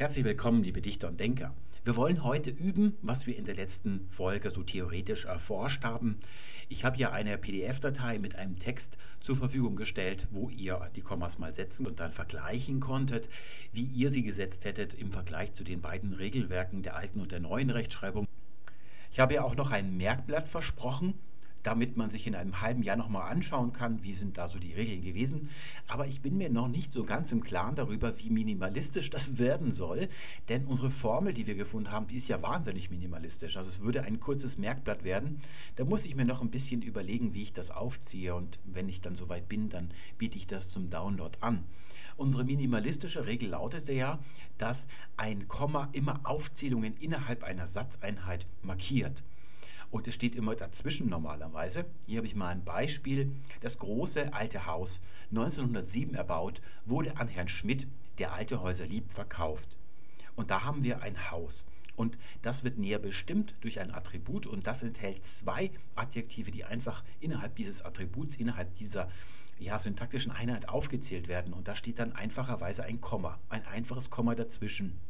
Herzlich 0.00 0.24
willkommen, 0.24 0.62
liebe 0.62 0.80
Dichter 0.80 1.08
und 1.08 1.18
Denker. 1.18 1.52
Wir 1.82 1.96
wollen 1.96 2.22
heute 2.22 2.50
üben, 2.50 2.96
was 3.02 3.26
wir 3.26 3.36
in 3.36 3.44
der 3.44 3.56
letzten 3.56 4.06
Folge 4.10 4.48
so 4.48 4.62
theoretisch 4.62 5.24
erforscht 5.24 5.82
haben. 5.82 6.20
Ich 6.68 6.84
habe 6.84 6.96
hier 6.96 7.12
eine 7.12 7.36
PDF-Datei 7.36 8.20
mit 8.20 8.36
einem 8.36 8.60
Text 8.60 8.96
zur 9.20 9.34
Verfügung 9.34 9.74
gestellt, 9.74 10.28
wo 10.30 10.50
ihr 10.50 10.88
die 10.94 11.00
Kommas 11.00 11.40
mal 11.40 11.52
setzen 11.52 11.84
und 11.84 11.98
dann 11.98 12.12
vergleichen 12.12 12.78
konntet, 12.78 13.28
wie 13.72 13.86
ihr 13.86 14.12
sie 14.12 14.22
gesetzt 14.22 14.64
hättet 14.64 14.94
im 14.94 15.10
Vergleich 15.10 15.52
zu 15.52 15.64
den 15.64 15.80
beiden 15.80 16.12
Regelwerken 16.12 16.82
der 16.82 16.94
alten 16.94 17.20
und 17.20 17.32
der 17.32 17.40
neuen 17.40 17.70
Rechtschreibung. 17.70 18.28
Ich 19.10 19.18
habe 19.18 19.34
ja 19.34 19.42
auch 19.42 19.56
noch 19.56 19.72
ein 19.72 19.96
Merkblatt 19.96 20.46
versprochen 20.46 21.14
damit 21.68 21.98
man 21.98 22.08
sich 22.08 22.26
in 22.26 22.34
einem 22.34 22.62
halben 22.62 22.82
Jahr 22.82 22.96
nochmal 22.96 23.30
anschauen 23.30 23.74
kann, 23.74 24.02
wie 24.02 24.14
sind 24.14 24.38
da 24.38 24.48
so 24.48 24.58
die 24.58 24.72
Regeln 24.72 25.02
gewesen. 25.02 25.50
Aber 25.86 26.06
ich 26.06 26.22
bin 26.22 26.38
mir 26.38 26.48
noch 26.48 26.66
nicht 26.66 26.94
so 26.94 27.04
ganz 27.04 27.30
im 27.30 27.42
Klaren 27.42 27.74
darüber, 27.74 28.18
wie 28.18 28.30
minimalistisch 28.30 29.10
das 29.10 29.36
werden 29.36 29.74
soll, 29.74 30.08
denn 30.48 30.64
unsere 30.64 30.90
Formel, 30.90 31.34
die 31.34 31.46
wir 31.46 31.56
gefunden 31.56 31.90
haben, 31.90 32.06
die 32.06 32.16
ist 32.16 32.26
ja 32.26 32.40
wahnsinnig 32.40 32.90
minimalistisch. 32.90 33.58
Also 33.58 33.68
es 33.68 33.80
würde 33.82 34.02
ein 34.04 34.18
kurzes 34.18 34.56
Merkblatt 34.56 35.04
werden. 35.04 35.40
Da 35.76 35.84
muss 35.84 36.06
ich 36.06 36.14
mir 36.14 36.24
noch 36.24 36.40
ein 36.40 36.50
bisschen 36.50 36.80
überlegen, 36.80 37.34
wie 37.34 37.42
ich 37.42 37.52
das 37.52 37.70
aufziehe 37.70 38.34
und 38.34 38.58
wenn 38.64 38.88
ich 38.88 39.02
dann 39.02 39.14
soweit 39.14 39.46
bin, 39.46 39.68
dann 39.68 39.90
biete 40.16 40.38
ich 40.38 40.46
das 40.46 40.70
zum 40.70 40.88
Download 40.88 41.36
an. 41.42 41.64
Unsere 42.16 42.44
minimalistische 42.44 43.26
Regel 43.26 43.50
lautete 43.50 43.92
ja, 43.92 44.20
dass 44.56 44.86
ein 45.18 45.48
Komma 45.48 45.90
immer 45.92 46.20
Aufzählungen 46.24 46.96
innerhalb 46.96 47.44
einer 47.44 47.68
Satzeinheit 47.68 48.46
markiert 48.62 49.22
und 49.90 50.06
es 50.06 50.14
steht 50.14 50.34
immer 50.34 50.54
dazwischen 50.54 51.08
normalerweise. 51.08 51.86
Hier 52.06 52.18
habe 52.18 52.26
ich 52.26 52.34
mal 52.34 52.48
ein 52.48 52.64
Beispiel. 52.64 53.32
Das 53.60 53.78
große 53.78 54.32
alte 54.32 54.66
Haus, 54.66 55.00
1907 55.30 56.14
erbaut, 56.14 56.60
wurde 56.84 57.16
an 57.16 57.28
Herrn 57.28 57.48
Schmidt, 57.48 57.86
der 58.18 58.32
alte 58.32 58.60
Häuser 58.60 58.86
liebt, 58.86 59.12
verkauft. 59.12 59.76
Und 60.36 60.50
da 60.50 60.64
haben 60.64 60.84
wir 60.84 61.02
ein 61.02 61.30
Haus. 61.30 61.66
Und 61.96 62.16
das 62.42 62.62
wird 62.62 62.78
näher 62.78 63.00
bestimmt 63.00 63.56
durch 63.60 63.80
ein 63.80 63.92
Attribut 63.92 64.46
und 64.46 64.68
das 64.68 64.84
enthält 64.84 65.24
zwei 65.24 65.72
Adjektive, 65.96 66.52
die 66.52 66.64
einfach 66.64 67.02
innerhalb 67.18 67.56
dieses 67.56 67.82
Attributs, 67.82 68.36
innerhalb 68.36 68.72
dieser 68.76 69.08
ja, 69.58 69.80
syntaktischen 69.80 70.30
Einheit 70.30 70.68
aufgezählt 70.68 71.26
werden. 71.26 71.52
Und 71.52 71.66
da 71.66 71.74
steht 71.74 71.98
dann 71.98 72.12
einfacherweise 72.12 72.84
ein 72.84 73.00
Komma, 73.00 73.40
ein 73.48 73.66
einfaches 73.66 74.10
Komma 74.10 74.36
dazwischen. 74.36 75.00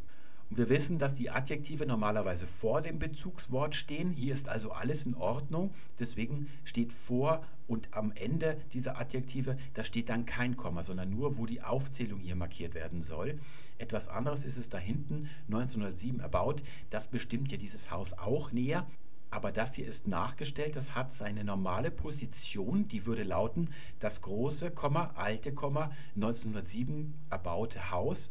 Wir 0.50 0.70
wissen, 0.70 0.98
dass 0.98 1.14
die 1.14 1.28
Adjektive 1.28 1.84
normalerweise 1.84 2.46
vor 2.46 2.80
dem 2.80 2.98
Bezugswort 2.98 3.74
stehen. 3.74 4.12
Hier 4.12 4.32
ist 4.32 4.48
also 4.48 4.72
alles 4.72 5.04
in 5.04 5.14
Ordnung. 5.14 5.74
Deswegen 5.98 6.48
steht 6.64 6.94
vor 6.94 7.44
und 7.66 7.92
am 7.92 8.12
Ende 8.12 8.58
dieser 8.72 8.98
Adjektive, 8.98 9.58
da 9.74 9.84
steht 9.84 10.08
dann 10.08 10.24
kein 10.24 10.56
Komma, 10.56 10.82
sondern 10.82 11.10
nur, 11.10 11.36
wo 11.36 11.44
die 11.44 11.60
Aufzählung 11.60 12.18
hier 12.18 12.34
markiert 12.34 12.74
werden 12.74 13.02
soll. 13.02 13.38
Etwas 13.76 14.08
anderes 14.08 14.44
ist 14.44 14.56
es 14.56 14.70
da 14.70 14.78
hinten, 14.78 15.28
1907 15.48 16.20
erbaut. 16.20 16.62
Das 16.88 17.08
bestimmt 17.08 17.52
ja 17.52 17.58
dieses 17.58 17.90
Haus 17.90 18.14
auch 18.14 18.50
näher. 18.50 18.86
Aber 19.30 19.52
das 19.52 19.74
hier 19.74 19.86
ist 19.86 20.08
nachgestellt, 20.08 20.74
das 20.74 20.94
hat 20.94 21.12
seine 21.12 21.44
normale 21.44 21.90
Position, 21.90 22.88
die 22.88 23.04
würde 23.04 23.24
lauten, 23.24 23.68
das 23.98 24.22
große, 24.22 24.70
Komma, 24.70 25.12
alte, 25.16 25.52
Komma, 25.52 25.90
1907 26.14 27.12
erbaute 27.28 27.90
Haus. 27.90 28.30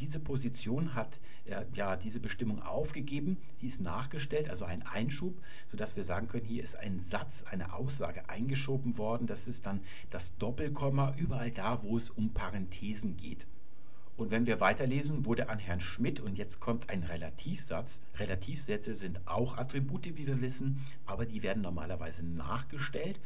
Diese 0.00 0.18
Position 0.18 0.94
hat 0.94 1.20
äh, 1.44 1.64
ja 1.74 1.96
diese 1.96 2.20
Bestimmung 2.20 2.62
aufgegeben. 2.62 3.36
Sie 3.54 3.66
ist 3.66 3.80
nachgestellt, 3.80 4.48
also 4.48 4.64
ein 4.64 4.82
Einschub, 4.82 5.40
sodass 5.68 5.94
wir 5.94 6.04
sagen 6.04 6.26
können, 6.26 6.46
hier 6.46 6.62
ist 6.62 6.76
ein 6.76 7.00
Satz, 7.00 7.44
eine 7.50 7.74
Aussage 7.74 8.28
eingeschoben 8.28 8.96
worden. 8.96 9.26
Das 9.26 9.46
ist 9.46 9.66
dann 9.66 9.80
das 10.08 10.36
Doppelkomma 10.38 11.14
überall 11.18 11.50
da, 11.50 11.82
wo 11.82 11.96
es 11.96 12.08
um 12.08 12.32
Parenthesen 12.32 13.16
geht. 13.16 13.46
Und 14.16 14.30
wenn 14.30 14.44
wir 14.44 14.60
weiterlesen, 14.60 15.24
wurde 15.24 15.48
an 15.48 15.58
Herrn 15.58 15.80
Schmidt, 15.80 16.20
und 16.20 16.36
jetzt 16.36 16.60
kommt 16.60 16.90
ein 16.90 17.04
Relativsatz. 17.04 18.00
Relativsätze 18.18 18.94
sind 18.94 19.26
auch 19.26 19.56
Attribute, 19.56 20.14
wie 20.16 20.26
wir 20.26 20.42
wissen, 20.42 20.84
aber 21.06 21.24
die 21.24 21.42
werden 21.42 21.62
normalerweise 21.62 22.22
nachgestellt. 22.22 23.18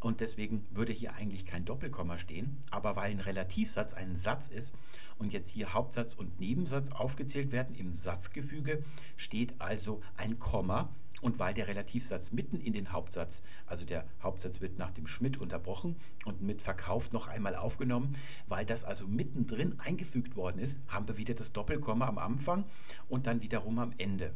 Und 0.00 0.20
deswegen 0.20 0.64
würde 0.70 0.92
hier 0.92 1.14
eigentlich 1.14 1.44
kein 1.44 1.64
Doppelkomma 1.64 2.18
stehen. 2.18 2.62
Aber 2.70 2.96
weil 2.96 3.10
ein 3.10 3.20
Relativsatz 3.20 3.94
ein 3.94 4.14
Satz 4.14 4.46
ist 4.46 4.74
und 5.18 5.32
jetzt 5.32 5.50
hier 5.50 5.74
Hauptsatz 5.74 6.14
und 6.14 6.38
Nebensatz 6.38 6.90
aufgezählt 6.90 7.52
werden 7.52 7.74
im 7.74 7.94
Satzgefüge, 7.94 8.84
steht 9.16 9.60
also 9.60 10.00
ein 10.16 10.38
Komma 10.38 10.88
und 11.20 11.38
weil 11.38 11.54
der 11.54 11.66
Relativsatz 11.66 12.32
mitten 12.32 12.60
in 12.60 12.72
den 12.72 12.92
Hauptsatz, 12.92 13.42
also 13.66 13.84
der 13.84 14.06
Hauptsatz 14.22 14.60
wird 14.60 14.78
nach 14.78 14.90
dem 14.90 15.06
Schmidt 15.06 15.38
unterbrochen 15.38 15.96
und 16.24 16.42
mit 16.42 16.62
verkauft 16.62 17.12
noch 17.12 17.26
einmal 17.26 17.56
aufgenommen, 17.56 18.16
weil 18.46 18.64
das 18.64 18.84
also 18.84 19.06
mittendrin 19.06 19.78
eingefügt 19.80 20.36
worden 20.36 20.60
ist, 20.60 20.80
haben 20.86 21.08
wir 21.08 21.16
wieder 21.16 21.34
das 21.34 21.52
Doppelkomma 21.52 22.06
am 22.06 22.18
Anfang 22.18 22.64
und 23.08 23.26
dann 23.26 23.42
wiederum 23.42 23.78
am 23.78 23.92
Ende. 23.98 24.32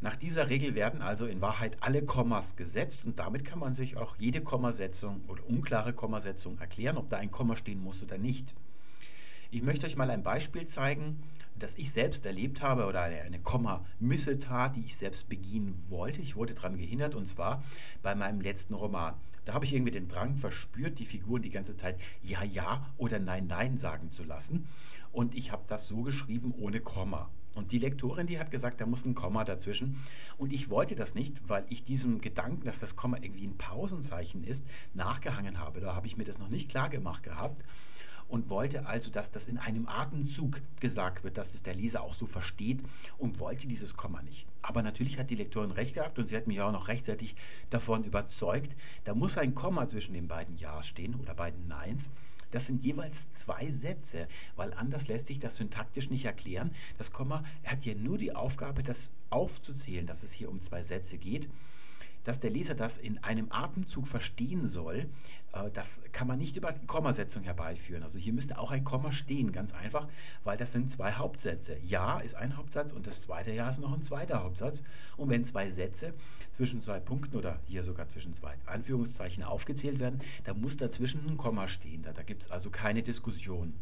Nach 0.00 0.14
dieser 0.14 0.48
Regel 0.48 0.76
werden 0.76 1.02
also 1.02 1.26
in 1.26 1.40
Wahrheit 1.40 1.76
alle 1.80 2.04
Kommas 2.04 2.54
gesetzt 2.54 3.04
und 3.04 3.18
damit 3.18 3.44
kann 3.44 3.58
man 3.58 3.74
sich 3.74 3.96
auch 3.96 4.14
jede 4.16 4.40
Kommasetzung 4.40 5.22
oder 5.26 5.44
unklare 5.48 5.92
Kommasetzung 5.92 6.56
erklären, 6.60 6.96
ob 6.96 7.08
da 7.08 7.16
ein 7.16 7.32
Komma 7.32 7.56
stehen 7.56 7.82
muss 7.82 8.04
oder 8.04 8.16
nicht. 8.16 8.54
Ich 9.50 9.62
möchte 9.62 9.86
euch 9.86 9.96
mal 9.96 10.10
ein 10.10 10.22
Beispiel 10.22 10.66
zeigen, 10.66 11.24
das 11.58 11.76
ich 11.78 11.90
selbst 11.90 12.26
erlebt 12.26 12.62
habe 12.62 12.86
oder 12.86 13.02
eine, 13.02 13.22
eine 13.22 13.40
Komma-Missetat, 13.40 14.76
die 14.76 14.84
ich 14.84 14.94
selbst 14.94 15.28
begehen 15.28 15.82
wollte. 15.88 16.20
Ich 16.20 16.36
wurde 16.36 16.54
daran 16.54 16.76
gehindert 16.76 17.16
und 17.16 17.26
zwar 17.26 17.64
bei 18.02 18.14
meinem 18.14 18.40
letzten 18.40 18.74
Roman. 18.74 19.14
Da 19.46 19.54
habe 19.54 19.64
ich 19.64 19.74
irgendwie 19.74 19.90
den 19.90 20.06
Drang 20.06 20.36
verspürt, 20.36 21.00
die 21.00 21.06
Figuren 21.06 21.42
die 21.42 21.50
ganze 21.50 21.76
Zeit 21.76 21.98
ja, 22.22 22.44
ja 22.44 22.86
oder 22.98 23.18
nein, 23.18 23.48
nein 23.48 23.78
sagen 23.78 24.12
zu 24.12 24.22
lassen. 24.22 24.68
Und 25.10 25.34
ich 25.34 25.50
habe 25.50 25.64
das 25.66 25.86
so 25.86 26.02
geschrieben 26.02 26.54
ohne 26.56 26.80
Komma. 26.80 27.30
Und 27.58 27.72
die 27.72 27.78
Lektorin, 27.78 28.28
die 28.28 28.38
hat 28.38 28.52
gesagt, 28.52 28.80
da 28.80 28.86
muss 28.86 29.04
ein 29.04 29.16
Komma 29.16 29.42
dazwischen. 29.42 30.00
Und 30.36 30.52
ich 30.52 30.70
wollte 30.70 30.94
das 30.94 31.16
nicht, 31.16 31.48
weil 31.48 31.66
ich 31.70 31.82
diesem 31.82 32.20
Gedanken, 32.20 32.64
dass 32.64 32.78
das 32.78 32.94
Komma 32.94 33.18
irgendwie 33.20 33.48
ein 33.48 33.58
Pausenzeichen 33.58 34.44
ist, 34.44 34.64
nachgehangen 34.94 35.58
habe. 35.58 35.80
Da 35.80 35.96
habe 35.96 36.06
ich 36.06 36.16
mir 36.16 36.22
das 36.22 36.38
noch 36.38 36.48
nicht 36.48 36.70
klar 36.70 36.88
gemacht 36.88 37.24
gehabt 37.24 37.64
und 38.28 38.48
wollte 38.48 38.86
also, 38.86 39.10
dass 39.10 39.32
das 39.32 39.48
in 39.48 39.58
einem 39.58 39.88
Atemzug 39.88 40.60
gesagt 40.78 41.24
wird, 41.24 41.36
dass 41.36 41.54
es 41.54 41.62
der 41.62 41.74
Leser 41.74 42.02
auch 42.02 42.14
so 42.14 42.26
versteht 42.26 42.80
und 43.16 43.40
wollte 43.40 43.66
dieses 43.66 43.96
Komma 43.96 44.22
nicht. 44.22 44.46
Aber 44.62 44.82
natürlich 44.82 45.18
hat 45.18 45.30
die 45.30 45.34
Lektorin 45.34 45.72
recht 45.72 45.94
gehabt 45.94 46.18
und 46.18 46.26
sie 46.26 46.36
hat 46.36 46.46
mich 46.46 46.60
auch 46.60 46.70
noch 46.70 46.86
rechtzeitig 46.86 47.34
davon 47.70 48.04
überzeugt, 48.04 48.76
da 49.02 49.14
muss 49.14 49.36
ein 49.36 49.54
Komma 49.54 49.86
zwischen 49.88 50.14
den 50.14 50.28
beiden 50.28 50.56
Ja's 50.56 50.86
stehen 50.86 51.16
oder 51.16 51.34
beiden 51.34 51.66
Neins. 51.66 52.10
Das 52.50 52.66
sind 52.66 52.82
jeweils 52.82 53.30
zwei 53.32 53.70
Sätze, 53.70 54.28
weil 54.56 54.72
anders 54.74 55.08
lässt 55.08 55.26
sich 55.26 55.38
das 55.38 55.56
syntaktisch 55.56 56.10
nicht 56.10 56.24
erklären. 56.24 56.72
Das 56.96 57.12
Komma 57.12 57.44
hat 57.64 57.82
hier 57.82 57.96
nur 57.96 58.18
die 58.18 58.34
Aufgabe, 58.34 58.82
das 58.82 59.10
aufzuzählen, 59.30 60.06
dass 60.06 60.22
es 60.22 60.32
hier 60.32 60.50
um 60.50 60.60
zwei 60.60 60.82
Sätze 60.82 61.18
geht 61.18 61.48
dass 62.24 62.40
der 62.40 62.50
Leser 62.50 62.74
das 62.74 62.98
in 62.98 63.18
einem 63.18 63.50
Atemzug 63.50 64.06
verstehen 64.06 64.66
soll, 64.66 65.08
äh, 65.52 65.70
das 65.72 66.00
kann 66.12 66.26
man 66.26 66.38
nicht 66.38 66.56
über 66.56 66.72
Kommasetzung 66.86 67.42
herbeiführen. 67.42 68.02
Also 68.02 68.18
hier 68.18 68.32
müsste 68.32 68.58
auch 68.58 68.70
ein 68.70 68.84
Komma 68.84 69.12
stehen, 69.12 69.52
ganz 69.52 69.72
einfach, 69.74 70.08
weil 70.44 70.56
das 70.56 70.72
sind 70.72 70.90
zwei 70.90 71.12
Hauptsätze. 71.12 71.78
Ja 71.82 72.18
ist 72.20 72.34
ein 72.34 72.56
Hauptsatz 72.56 72.92
und 72.92 73.06
das 73.06 73.22
zweite 73.22 73.52
Ja 73.52 73.70
ist 73.70 73.80
noch 73.80 73.92
ein 73.92 74.02
zweiter 74.02 74.42
Hauptsatz. 74.42 74.82
Und 75.16 75.30
wenn 75.30 75.44
zwei 75.44 75.70
Sätze 75.70 76.14
zwischen 76.52 76.80
zwei 76.80 77.00
Punkten 77.00 77.36
oder 77.36 77.60
hier 77.66 77.84
sogar 77.84 78.08
zwischen 78.08 78.34
zwei 78.34 78.54
Anführungszeichen 78.66 79.42
aufgezählt 79.42 79.98
werden, 79.98 80.20
dann 80.44 80.60
muss 80.60 80.76
dazwischen 80.76 81.26
ein 81.26 81.36
Komma 81.36 81.68
stehen. 81.68 82.02
Da, 82.02 82.12
da 82.12 82.22
gibt 82.22 82.42
es 82.42 82.50
also 82.50 82.70
keine 82.70 83.02
Diskussion. 83.02 83.74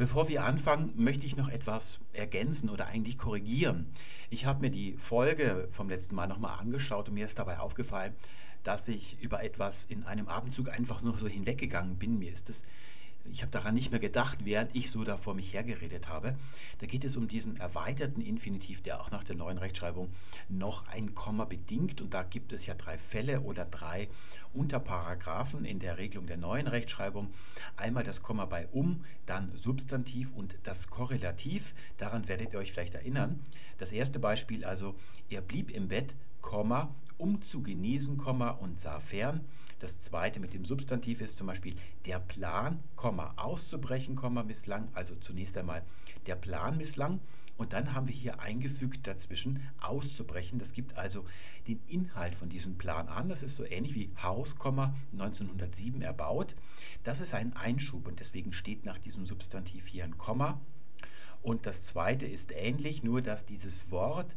Bevor 0.00 0.30
wir 0.30 0.44
anfangen, 0.44 0.94
möchte 0.96 1.26
ich 1.26 1.36
noch 1.36 1.50
etwas 1.50 2.00
ergänzen 2.14 2.70
oder 2.70 2.86
eigentlich 2.86 3.18
korrigieren. 3.18 3.86
Ich 4.30 4.46
habe 4.46 4.62
mir 4.62 4.70
die 4.70 4.96
Folge 4.96 5.68
vom 5.72 5.90
letzten 5.90 6.14
Mal 6.14 6.26
nochmal 6.26 6.58
angeschaut 6.58 7.08
und 7.08 7.14
mir 7.16 7.26
ist 7.26 7.38
dabei 7.38 7.58
aufgefallen, 7.58 8.14
dass 8.62 8.88
ich 8.88 9.20
über 9.20 9.44
etwas 9.44 9.84
in 9.84 10.04
einem 10.04 10.28
Abendzug 10.28 10.70
einfach 10.70 11.02
nur 11.02 11.18
so 11.18 11.28
hinweggegangen 11.28 11.98
bin. 11.98 12.18
Mir 12.18 12.32
ist 12.32 12.48
es 12.48 12.62
ich 13.24 13.42
habe 13.42 13.52
daran 13.52 13.74
nicht 13.74 13.90
mehr 13.90 14.00
gedacht, 14.00 14.44
während 14.44 14.74
ich 14.74 14.90
so 14.90 15.04
da 15.04 15.16
vor 15.16 15.34
mich 15.34 15.52
hergeredet 15.52 16.08
habe. 16.08 16.36
Da 16.78 16.86
geht 16.86 17.04
es 17.04 17.16
um 17.16 17.28
diesen 17.28 17.56
erweiterten 17.58 18.20
Infinitiv, 18.20 18.82
der 18.82 19.00
auch 19.00 19.10
nach 19.10 19.24
der 19.24 19.36
neuen 19.36 19.58
Rechtschreibung 19.58 20.10
noch 20.48 20.86
ein 20.88 21.14
Komma 21.14 21.44
bedingt. 21.44 22.00
Und 22.00 22.14
da 22.14 22.22
gibt 22.22 22.52
es 22.52 22.66
ja 22.66 22.74
drei 22.74 22.98
Fälle 22.98 23.40
oder 23.42 23.64
drei 23.64 24.08
Unterparagraphen 24.52 25.64
in 25.64 25.78
der 25.78 25.98
Regelung 25.98 26.26
der 26.26 26.38
neuen 26.38 26.66
Rechtschreibung. 26.66 27.32
Einmal 27.76 28.04
das 28.04 28.22
Komma 28.22 28.46
bei 28.46 28.66
um, 28.68 29.04
dann 29.26 29.52
Substantiv 29.56 30.32
und 30.32 30.56
das 30.62 30.88
Korrelativ. 30.88 31.74
Daran 31.98 32.26
werdet 32.28 32.52
ihr 32.52 32.58
euch 32.58 32.72
vielleicht 32.72 32.94
erinnern. 32.94 33.40
Das 33.78 33.92
erste 33.92 34.18
Beispiel 34.18 34.64
also, 34.64 34.94
er 35.28 35.40
blieb 35.40 35.70
im 35.70 35.88
Bett, 35.88 36.14
Komma, 36.40 36.94
um 37.18 37.42
zu 37.42 37.62
genesen, 37.62 38.16
Komma, 38.16 38.50
und 38.50 38.80
sah 38.80 38.98
fern. 38.98 39.44
Das 39.80 39.98
zweite 39.98 40.40
mit 40.40 40.52
dem 40.52 40.64
Substantiv 40.64 41.20
ist 41.22 41.36
zum 41.36 41.46
Beispiel 41.46 41.74
der 42.06 42.20
Plan, 42.20 42.80
Komma, 42.96 43.32
auszubrechen, 43.36 44.14
Komma, 44.14 44.42
misslang. 44.42 44.88
Also 44.92 45.16
zunächst 45.16 45.56
einmal 45.56 45.82
der 46.26 46.36
Plan 46.36 46.76
misslang. 46.76 47.20
Und 47.56 47.72
dann 47.72 47.92
haben 47.94 48.06
wir 48.06 48.14
hier 48.14 48.40
eingefügt 48.40 49.06
dazwischen 49.06 49.62
auszubrechen. 49.80 50.58
Das 50.58 50.72
gibt 50.72 50.96
also 50.96 51.24
den 51.66 51.80
Inhalt 51.88 52.34
von 52.34 52.48
diesem 52.48 52.78
Plan 52.78 53.08
an. 53.08 53.28
Das 53.28 53.42
ist 53.42 53.56
so 53.56 53.64
ähnlich 53.64 53.94
wie 53.94 54.10
Haus, 54.22 54.54
1907 54.54 56.00
erbaut. 56.02 56.54
Das 57.02 57.20
ist 57.20 57.34
ein 57.34 57.54
Einschub 57.56 58.06
und 58.06 58.20
deswegen 58.20 58.52
steht 58.52 58.84
nach 58.84 58.98
diesem 58.98 59.26
Substantiv 59.26 59.86
hier 59.86 60.04
ein 60.04 60.16
Komma. 60.16 60.60
Und 61.42 61.64
das 61.64 61.84
zweite 61.84 62.26
ist 62.26 62.52
ähnlich, 62.52 63.02
nur 63.02 63.22
dass 63.22 63.46
dieses 63.46 63.90
Wort, 63.90 64.34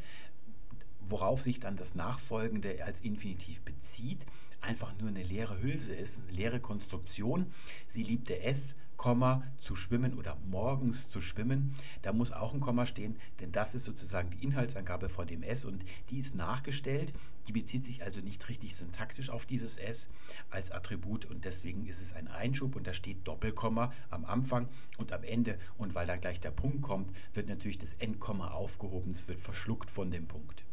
worauf 1.10 1.42
sich 1.42 1.60
dann 1.60 1.76
das 1.76 1.96
Nachfolgende 1.96 2.84
als 2.84 3.02
Infinitiv 3.02 3.62
bezieht, 3.62 4.26
einfach 4.64 4.98
nur 5.00 5.10
eine 5.10 5.24
leere 5.24 5.62
Hülse 5.62 5.94
ist, 5.94 6.22
eine 6.24 6.32
leere 6.32 6.60
Konstruktion. 6.60 7.48
Sie 7.88 8.04
liebte 8.04 8.42
es, 8.42 8.76
Komma, 8.96 9.44
zu 9.58 9.76
schwimmen 9.76 10.14
oder 10.14 10.38
morgens 10.46 11.10
zu 11.10 11.20
schwimmen. 11.20 11.76
Da 12.04 12.14
muss 12.14 12.32
auch 12.32 12.54
ein 12.54 12.62
Komma 12.62 12.86
stehen, 12.86 13.18
denn 13.42 13.52
das 13.52 13.76
ist 13.76 13.84
sozusagen 13.84 14.30
die 14.30 14.44
Inhaltsangabe 14.44 15.10
von 15.10 15.28
dem 15.28 15.44
S 15.44 15.66
und 15.66 15.84
die 16.10 16.20
ist 16.20 16.36
nachgestellt. 16.36 17.12
Die 17.48 17.52
bezieht 17.52 17.84
sich 17.84 18.04
also 18.04 18.22
nicht 18.22 18.48
richtig 18.48 18.76
syntaktisch 18.76 19.30
auf 19.30 19.46
dieses 19.46 19.78
S 19.78 20.08
als 20.50 20.72
Attribut 20.72 21.26
und 21.26 21.44
deswegen 21.44 21.86
ist 21.86 22.02
es 22.02 22.14
ein 22.14 22.30
Einschub 22.30 22.76
und 22.76 22.88
da 22.88 22.94
steht 22.94 23.28
Doppelkomma 23.28 23.92
am 24.10 24.24
Anfang 24.24 24.70
und 24.98 25.12
am 25.12 25.24
Ende. 25.24 25.60
Und 25.78 25.96
weil 25.96 26.08
da 26.08 26.16
gleich 26.16 26.40
der 26.40 26.52
Punkt 26.52 26.82
kommt, 26.82 27.12
wird 27.34 27.50
natürlich 27.50 27.80
das 27.80 27.96
Endkomma 27.96 28.52
aufgehoben. 28.52 29.12
Es 29.12 29.28
wird 29.28 29.40
verschluckt 29.40 29.92
von 29.92 30.12
dem 30.12 30.28
Punkt. 30.28 30.64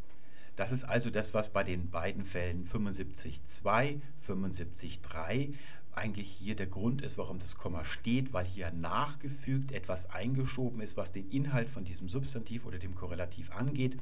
Das 0.61 0.73
ist 0.73 0.85
also 0.85 1.09
das, 1.09 1.33
was 1.33 1.49
bei 1.49 1.65
den 1.65 1.89
beiden 1.89 2.23
Fällen 2.23 2.67
75.2, 2.67 3.99
75.3 4.29 5.55
eigentlich 5.93 6.29
hier 6.29 6.55
der 6.55 6.67
Grund 6.67 7.01
ist, 7.01 7.17
warum 7.17 7.39
das 7.39 7.57
Komma 7.57 7.83
steht, 7.83 8.35
weil 8.35 8.45
hier 8.45 8.71
nachgefügt 8.71 9.73
etwas 9.73 10.11
eingeschoben 10.11 10.83
ist, 10.83 10.99
was 10.99 11.12
den 11.12 11.31
Inhalt 11.31 11.71
von 11.71 11.87
diesem 11.87 12.11
Substantiv 12.11 12.67
oder 12.67 12.79
dem 12.79 12.95
Korrelativ 12.95 13.51
angeht. 13.53 13.97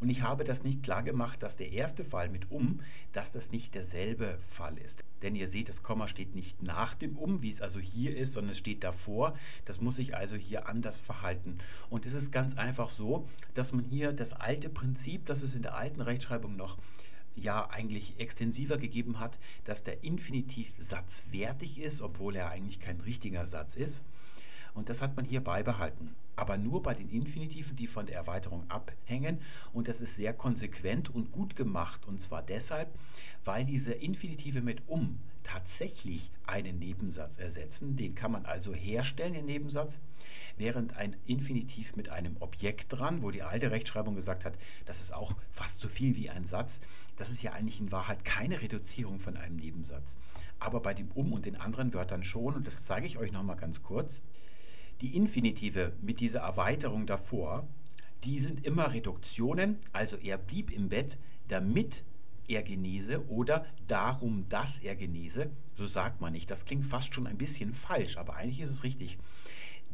Und 0.00 0.08
ich 0.08 0.22
habe 0.22 0.44
das 0.44 0.64
nicht 0.64 0.82
klar 0.82 1.02
gemacht, 1.02 1.42
dass 1.42 1.58
der 1.58 1.72
erste 1.72 2.04
Fall 2.04 2.30
mit 2.30 2.50
um, 2.50 2.80
dass 3.12 3.32
das 3.32 3.52
nicht 3.52 3.74
derselbe 3.74 4.38
Fall 4.48 4.78
ist. 4.78 5.04
Denn 5.20 5.34
ihr 5.34 5.46
seht, 5.46 5.68
das 5.68 5.82
Komma 5.82 6.08
steht 6.08 6.34
nicht 6.34 6.62
nach 6.62 6.94
dem 6.94 7.18
um, 7.18 7.42
wie 7.42 7.50
es 7.50 7.60
also 7.60 7.80
hier 7.80 8.16
ist, 8.16 8.32
sondern 8.32 8.52
es 8.52 8.58
steht 8.58 8.82
davor. 8.82 9.36
Das 9.66 9.82
muss 9.82 9.96
sich 9.96 10.16
also 10.16 10.36
hier 10.36 10.68
anders 10.68 10.98
verhalten. 10.98 11.58
Und 11.90 12.06
es 12.06 12.14
ist 12.14 12.32
ganz 12.32 12.56
einfach 12.56 12.88
so, 12.88 13.28
dass 13.52 13.72
man 13.74 13.84
hier 13.84 14.14
das 14.14 14.32
alte 14.32 14.70
Prinzip, 14.70 15.26
das 15.26 15.42
es 15.42 15.54
in 15.54 15.62
der 15.62 15.76
alten 15.76 16.00
Rechtschreibung 16.00 16.56
noch 16.56 16.78
ja 17.36 17.68
eigentlich 17.70 18.18
extensiver 18.18 18.78
gegeben 18.78 19.20
hat, 19.20 19.38
dass 19.64 19.84
der 19.84 20.02
Infinitiv 20.02 20.72
satzwertig 20.78 21.78
ist, 21.78 22.00
obwohl 22.00 22.36
er 22.36 22.50
eigentlich 22.50 22.80
kein 22.80 23.00
richtiger 23.00 23.46
Satz 23.46 23.74
ist. 23.74 24.02
Und 24.74 24.88
das 24.88 25.02
hat 25.02 25.16
man 25.16 25.24
hier 25.24 25.42
beibehalten. 25.42 26.14
Aber 26.36 26.56
nur 26.56 26.82
bei 26.82 26.94
den 26.94 27.08
Infinitiven, 27.08 27.76
die 27.76 27.86
von 27.86 28.06
der 28.06 28.16
Erweiterung 28.16 28.68
abhängen. 28.70 29.40
Und 29.72 29.88
das 29.88 30.00
ist 30.00 30.16
sehr 30.16 30.32
konsequent 30.32 31.08
und 31.14 31.32
gut 31.32 31.56
gemacht. 31.56 32.06
Und 32.06 32.20
zwar 32.20 32.42
deshalb, 32.42 32.88
weil 33.44 33.64
diese 33.64 33.92
Infinitive 33.92 34.62
mit 34.62 34.88
um 34.88 35.18
tatsächlich 35.42 36.30
einen 36.46 36.78
Nebensatz 36.78 37.36
ersetzen. 37.36 37.96
Den 37.96 38.14
kann 38.14 38.32
man 38.32 38.46
also 38.46 38.74
herstellen, 38.74 39.32
den 39.32 39.46
Nebensatz, 39.46 40.00
während 40.56 40.96
ein 40.96 41.16
Infinitiv 41.26 41.96
mit 41.96 42.08
einem 42.08 42.36
Objekt 42.40 42.92
dran, 42.92 43.22
wo 43.22 43.30
die 43.30 43.42
alte 43.42 43.70
Rechtschreibung 43.70 44.14
gesagt 44.14 44.44
hat, 44.44 44.54
das 44.84 45.00
ist 45.00 45.12
auch 45.12 45.34
fast 45.50 45.80
so 45.80 45.88
viel 45.88 46.16
wie 46.16 46.30
ein 46.30 46.44
Satz, 46.44 46.80
das 47.16 47.30
ist 47.30 47.42
ja 47.42 47.52
eigentlich 47.52 47.80
in 47.80 47.92
Wahrheit 47.92 48.24
keine 48.24 48.60
Reduzierung 48.60 49.20
von 49.20 49.36
einem 49.36 49.56
Nebensatz. 49.56 50.16
Aber 50.58 50.80
bei 50.80 50.94
dem 50.94 51.10
Um 51.12 51.32
und 51.32 51.46
den 51.46 51.56
anderen 51.56 51.94
Wörtern 51.94 52.22
schon, 52.22 52.54
und 52.54 52.66
das 52.66 52.84
zeige 52.84 53.06
ich 53.06 53.18
euch 53.18 53.32
nochmal 53.32 53.56
ganz 53.56 53.82
kurz. 53.82 54.20
Die 55.00 55.16
Infinitive 55.16 55.92
mit 56.02 56.20
dieser 56.20 56.40
Erweiterung 56.40 57.06
davor, 57.06 57.66
die 58.24 58.38
sind 58.38 58.66
immer 58.66 58.92
Reduktionen, 58.92 59.78
also 59.92 60.16
er 60.16 60.36
blieb 60.36 60.70
im 60.70 60.90
Bett, 60.90 61.16
damit 61.48 62.04
er 62.48 62.62
genese 62.62 63.26
oder 63.28 63.64
darum, 63.86 64.46
dass 64.48 64.78
er 64.78 64.96
genese. 64.96 65.50
So 65.74 65.86
sagt 65.86 66.20
man 66.20 66.32
nicht. 66.32 66.50
Das 66.50 66.64
klingt 66.64 66.84
fast 66.84 67.14
schon 67.14 67.26
ein 67.26 67.38
bisschen 67.38 67.72
falsch, 67.72 68.16
aber 68.16 68.36
eigentlich 68.36 68.60
ist 68.60 68.70
es 68.70 68.82
richtig. 68.82 69.18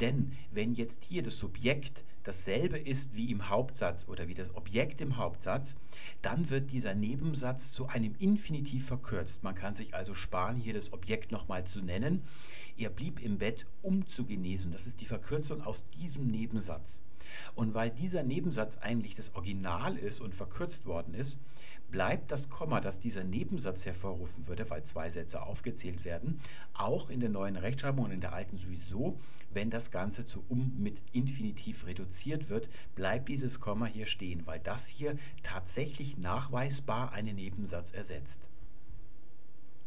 Denn 0.00 0.32
wenn 0.50 0.75
jetzt 0.75 1.05
hier 1.05 1.23
das 1.23 1.38
Subjekt 1.38 2.05
dasselbe 2.23 2.76
ist 2.79 3.14
wie 3.14 3.31
im 3.31 3.49
Hauptsatz 3.49 4.06
oder 4.09 4.29
wie 4.29 4.35
das 4.35 4.55
Objekt 4.55 5.00
im 5.00 5.17
Hauptsatz, 5.17 5.76
dann 6.23 6.50
wird 6.50 6.73
dieser 6.73 6.94
Nebensatz 6.94 7.73
zu 7.73 7.87
einem 7.87 8.14
Infinitiv 8.19 8.87
verkürzt. 8.87 9.43
Man 9.43 9.55
kann 9.55 9.75
sich 9.75 9.94
also 9.94 10.12
sparen, 10.12 10.56
hier 10.56 10.75
das 10.75 10.93
Objekt 10.93 11.32
nochmal 11.32 11.64
zu 11.64 11.81
nennen. 11.81 12.23
Er 12.78 12.90
blieb 12.90 13.20
im 13.20 13.38
Bett, 13.38 13.67
um 13.82 14.06
zu 14.06 14.25
genesen. 14.26 14.73
Das 14.73 14.87
ist 14.87 15.00
die 15.00 15.06
Verkürzung 15.06 15.62
aus 15.62 15.88
diesem 15.90 16.26
Nebensatz. 16.26 17.00
Und 17.55 17.75
weil 17.75 17.90
dieser 17.90 18.23
Nebensatz 18.23 18.76
eigentlich 18.78 19.14
das 19.14 19.34
Original 19.34 19.96
ist 19.96 20.20
und 20.20 20.34
verkürzt 20.34 20.87
worden 20.87 21.14
ist, 21.14 21.38
bleibt 21.90 22.31
das 22.31 22.50
Komma, 22.50 22.81
das 22.81 22.99
dieser 22.99 23.25
Nebensatz 23.25 23.87
hervorrufen 23.87 24.46
würde, 24.46 24.69
weil 24.70 24.82
zwei 24.82 25.08
Sätze 25.08 25.43
aufgezählt 25.43 26.05
werden, 26.05 26.40
auch 26.75 27.11
in 27.11 27.20
der 27.20 27.31
neuen 27.31 27.56
Rechtschreibung 27.56 28.06
und 28.06 28.11
in 28.11 28.20
der 28.20 28.32
alten 28.32 28.58
sowieso, 28.58 29.19
wenn 29.52 29.70
das 29.70 29.90
Ganze 29.90 30.25
zu 30.25 30.44
um 30.49 30.73
mit 30.78 31.00
Infinitiv 31.12 31.87
reduziert 31.87 32.49
wird, 32.49 32.69
bleibt 32.94 33.28
dieses 33.28 33.61
Komma 33.61 33.87
hier 33.87 34.06
stehen, 34.06 34.46
weil 34.46 34.61
das 34.61 34.88
hier 34.88 35.17
tatsächlich 35.43 36.19
nachweisbar 36.19 37.12
einen 37.12 37.37
Nebensatz 37.37 37.93
ersetzt. 37.93 38.49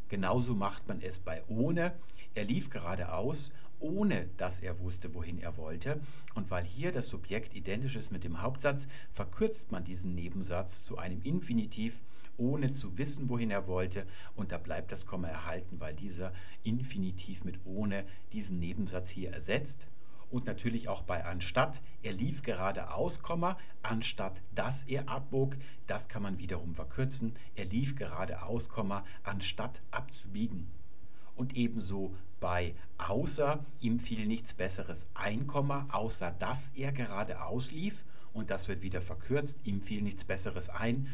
Genauso 0.07 0.55
macht 0.55 0.87
man 0.87 1.01
es 1.01 1.19
bei 1.19 1.43
ohne. 1.47 1.93
Er 2.35 2.45
lief 2.45 2.69
geradeaus, 2.69 3.51
ohne 3.79 4.29
dass 4.37 4.59
er 4.59 4.79
wusste, 4.79 5.13
wohin 5.13 5.39
er 5.39 5.57
wollte. 5.57 5.99
Und 6.35 6.51
weil 6.51 6.63
hier 6.63 6.91
das 6.91 7.07
Subjekt 7.07 7.55
identisch 7.55 7.95
ist 7.95 8.11
mit 8.11 8.23
dem 8.23 8.41
Hauptsatz, 8.41 8.87
verkürzt 9.11 9.71
man 9.71 9.83
diesen 9.83 10.15
Nebensatz 10.15 10.83
zu 10.83 10.97
einem 10.97 11.21
Infinitiv, 11.21 12.01
ohne 12.37 12.71
zu 12.71 12.97
wissen, 12.97 13.29
wohin 13.29 13.51
er 13.51 13.67
wollte. 13.67 14.05
Und 14.35 14.51
da 14.51 14.57
bleibt 14.57 14.91
das 14.91 15.05
Komma 15.05 15.27
erhalten, 15.27 15.79
weil 15.79 15.95
dieser 15.95 16.33
Infinitiv 16.63 17.43
mit 17.43 17.59
ohne 17.65 18.05
diesen 18.33 18.59
Nebensatz 18.59 19.09
hier 19.09 19.31
ersetzt. 19.31 19.87
Und 20.29 20.45
natürlich 20.45 20.87
auch 20.87 21.01
bei 21.01 21.25
anstatt, 21.25 21.81
er 22.03 22.13
lief 22.13 22.43
geradeaus, 22.43 23.19
anstatt 23.81 24.41
dass 24.53 24.83
er 24.83 25.09
abbog, 25.09 25.57
das 25.87 26.07
kann 26.07 26.21
man 26.21 26.37
wiederum 26.37 26.75
verkürzen. 26.75 27.35
Er 27.55 27.65
lief 27.65 27.95
geradeaus, 27.95 28.69
anstatt 29.23 29.81
abzubiegen. 29.89 30.71
Und 31.39 31.55
ebenso 31.55 32.13
bei 32.41 32.75
außer 32.97 33.63
ihm 33.79 33.97
fiel 34.01 34.27
nichts 34.27 34.53
Besseres 34.53 35.07
ein 35.13 35.47
außer 35.89 36.31
dass 36.31 36.73
er 36.75 36.91
geradeaus 36.91 37.71
lief. 37.71 38.03
Und 38.33 38.49
das 38.49 38.67
wird 38.67 38.81
wieder 38.81 38.99
verkürzt. 38.99 39.57
Ihm 39.63 39.81
fiel 39.81 40.01
nichts 40.01 40.25
Besseres 40.25 40.67
ein, 40.67 41.07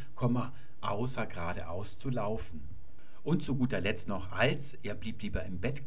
außer 0.81 1.27
geradeaus 1.27 1.99
zu 1.99 2.09
laufen. 2.09 2.67
Und 3.21 3.43
zu 3.43 3.55
guter 3.55 3.81
Letzt 3.81 4.07
noch 4.07 4.31
als, 4.31 4.73
er 4.81 4.95
blieb 4.95 5.21
lieber 5.21 5.43
im 5.43 5.59
Bett, 5.59 5.83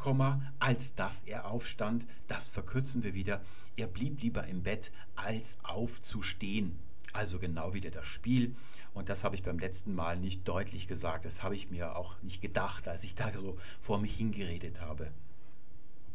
als 0.59 0.95
dass 0.95 1.21
er 1.23 1.45
aufstand. 1.51 2.07
Das 2.27 2.47
verkürzen 2.47 3.03
wir 3.03 3.13
wieder. 3.13 3.41
Er 3.75 3.87
blieb 3.87 4.21
lieber 4.21 4.47
im 4.47 4.63
Bett, 4.63 4.93
als 5.17 5.57
aufzustehen. 5.63 6.79
Also 7.13 7.39
genau 7.39 7.73
wieder 7.73 7.91
das 7.91 8.07
Spiel. 8.07 8.55
Und 8.93 9.09
das 9.09 9.23
habe 9.23 9.35
ich 9.35 9.43
beim 9.43 9.59
letzten 9.59 9.95
Mal 9.95 10.17
nicht 10.17 10.47
deutlich 10.47 10.87
gesagt. 10.87 11.25
Das 11.25 11.43
habe 11.43 11.55
ich 11.55 11.69
mir 11.69 11.95
auch 11.95 12.21
nicht 12.21 12.41
gedacht, 12.41 12.87
als 12.87 13.03
ich 13.03 13.15
da 13.15 13.31
so 13.31 13.57
vor 13.79 13.99
mich 13.99 14.15
hingeredet 14.15 14.81
habe. 14.81 15.11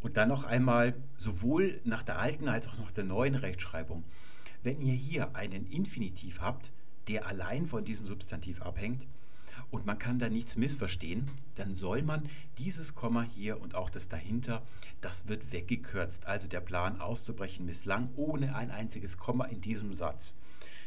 Und 0.03 0.17
dann 0.17 0.29
noch 0.29 0.45
einmal, 0.45 0.95
sowohl 1.17 1.81
nach 1.85 2.03
der 2.03 2.19
alten 2.19 2.49
als 2.49 2.69
auch 2.69 2.77
nach 2.77 2.91
der 2.91 3.05
neuen 3.05 3.35
Rechtschreibung. 3.35 4.05
Wenn 4.63 4.79
ihr 4.81 4.95
hier 4.95 5.35
einen 5.35 5.67
Infinitiv 5.67 6.41
habt, 6.41 6.71
der 7.09 7.27
allein 7.27 7.67
von 7.67 7.85
diesem 7.85 8.07
Substantiv 8.07 8.63
abhängt, 8.63 9.07
und 9.71 9.87
man 9.87 9.99
kann 9.99 10.19
da 10.19 10.29
nichts 10.29 10.57
missverstehen, 10.57 11.31
dann 11.57 11.75
soll 11.75 12.03
man 12.03 12.29
dieses 12.59 12.95
Komma 12.95 13.23
hier 13.23 13.61
und 13.61 13.75
auch 13.75 13.91
das 13.91 14.09
dahinter, 14.09 14.63
das 15.01 15.27
wird 15.27 15.53
weggekürzt. 15.53 16.27
Also 16.27 16.47
der 16.47 16.61
Plan 16.61 17.01
auszubrechen 17.01 17.67
misslang 17.67 18.09
ohne 18.15 18.55
ein 18.55 18.71
einziges 18.71 19.19
Komma 19.19 19.47
in 19.47 19.61
diesem 19.61 19.93
Satz. 19.93 20.33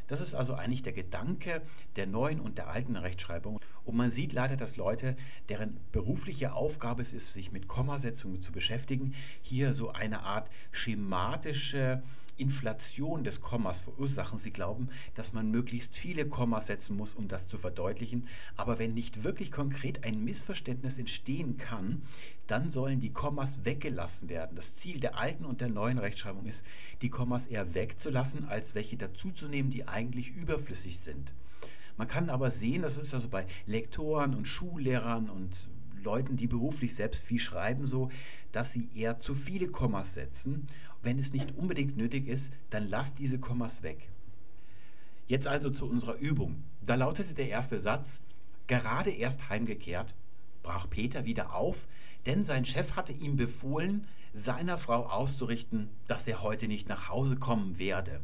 Das 0.08 0.22
ist 0.22 0.34
also 0.34 0.54
eigentlich 0.56 0.84
der 0.84 0.94
Gedanke 0.94 1.62
der 1.96 2.08
neuen 2.08 2.40
und 2.40 2.58
der 2.58 2.70
alten 2.70 2.96
Rechtschreibung. 2.96 3.60
Und 3.86 3.96
man 3.96 4.12
sieht 4.12 4.34
leider, 4.34 4.56
dass 4.56 4.78
Leute, 4.78 5.16
deren 5.50 5.80
berufliche 5.92 6.54
Aufgabe 6.54 7.02
es 7.02 7.14
ist, 7.14 7.34
sich 7.34 7.52
mit 7.52 7.68
Kommasetzungen 7.68 8.42
zu 8.42 8.52
beschäftigen, 8.52 9.14
hier 9.42 9.74
so 9.74 9.92
eine 9.92 10.22
Art 10.22 10.50
schematische 10.72 12.02
Inflation 12.38 13.24
des 13.24 13.42
Kommas 13.42 13.80
verursachen. 13.80 14.40
Sie 14.40 14.52
glauben, 14.52 14.90
dass 15.16 15.34
man 15.34 15.52
möglichst 15.52 15.96
viele 15.96 16.28
Kommas 16.28 16.68
setzen 16.68 16.96
muss, 16.96 17.14
um 17.14 17.28
das 17.28 17.48
zu 17.48 17.58
verdeutlichen. 17.58 18.28
Aber 18.56 18.80
wenn 18.80 18.94
nicht 18.94 19.24
wirklich 19.24 19.52
konkret 19.52 20.04
ein 20.04 20.24
Missverständnis 20.24 20.98
entstehen 20.98 21.58
kann, 21.58 22.04
dann 22.48 22.72
sollen 22.72 23.00
die 23.00 23.12
Kommas 23.12 23.66
weggelassen 23.66 24.30
werden. 24.30 24.56
Das 24.56 24.76
Ziel 24.76 25.00
der 25.00 25.18
alten 25.18 25.46
und 25.46 25.62
der 25.62 25.70
neuen 25.70 25.98
Rechtschreibung 25.98 26.46
ist, 26.46 26.64
die 27.02 27.10
Kommas 27.10 27.48
eher 27.48 27.74
wegzulassen, 27.74 28.46
als 28.46 28.76
welche 28.76 28.98
dazuzunehmen, 28.98 29.72
die 29.72 29.88
eigentlich 29.88 30.30
überflüssig 30.30 31.00
sind. 31.00 31.34
Man 31.98 32.08
kann 32.08 32.30
aber 32.30 32.52
sehen, 32.52 32.84
das 32.84 32.98
ist 32.98 33.14
also 33.14 33.28
bei 33.28 33.48
Lektoren 33.66 34.36
und 34.36 34.48
Schullehrern 34.48 35.30
und 35.30 35.68
Leuten, 36.04 36.38
die 36.38 36.48
beruflich 36.48 36.94
selbst 36.96 37.24
viel 37.24 37.40
schreiben, 37.40 37.86
so, 37.86 38.10
dass 38.52 38.72
sie 38.72 38.88
eher 38.96 39.20
zu 39.20 39.34
viele 39.34 39.68
Kommas 39.68 40.14
setzen. 40.14 40.68
Wenn 41.08 41.20
es 41.20 41.32
nicht 41.32 41.56
unbedingt 41.56 41.96
nötig 41.96 42.28
ist, 42.28 42.52
dann 42.70 42.90
lasst 42.90 43.18
diese 43.18 43.40
Kommas 43.40 43.82
weg. 43.82 44.10
Jetzt 45.26 45.48
also 45.48 45.70
zu 45.70 45.90
unserer 45.90 46.16
Übung. 46.16 46.66
Da 46.84 46.96
lautete 46.96 47.34
der 47.34 47.48
erste 47.48 47.80
Satz, 47.80 48.20
gerade 48.68 49.12
erst 49.12 49.48
heimgekehrt, 49.48 50.16
brach 50.64 50.90
Peter 50.90 51.24
wieder 51.24 51.56
auf, 51.56 51.88
Denn 52.26 52.44
sein 52.44 52.66
Chef 52.66 52.98
hatte 52.98 53.14
ihm 53.14 53.38
befohlen, 53.38 54.06
seiner 54.34 54.78
Frau 54.78 55.06
auszurichten, 55.06 55.88
dass 56.08 56.28
er 56.28 56.44
heute 56.44 56.68
nicht 56.68 56.90
nach 56.90 57.08
Hause 57.08 57.38
kommen 57.38 57.80
werde. 57.80 58.20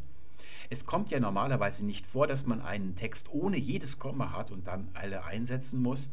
Es 0.69 0.85
kommt 0.85 1.09
ja 1.09 1.21
normalerweise 1.21 1.85
nicht 1.85 2.05
vor, 2.05 2.27
dass 2.27 2.45
man 2.45 2.59
einen 2.59 2.95
Text 2.95 3.29
ohne 3.31 3.55
jedes 3.55 3.97
Komma 3.97 4.33
hat 4.33 4.51
und 4.51 4.67
dann 4.67 4.89
alle 4.93 5.23
einsetzen 5.23 5.81
muss. 5.81 6.09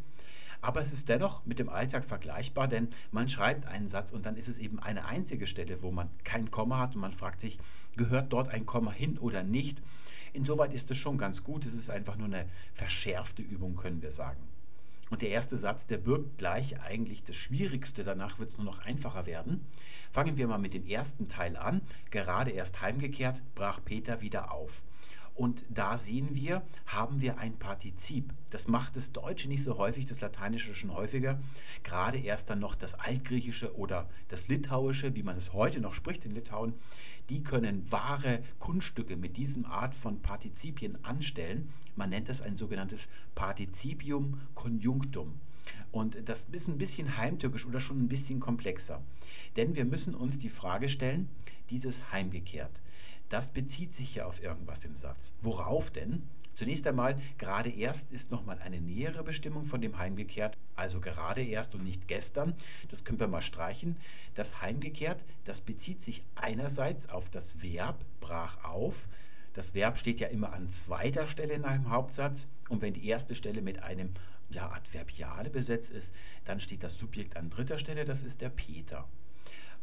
Aber 0.61 0.81
es 0.81 0.93
ist 0.93 1.09
dennoch 1.09 1.45
mit 1.47 1.59
dem 1.59 1.69
Alltag 1.69 2.05
vergleichbar, 2.05 2.69
denn 2.69 2.88
man 3.11 3.29
schreibt 3.29 3.67
einen 3.67 3.88
Satz 3.88 4.12
und 4.12 4.26
dann 4.26 4.37
ist 4.37 4.49
es 4.49 4.59
eben 4.59 4.79
eine 4.79 5.07
einzige 5.07 5.47
Stelle, 5.47 5.83
wo 5.83 5.90
man 5.90 6.11
kein 6.25 6.50
Komma 6.50 6.79
hat 6.79 6.95
und 6.95 7.00
man 7.00 7.12
fragt 7.12 7.40
sich, 7.40 7.59
gehört 7.97 8.33
dort 8.33 8.49
ein 8.50 8.67
Komma 8.67 8.93
hin 8.93 9.19
oder 9.19 9.43
nicht? 9.43 9.83
Insoweit 10.33 10.73
ist 10.73 10.90
es 10.90 10.97
schon 10.97 11.19
ganz 11.19 11.43
gut. 11.43 11.64
Es 11.67 11.75
ist 11.75 11.90
einfach 11.90 12.17
nur 12.17 12.26
eine 12.26 12.47
verschärfte 12.73 13.43
Übung, 13.43 13.75
können 13.76 14.02
wir 14.02 14.12
sagen. 14.12 14.40
Und 15.11 15.23
der 15.23 15.31
erste 15.31 15.57
Satz, 15.57 15.88
der 15.88 15.99
birgt 15.99 16.38
gleich 16.38 16.81
eigentlich 16.81 17.25
das 17.25 17.35
Schwierigste, 17.35 18.05
danach 18.05 18.38
wird 18.38 18.50
es 18.50 18.59
nur 18.59 18.64
noch 18.64 18.79
einfacher 18.79 19.26
werden. 19.26 19.67
Fangen 20.12 20.37
wir 20.37 20.47
mal 20.47 20.59
mit 20.59 20.73
dem 20.73 20.87
ersten 20.87 21.26
Teil 21.26 21.57
an. 21.57 21.83
Gerade 22.12 22.52
erst 22.52 22.81
heimgekehrt, 22.81 23.43
brach 23.57 23.81
Peter 23.85 24.21
wieder 24.21 24.52
auf. 24.52 24.85
Und 25.40 25.64
da 25.70 25.97
sehen 25.97 26.35
wir, 26.35 26.62
haben 26.85 27.23
wir 27.23 27.38
ein 27.38 27.59
Partizip. 27.59 28.35
Das 28.50 28.68
macht 28.68 28.94
das 28.94 29.12
Deutsche 29.12 29.49
nicht 29.49 29.62
so 29.62 29.78
häufig, 29.78 30.04
das 30.04 30.20
Lateinische 30.20 30.75
schon 30.75 30.92
häufiger. 30.92 31.40
Gerade 31.82 32.18
erst 32.18 32.50
dann 32.50 32.59
noch 32.59 32.75
das 32.75 32.92
Altgriechische 32.92 33.75
oder 33.75 34.06
das 34.28 34.49
Litauische, 34.49 35.16
wie 35.16 35.23
man 35.23 35.38
es 35.38 35.54
heute 35.54 35.80
noch 35.80 35.94
spricht 35.94 36.26
in 36.26 36.35
Litauen. 36.35 36.75
Die 37.30 37.42
können 37.42 37.90
wahre 37.90 38.42
Kunststücke 38.59 39.16
mit 39.16 39.38
diesem 39.38 39.64
Art 39.64 39.94
von 39.94 40.20
Partizipien 40.20 41.02
anstellen. 41.06 41.70
Man 41.97 42.11
nennt 42.11 42.28
das 42.28 42.42
ein 42.42 42.54
sogenanntes 42.54 43.09
Partizipium 43.35 44.42
conjunctum. 44.52 45.40
Und 45.90 46.18
das 46.28 46.49
ist 46.52 46.68
ein 46.68 46.76
bisschen 46.76 47.16
heimtückisch 47.16 47.64
oder 47.64 47.80
schon 47.80 47.99
ein 47.99 48.09
bisschen 48.09 48.40
komplexer. 48.40 49.02
Denn 49.56 49.75
wir 49.75 49.87
müssen 49.87 50.14
uns 50.14 50.37
die 50.37 50.50
Frage 50.50 50.90
stellen, 50.90 51.30
dieses 51.70 52.12
heimgekehrt 52.12 52.78
das 53.31 53.51
bezieht 53.51 53.95
sich 53.95 54.17
ja 54.17 54.27
auf 54.27 54.43
irgendwas 54.43 54.85
im 54.85 54.97
Satz. 54.97 55.33
Worauf 55.41 55.91
denn? 55.91 56.29
Zunächst 56.55 56.87
einmal, 56.87 57.19
gerade 57.39 57.71
erst 57.71 58.13
ist 58.13 58.31
nochmal 58.31 58.59
eine 58.59 58.81
nähere 58.81 59.23
Bestimmung 59.23 59.65
von 59.65 59.81
dem 59.81 59.97
heimgekehrt, 59.97 60.59
also 60.77 61.01
gerade 61.01 61.43
erst 61.43 61.75
und 61.75 61.85
nicht 61.85 62.07
gestern. 62.07 62.55
Das 62.89 63.05
können 63.05 63.21
wir 63.21 63.29
mal 63.29 63.41
streichen. 63.41 63.97
Das 64.35 64.61
heimgekehrt, 64.61 65.25
das 65.45 65.63
bezieht 65.63 66.03
sich 66.03 66.23
einerseits 66.35 67.09
auf 67.09 67.31
das 67.31 67.63
Verb 67.63 68.05
brach 68.21 68.63
auf. 68.65 69.09
Das 69.53 69.75
Verb 69.75 69.97
steht 69.97 70.21
ja 70.21 70.29
immer 70.29 70.53
an 70.53 70.69
zweiter 70.69 71.27
Stelle 71.29 71.55
in 71.55 71.65
einem 71.65 71.89
Hauptsatz. 71.89 72.47
Und 72.69 72.83
wenn 72.83 72.95
die 72.95 73.07
erste 73.07 73.35
Stelle 73.35 73.63
mit 73.63 73.83
einem 73.83 74.11
ja, 74.51 74.71
Adverbiale 74.71 75.51
besetzt 75.51 75.91
ist, 75.91 76.13
dann 76.45 76.61
steht 76.61 76.83
das 76.83 76.99
Subjekt 76.99 77.37
an 77.37 77.49
dritter 77.49 77.79
Stelle, 77.79 78.05
das 78.05 78.23
ist 78.23 78.41
der 78.41 78.51
Peter. 78.51 79.09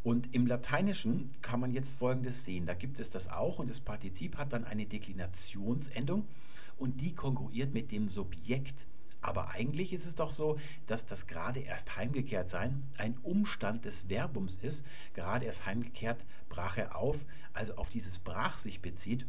Und 0.08 0.34
im 0.34 0.48
Lateinischen 0.48 1.32
kann 1.42 1.60
man 1.60 1.74
jetzt 1.74 1.98
Folgendes 1.98 2.46
sehen. 2.46 2.66
Da 2.66 2.76
gibt 2.76 2.98
es 2.98 3.10
das 3.10 3.28
auch 3.28 3.60
und 3.60 3.70
das 3.70 3.82
Partizip 3.82 4.38
hat 4.38 4.54
dann 4.54 4.64
eine 4.64 4.86
Deklinationsendung 4.86 6.26
und 6.78 7.02
die 7.02 7.12
kongruiert 7.14 7.74
mit 7.74 7.92
dem 7.92 8.08
Subjekt. 8.08 8.88
Aber 9.20 9.50
eigentlich 9.50 9.92
ist 9.92 10.06
es 10.06 10.16
doch 10.16 10.32
so, 10.32 10.58
dass 10.86 11.06
das 11.06 11.28
gerade 11.28 11.60
erst 11.60 11.98
heimgekehrt 11.98 12.50
sein 12.50 12.84
ein 12.98 13.18
Umstand 13.24 13.84
des 13.84 14.04
Verbums 14.04 14.56
ist. 14.56 14.86
Gerade 15.14 15.46
erst 15.46 15.66
heimgekehrt 15.66 16.24
brach 16.48 16.78
er 16.78 16.96
auf, 16.96 17.26
also 17.52 17.76
auf 17.76 17.90
dieses 17.90 18.18
brach 18.20 18.60
sich 18.60 18.82
bezieht. 18.82 19.26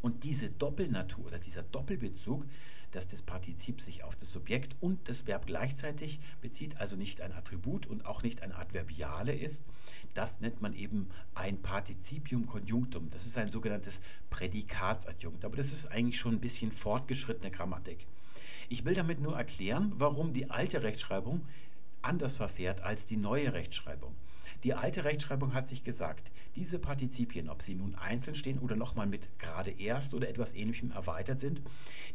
Und 0.00 0.24
diese 0.24 0.48
Doppelnatur 0.48 1.26
oder 1.26 1.38
dieser 1.40 1.62
Doppelbezug, 1.62 2.46
dass 2.92 3.06
das 3.06 3.22
Partizip 3.22 3.80
sich 3.80 4.04
auf 4.04 4.16
das 4.16 4.30
Subjekt 4.30 4.76
und 4.80 5.08
das 5.08 5.26
Verb 5.26 5.46
gleichzeitig 5.46 6.20
bezieht, 6.40 6.76
also 6.78 6.96
nicht 6.96 7.20
ein 7.20 7.32
Attribut 7.32 7.86
und 7.86 8.06
auch 8.06 8.22
nicht 8.22 8.42
ein 8.42 8.52
Adverbiale 8.52 9.34
ist, 9.34 9.64
das 10.14 10.40
nennt 10.40 10.60
man 10.60 10.74
eben 10.74 11.08
ein 11.34 11.62
Partizipium 11.62 12.46
Conjunctum. 12.46 13.10
Das 13.10 13.26
ist 13.26 13.38
ein 13.38 13.50
sogenanntes 13.50 14.00
Prädikatsadjunkt. 14.30 15.44
Aber 15.44 15.56
das 15.56 15.72
ist 15.72 15.86
eigentlich 15.86 16.18
schon 16.18 16.34
ein 16.34 16.40
bisschen 16.40 16.72
fortgeschrittene 16.72 17.50
Grammatik. 17.50 18.06
Ich 18.68 18.84
will 18.84 18.94
damit 18.94 19.20
nur 19.20 19.36
erklären, 19.36 19.92
warum 19.96 20.32
die 20.32 20.50
alte 20.50 20.82
Rechtschreibung 20.82 21.42
anders 22.02 22.36
verfährt 22.36 22.82
als 22.82 23.06
die 23.06 23.16
neue 23.16 23.52
Rechtschreibung. 23.52 24.14
Die 24.64 24.74
alte 24.74 25.04
Rechtschreibung 25.04 25.54
hat 25.54 25.66
sich 25.66 25.82
gesagt, 25.82 26.30
diese 26.54 26.78
Partizipien, 26.78 27.48
ob 27.48 27.62
sie 27.62 27.74
nun 27.74 27.96
einzeln 27.96 28.36
stehen 28.36 28.58
oder 28.60 28.76
nochmal 28.76 29.06
mit 29.06 29.38
gerade 29.38 29.70
erst 29.70 30.14
oder 30.14 30.28
etwas 30.28 30.54
ähnlichem 30.54 30.92
erweitert 30.92 31.40
sind, 31.40 31.60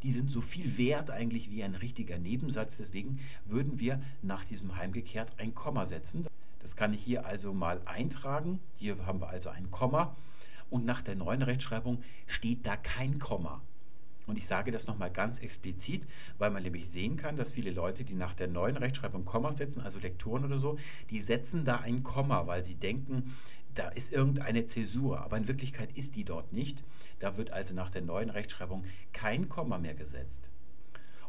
die 0.04 0.12
sind 0.12 0.30
so 0.30 0.42
viel 0.42 0.78
wert 0.78 1.10
eigentlich 1.10 1.52
wie 1.52 1.64
ein 1.64 1.76
richtiger 1.76 2.20
Nebensatz. 2.20 2.78
Deswegen 2.78 3.20
würden 3.46 3.80
wir 3.80 4.02
nach 4.22 4.46
diesem 4.46 4.78
heimgekehrt 4.78 5.34
ein 5.40 5.54
Komma 5.56 5.86
setzen. 5.86 6.26
Das 6.60 6.76
kann 6.76 6.94
ich 6.94 7.04
hier 7.04 7.26
also 7.26 7.54
mal 7.54 7.82
eintragen. 7.86 8.60
Hier 8.78 9.06
haben 9.06 9.22
wir 9.22 9.30
also 9.30 9.50
ein 9.50 9.72
Komma. 9.72 10.16
Und 10.70 10.86
nach 10.86 11.02
der 11.02 11.16
neuen 11.16 11.42
Rechtschreibung 11.42 12.04
steht 12.26 12.66
da 12.66 12.76
kein 12.76 13.20
Komma. 13.20 13.62
Und 14.26 14.38
ich 14.38 14.46
sage 14.46 14.72
das 14.72 14.88
nochmal 14.88 15.10
ganz 15.10 15.40
explizit, 15.40 16.06
weil 16.38 16.52
man 16.52 16.62
nämlich 16.62 16.90
sehen 16.90 17.16
kann, 17.16 17.38
dass 17.38 17.54
viele 17.54 17.72
Leute, 17.72 18.04
die 18.04 18.14
nach 18.14 18.34
der 18.34 18.50
neuen 18.50 18.76
Rechtschreibung 18.76 19.24
Komma 19.24 19.54
setzen, 19.54 19.82
also 19.82 20.00
Lektoren 20.00 20.44
oder 20.44 20.58
so, 20.58 20.78
die 21.10 21.22
setzen 21.22 21.64
da 21.64 21.78
ein 21.78 22.04
Komma, 22.04 22.46
weil 22.46 22.66
sie 22.66 22.76
denken, 22.76 23.34
da 23.74 23.88
ist 23.88 24.12
irgendeine 24.12 24.66
Zäsur. 24.66 25.22
Aber 25.22 25.38
in 25.38 25.48
Wirklichkeit 25.48 25.98
ist 25.98 26.16
die 26.16 26.26
dort 26.26 26.52
nicht. 26.52 26.84
Da 27.20 27.38
wird 27.38 27.52
also 27.52 27.74
nach 27.74 27.90
der 27.90 28.02
neuen 28.02 28.30
Rechtschreibung 28.30 28.84
kein 29.14 29.48
Komma 29.48 29.78
mehr 29.78 29.96
gesetzt. 29.96 30.50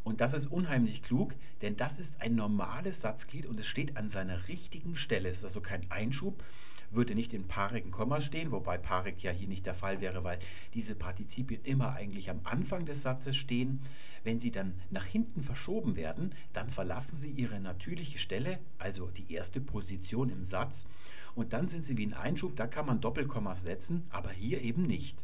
Und 0.08 0.22
das 0.22 0.32
ist 0.32 0.46
unheimlich 0.46 1.02
klug, 1.02 1.34
denn 1.60 1.76
das 1.76 1.98
ist 1.98 2.22
ein 2.22 2.34
normales 2.34 3.02
Satzglied 3.02 3.44
und 3.44 3.60
es 3.60 3.66
steht 3.66 3.98
an 3.98 4.08
seiner 4.08 4.48
richtigen 4.48 4.96
Stelle. 4.96 5.28
Es 5.28 5.40
ist 5.40 5.44
also 5.44 5.60
kein 5.60 5.82
Einschub, 5.90 6.42
würde 6.90 7.14
nicht 7.14 7.34
in 7.34 7.46
paarigen 7.46 7.90
Komma 7.90 8.22
stehen, 8.22 8.50
wobei 8.50 8.78
paarig 8.78 9.22
ja 9.22 9.32
hier 9.32 9.48
nicht 9.48 9.66
der 9.66 9.74
Fall 9.74 10.00
wäre, 10.00 10.24
weil 10.24 10.38
diese 10.72 10.94
Partizipien 10.94 11.62
immer 11.62 11.92
eigentlich 11.92 12.30
am 12.30 12.40
Anfang 12.44 12.86
des 12.86 13.02
Satzes 13.02 13.36
stehen. 13.36 13.82
Wenn 14.24 14.40
sie 14.40 14.50
dann 14.50 14.72
nach 14.88 15.04
hinten 15.04 15.42
verschoben 15.42 15.94
werden, 15.94 16.34
dann 16.54 16.70
verlassen 16.70 17.18
sie 17.18 17.30
ihre 17.30 17.60
natürliche 17.60 18.16
Stelle, 18.16 18.60
also 18.78 19.08
die 19.08 19.30
erste 19.34 19.60
Position 19.60 20.30
im 20.30 20.42
Satz, 20.42 20.86
und 21.34 21.52
dann 21.52 21.68
sind 21.68 21.84
sie 21.84 21.98
wie 21.98 22.06
ein 22.06 22.14
Einschub, 22.14 22.56
da 22.56 22.66
kann 22.66 22.86
man 22.86 23.02
Doppelkommas 23.02 23.62
setzen, 23.62 24.04
aber 24.08 24.30
hier 24.30 24.62
eben 24.62 24.84
nicht. 24.84 25.22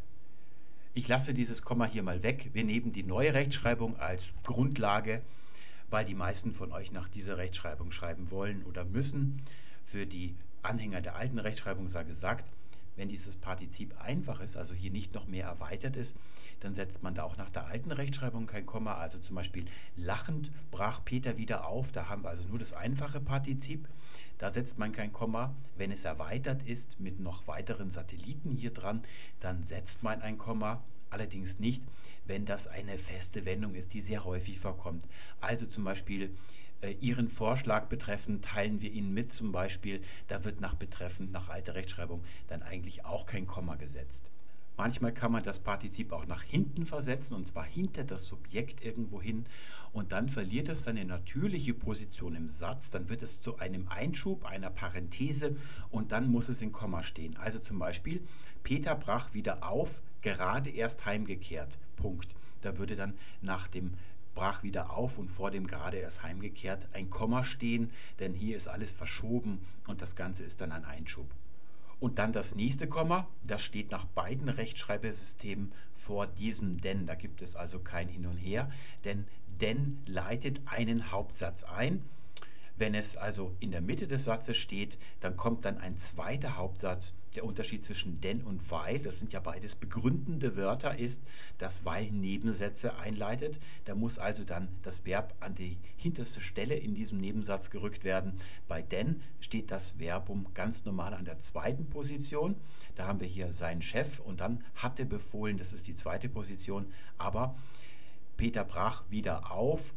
Ich 0.97 1.09
lasse 1.09 1.35
dieses 1.35 1.63
Komma 1.63 1.87
hier 1.87 2.05
mal 2.05 2.23
weg. 2.23 2.51
Wir 2.53 2.63
nehmen 2.63 2.93
die 2.93 3.03
neue 3.03 3.35
Rechtschreibung 3.35 3.99
als 3.99 4.33
Grundlage, 4.45 5.23
weil 5.91 6.05
die 6.05 6.15
meisten 6.15 6.55
von 6.55 6.71
euch 6.71 6.93
nach 6.93 7.09
dieser 7.09 7.37
Rechtschreibung 7.37 7.91
schreiben 7.91 8.31
wollen 8.31 8.63
oder 8.63 8.85
müssen. 8.85 9.43
Für 9.85 10.07
die 10.07 10.37
Anhänger 10.63 11.01
der 11.01 11.17
alten 11.17 11.41
Rechtschreibung 11.41 11.89
sei 11.89 12.05
gesagt, 12.05 12.49
wenn 12.97 13.09
dieses 13.09 13.37
Partizip 13.37 13.95
einfach 14.01 14.41
ist, 14.41 14.57
also 14.57 14.75
hier 14.75 14.91
nicht 14.91 15.15
noch 15.15 15.27
mehr 15.27 15.47
erweitert 15.47 15.97
ist, 15.97 16.17
dann 16.61 16.75
setzt 16.75 17.03
man 17.03 17.15
da 17.15 17.25
auch 17.25 17.37
nach 17.37 17.51
der 17.51 17.67
alten 17.67 17.93
Rechtschreibung 17.93 18.47
kein 18.47 18.67
Komma. 18.67 18.95
Also 18.95 19.19
zum 19.19 19.37
Beispiel 19.37 19.67
lachend 19.97 20.51
brach 20.71 21.05
Peter 21.05 21.37
wieder 21.37 21.67
auf. 21.67 21.93
Da 21.93 22.09
haben 22.09 22.23
wir 22.23 22.31
also 22.31 22.45
nur 22.45 22.59
das 22.59 22.73
einfache 22.73 23.21
Partizip. 23.21 23.89
Da 24.39 24.51
setzt 24.51 24.79
man 24.79 24.93
kein 24.93 25.13
Komma. 25.13 25.55
Wenn 25.77 25.91
es 25.91 26.05
erweitert 26.05 26.63
ist 26.63 27.01
mit 27.01 27.21
noch 27.21 27.47
weiteren 27.47 27.91
Satelliten 27.91 28.53
hier 28.53 28.73
dran, 28.73 29.03
dann 29.41 29.63
setzt 29.63 30.03
man 30.03 30.23
ein 30.23 30.39
Komma. 30.39 30.83
Allerdings 31.11 31.61
nicht, 31.61 31.83
wenn 32.27 32.45
das 32.45 32.67
eine 32.67 32.99
feste 32.99 33.45
Wendung 33.45 33.75
ist, 33.75 33.95
die 33.95 34.01
sehr 34.01 34.25
häufig 34.25 34.59
vorkommt. 34.59 35.07
Also 35.41 35.67
zum 35.67 35.85
Beispiel 35.85 36.35
Ihren 36.93 37.29
Vorschlag 37.29 37.87
betreffend 37.87 38.45
teilen 38.45 38.83
wir 38.83 38.93
Ihnen 38.93 39.15
mit 39.15 39.33
zum 39.33 39.53
Beispiel, 39.53 40.01
da 40.29 40.45
wird 40.45 40.61
nach 40.61 40.75
betreffend, 40.75 41.33
nach 41.33 41.49
alter 41.49 41.75
Rechtschreibung, 41.75 42.23
dann 42.49 42.63
eigentlich 42.63 43.05
auch 43.05 43.27
kein 43.27 43.47
Komma 43.47 43.77
gesetzt. 43.77 44.31
Manchmal 44.77 45.13
kann 45.15 45.31
man 45.31 45.45
das 45.45 45.61
Partizip 45.61 46.13
auch 46.13 46.27
nach 46.27 46.43
hinten 46.43 46.85
versetzen, 46.85 47.35
und 47.35 47.47
zwar 47.47 47.65
hinter 47.65 48.03
das 48.03 48.27
Subjekt 48.27 48.85
irgendwo 48.85 49.23
hin. 49.23 49.47
Und 49.93 50.11
dann 50.11 50.29
verliert 50.29 50.69
es 50.69 50.83
seine 50.83 51.05
natürliche 51.05 51.75
Position 51.75 52.35
im 52.35 52.49
Satz. 52.49 52.91
Dann 52.91 53.09
wird 53.09 53.23
es 53.23 53.41
zu 53.41 53.59
einem 53.59 53.87
Einschub, 53.87 54.45
einer 54.45 54.71
Parenthese 54.71 55.57
und 55.91 56.11
dann 56.11 56.29
muss 56.29 56.49
es 56.49 56.61
in 56.61 56.73
Komma 56.73 57.05
stehen. 57.05 57.37
Also 57.37 57.61
zum 57.61 57.79
Beispiel, 57.79 58.27
Peter 58.65 58.97
brach 58.97 59.33
wieder 59.33 59.69
auf, 59.69 60.03
gerade 60.23 60.71
erst 60.71 61.07
heimgekehrt. 61.07 61.79
Punkt. 61.95 62.35
Da 62.63 62.77
würde 62.77 62.97
dann 62.97 63.15
nach 63.43 63.69
dem 63.69 63.93
brach 64.35 64.63
wieder 64.63 64.91
auf 64.91 65.19
und 65.19 65.29
vor 65.29 65.51
dem 65.51 65.67
gerade 65.67 65.99
erst 65.99 66.23
heimgekehrt 66.23 66.89
ein 66.93 67.11
Komma 67.11 67.45
stehen, 67.45 67.91
denn 68.19 68.35
hier 68.35 68.57
ist 68.57 68.69
alles 68.69 68.93
verschoben 68.93 69.61
und 69.87 70.03
das 70.03 70.17
Ganze 70.17 70.45
ist 70.45 70.61
dann 70.61 70.73
ein 70.73 70.85
Einschub. 70.85 71.27
Und 72.01 72.19
dann 72.19 72.33
das 72.33 72.55
nächste 72.55 72.89
Komma, 72.89 73.29
das 73.45 73.63
steht 73.63 73.91
nach 73.91 74.05
beiden 74.05 74.49
Rechtschreibesystemen 74.49 75.73
vor 75.95 76.27
diesem 76.27 76.81
denn. 76.81 77.07
Da 77.07 77.15
gibt 77.15 77.41
es 77.41 77.57
also 77.57 77.79
kein 77.79 78.09
Hin 78.09 78.27
und 78.27 78.37
Her, 78.37 78.71
denn 79.05 79.27
denn 79.61 80.03
leitet 80.07 80.61
einen 80.67 81.13
Hauptsatz 81.13 81.63
ein. 81.63 82.03
Wenn 82.77 82.95
es 82.95 83.17
also 83.17 83.55
in 83.61 83.71
der 83.71 83.81
Mitte 83.81 84.09
des 84.09 84.25
Satzes 84.25 84.57
steht, 84.57 84.99
dann 85.21 85.37
kommt 85.37 85.65
dann 85.65 85.79
ein 85.79 85.97
zweiter 85.97 86.57
Hauptsatz. 86.57 87.15
Der 87.35 87.45
Unterschied 87.45 87.85
zwischen 87.85 88.21
denn 88.21 88.43
und 88.43 88.71
weil, 88.71 89.01
das 89.01 89.19
sind 89.19 89.33
ja 89.33 89.41
beides 89.41 89.75
begründende 89.75 90.57
Wörter, 90.57 90.99
ist, 90.99 91.21
dass 91.59 91.85
weil 91.85 92.11
Nebensätze 92.11 92.97
einleitet. 92.97 93.59
Da 93.85 93.95
muss 93.95 94.19
also 94.19 94.45
dann 94.45 94.69
das 94.83 95.05
Verb 95.05 95.35
an 95.41 95.55
die 95.55 95.79
hinterste 95.97 96.41
Stelle 96.41 96.75
in 96.75 96.95
diesem 96.95 97.19
Nebensatz 97.19 97.71
gerückt 97.71 98.05
werden. 98.05 98.35
Bei 98.69 98.83
denn 98.83 99.23
steht 99.41 99.71
das 99.71 99.95
Verbum 99.99 100.47
ganz 100.55 100.85
normal 100.85 101.15
an 101.15 101.25
der 101.25 101.41
zweiten 101.41 101.87
Position. 101.91 102.57
Da 102.95 103.07
haben 103.07 103.21
wir 103.21 103.29
hier 103.29 103.53
seinen 103.53 103.83
Chef 103.83 104.21
und 104.21 104.41
dann 104.41 104.63
hatte 104.77 105.05
befohlen, 105.05 105.59
das 105.59 105.73
ist 105.73 105.87
die 105.89 105.95
zweite 105.95 106.29
Position. 106.29 106.87
Aber 107.19 107.57
Peter 108.37 108.65
brach 108.65 109.05
wieder 109.11 109.51
auf, 109.51 109.95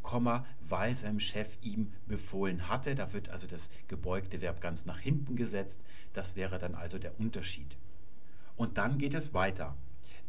weil 0.60 0.96
sein 0.96 1.20
Chef 1.20 1.58
ihm 1.60 1.92
befohlen 2.06 2.68
hatte. 2.68 2.94
Da 2.94 3.12
wird 3.12 3.28
also 3.28 3.46
das 3.46 3.70
gebeugte 3.88 4.40
Verb 4.40 4.60
ganz 4.60 4.86
nach 4.86 4.98
hinten 4.98 5.36
gesetzt. 5.36 5.80
Das 6.12 6.36
wäre 6.36 6.58
dann 6.58 6.74
also 6.74 6.98
der 6.98 7.18
Unterschied. 7.18 7.76
Und 8.56 8.78
dann 8.78 8.98
geht 8.98 9.14
es 9.14 9.34
weiter. 9.34 9.76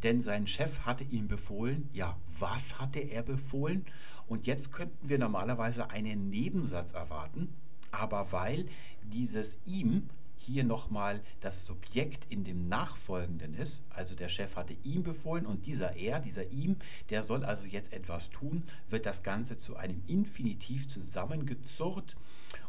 Denn 0.04 0.22
sein 0.22 0.48
Chef 0.48 0.82
hatte 0.82 1.04
ihm 1.04 1.28
befohlen. 1.28 1.90
Ja, 1.92 2.18
was 2.40 2.80
hatte 2.80 3.00
er 3.00 3.24
befohlen? 3.24 3.86
Und 4.28 4.48
jetzt 4.48 4.72
könnten 4.72 5.10
wir 5.10 5.20
normalerweise 5.20 5.90
einen 5.90 6.30
Nebensatz 6.30 6.94
erwarten. 6.94 7.54
Aber 7.92 8.32
weil 8.32 8.66
dieses 9.04 9.58
ihm 9.66 10.10
hier 10.50 10.64
nochmal 10.64 11.22
das 11.42 11.66
Subjekt 11.66 12.26
in 12.30 12.44
dem 12.44 12.68
Nachfolgenden 12.68 13.54
ist. 13.54 13.82
Also 13.90 14.16
der 14.16 14.30
Chef 14.30 14.56
hatte 14.56 14.74
ihm 14.84 15.04
befohlen 15.04 15.46
und 15.46 15.68
dieser 15.68 15.96
er, 15.96 16.20
dieser 16.20 16.50
ihm, 16.50 16.78
der 17.10 17.24
soll 17.24 17.46
also 17.46 17.68
jetzt 17.68 17.94
etwas 17.94 18.32
tun, 18.32 18.64
wird 18.90 19.06
das 19.06 19.22
Ganze 19.22 19.58
zu 19.58 19.76
einem 19.76 20.02
Infinitiv 20.08 20.88
zusammengezurrt. 20.88 22.16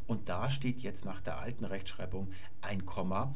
Und 0.06 0.28
da 0.28 0.50
steht 0.50 0.80
jetzt 0.80 1.04
nach 1.04 1.20
der 1.20 1.38
alten 1.38 1.64
Rechtschreibung 1.64 2.30
ein 2.60 2.84
Komma, 2.84 3.34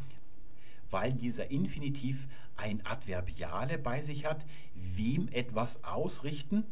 weil 0.90 1.14
dieser 1.14 1.50
Infinitiv 1.50 2.28
ein 2.56 2.84
Adverbiale 2.84 3.78
bei 3.78 4.02
sich 4.02 4.26
hat, 4.26 4.44
wem 4.74 5.28
etwas 5.28 5.82
ausrichten 5.84 6.64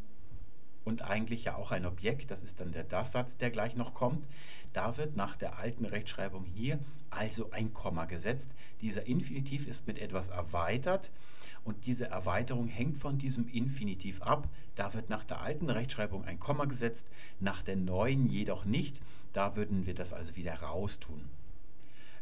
und 0.83 1.01
eigentlich 1.01 1.45
ja 1.45 1.55
auch 1.55 1.71
ein 1.71 1.85
Objekt, 1.85 2.31
das 2.31 2.43
ist 2.43 2.59
dann 2.59 2.71
der 2.71 2.83
Das-Satz, 2.83 3.37
der 3.37 3.51
gleich 3.51 3.75
noch 3.75 3.93
kommt. 3.93 4.25
Da 4.73 4.97
wird 4.97 5.15
nach 5.15 5.35
der 5.35 5.59
alten 5.59 5.85
Rechtschreibung 5.85 6.45
hier 6.45 6.79
also 7.11 7.51
ein 7.51 7.73
Komma 7.73 8.05
gesetzt. 8.05 8.51
Dieser 8.81 9.05
Infinitiv 9.05 9.67
ist 9.67 9.87
mit 9.87 9.99
etwas 9.99 10.29
erweitert 10.29 11.11
und 11.63 11.85
diese 11.85 12.07
Erweiterung 12.07 12.67
hängt 12.67 12.97
von 12.97 13.17
diesem 13.17 13.47
Infinitiv 13.47 14.21
ab. 14.21 14.49
Da 14.75 14.93
wird 14.93 15.09
nach 15.09 15.23
der 15.23 15.41
alten 15.41 15.69
Rechtschreibung 15.69 16.25
ein 16.25 16.39
Komma 16.39 16.65
gesetzt, 16.65 17.07
nach 17.39 17.61
der 17.61 17.75
neuen 17.75 18.27
jedoch 18.27 18.65
nicht. 18.65 18.99
Da 19.31 19.55
würden 19.55 19.85
wir 19.85 19.93
das 19.93 20.11
also 20.11 20.35
wieder 20.35 20.55
raustun. 20.55 21.21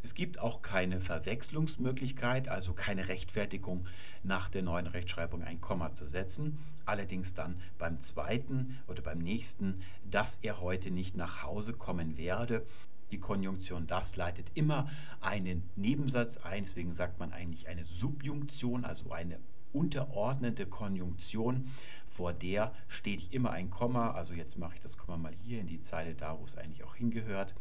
Es 0.04 0.16
gibt 0.16 0.40
auch 0.40 0.64
keine 0.64 1.00
Verwechslungsmöglichkeit, 1.00 2.48
also 2.48 2.74
keine 2.74 3.08
Rechtfertigung 3.08 3.86
nach 4.24 4.50
der 4.50 4.64
neuen 4.64 4.88
Rechtschreibung 4.88 5.44
ein 5.44 5.62
Komma 5.62 5.94
zu 5.94 6.08
setzen. 6.08 6.58
Allerdings 6.86 7.36
dann 7.36 7.62
beim 7.78 8.00
zweiten 8.00 8.80
oder 8.88 9.04
beim 9.04 9.20
nächsten, 9.20 9.82
dass 10.10 10.40
er 10.42 10.60
heute 10.60 10.90
nicht 10.90 11.16
nach 11.16 11.44
Hause 11.44 11.74
kommen 11.74 12.18
werde. 12.18 12.66
Die 13.12 13.20
Konjunktion 13.20 13.86
das 13.86 14.16
leitet 14.16 14.48
immer 14.56 14.90
einen 15.20 15.70
Nebensatz 15.76 16.38
ein, 16.38 16.64
deswegen 16.64 16.94
sagt 16.94 17.20
man 17.20 17.32
eigentlich 17.32 17.68
eine 17.68 17.86
Subjunktion, 17.86 18.86
also 18.86 19.12
eine 19.12 19.38
unterordnende 19.72 20.66
Konjunktion. 20.66 21.70
Vor 22.08 22.34
der 22.34 22.74
steht 22.88 23.32
immer 23.32 23.52
ein 23.52 23.70
Komma, 23.70 24.12
also 24.12 24.34
jetzt 24.34 24.58
mache 24.58 24.76
ich 24.76 24.82
das 24.82 24.98
Komma 24.98 25.18
mal 25.18 25.34
hier 25.46 25.60
in 25.60 25.68
die 25.68 25.82
Zeile 25.82 26.16
da, 26.16 26.40
wo 26.40 26.46
es 26.46 26.58
eigentlich 26.58 26.84
auch 26.84 26.96
hingehört 26.96 27.54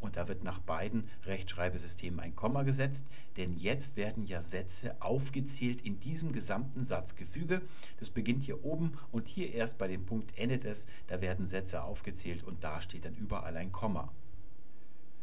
und 0.00 0.16
da 0.16 0.28
wird 0.28 0.44
nach 0.44 0.58
beiden 0.58 1.08
Rechtschreibesystemen 1.24 2.20
ein 2.20 2.34
Komma 2.34 2.62
gesetzt, 2.62 3.06
denn 3.36 3.54
jetzt 3.56 3.96
werden 3.96 4.24
ja 4.24 4.42
Sätze 4.42 5.00
aufgezählt 5.00 5.80
in 5.82 6.00
diesem 6.00 6.32
gesamten 6.32 6.84
Satzgefüge. 6.84 7.62
Das 7.98 8.10
beginnt 8.10 8.44
hier 8.44 8.64
oben 8.64 8.92
und 9.12 9.28
hier 9.28 9.52
erst 9.52 9.78
bei 9.78 9.88
dem 9.88 10.06
Punkt 10.06 10.36
endet 10.38 10.64
es, 10.64 10.86
da 11.06 11.20
werden 11.20 11.46
Sätze 11.46 11.82
aufgezählt 11.82 12.42
und 12.42 12.64
da 12.64 12.80
steht 12.80 13.04
dann 13.04 13.14
überall 13.14 13.56
ein 13.56 13.72
Komma. 13.72 14.12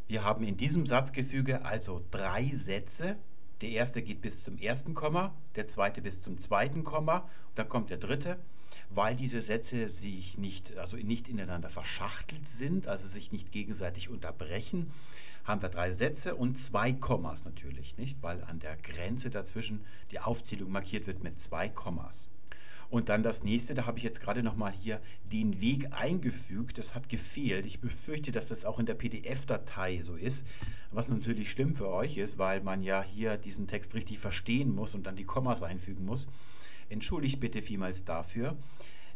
Wir 0.07 0.23
haben 0.23 0.43
in 0.43 0.55
diesem 0.55 0.85
Satzgefüge 0.85 1.65
also 1.65 2.01
drei 2.11 2.45
Sätze. 2.45 3.17
Der 3.61 3.69
erste 3.69 4.01
geht 4.01 4.21
bis 4.21 4.43
zum 4.43 4.57
ersten 4.57 4.93
Komma, 4.93 5.35
der 5.55 5.67
zweite 5.67 6.01
bis 6.01 6.21
zum 6.21 6.37
zweiten 6.37 6.83
Komma, 6.83 7.27
dann 7.55 7.67
kommt 7.67 7.89
der 7.89 7.97
dritte 7.97 8.37
weil 8.89 9.15
diese 9.15 9.41
Sätze 9.41 9.89
sich 9.89 10.37
nicht, 10.37 10.77
also 10.77 10.97
nicht 10.97 11.27
ineinander 11.27 11.69
verschachtelt 11.69 12.47
sind, 12.47 12.87
also 12.87 13.07
sich 13.07 13.31
nicht 13.31 13.51
gegenseitig 13.51 14.09
unterbrechen, 14.09 14.91
haben 15.43 15.61
wir 15.61 15.69
drei 15.69 15.91
Sätze 15.91 16.35
und 16.35 16.57
zwei 16.57 16.91
Kommas 16.91 17.45
natürlich, 17.45 17.97
nicht? 17.97 18.21
Weil 18.21 18.43
an 18.43 18.59
der 18.59 18.75
Grenze 18.77 19.29
dazwischen 19.29 19.85
die 20.11 20.19
Aufzählung 20.19 20.71
markiert 20.71 21.07
wird 21.07 21.23
mit 21.23 21.39
zwei 21.39 21.69
Kommas. 21.69 22.27
Und 22.89 23.09
dann 23.09 23.21
das 23.21 23.43
nächste, 23.43 23.73
da 23.73 23.85
habe 23.85 23.97
ich 23.97 24.03
jetzt 24.03 24.21
gerade 24.21 24.43
nochmal 24.43 24.71
hier 24.71 25.01
den 25.29 25.59
Weg 25.59 25.91
eingefügt. 25.91 26.77
Das 26.77 26.95
hat 26.95 27.09
gefehlt. 27.09 27.65
Ich 27.65 27.81
befürchte, 27.81 28.31
dass 28.31 28.47
das 28.47 28.63
auch 28.63 28.79
in 28.79 28.85
der 28.85 28.93
PDF-Datei 28.93 29.99
so 30.01 30.15
ist, 30.15 30.45
was 30.91 31.09
natürlich 31.09 31.51
schlimm 31.51 31.75
für 31.75 31.89
euch 31.89 32.17
ist, 32.17 32.37
weil 32.37 32.61
man 32.61 32.83
ja 32.83 33.03
hier 33.03 33.37
diesen 33.37 33.67
Text 33.67 33.93
richtig 33.93 34.19
verstehen 34.19 34.73
muss 34.73 34.95
und 34.95 35.05
dann 35.05 35.17
die 35.17 35.25
Kommas 35.25 35.63
einfügen 35.63 36.05
muss. 36.05 36.27
Entschuldigt 36.89 37.39
bitte 37.39 37.61
vielmals 37.61 38.05
dafür. 38.05 38.57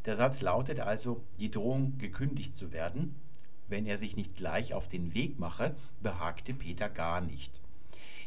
Der 0.05 0.15
Satz 0.15 0.41
lautet 0.41 0.79
also, 0.79 1.23
die 1.39 1.51
Drohung 1.51 1.97
gekündigt 1.97 2.57
zu 2.57 2.71
werden. 2.71 3.15
Wenn 3.67 3.85
er 3.85 3.97
sich 3.97 4.15
nicht 4.15 4.35
gleich 4.35 4.73
auf 4.73 4.89
den 4.89 5.13
Weg 5.13 5.39
mache, 5.39 5.75
behagte 6.01 6.53
Peter 6.53 6.89
gar 6.89 7.21
nicht. 7.21 7.61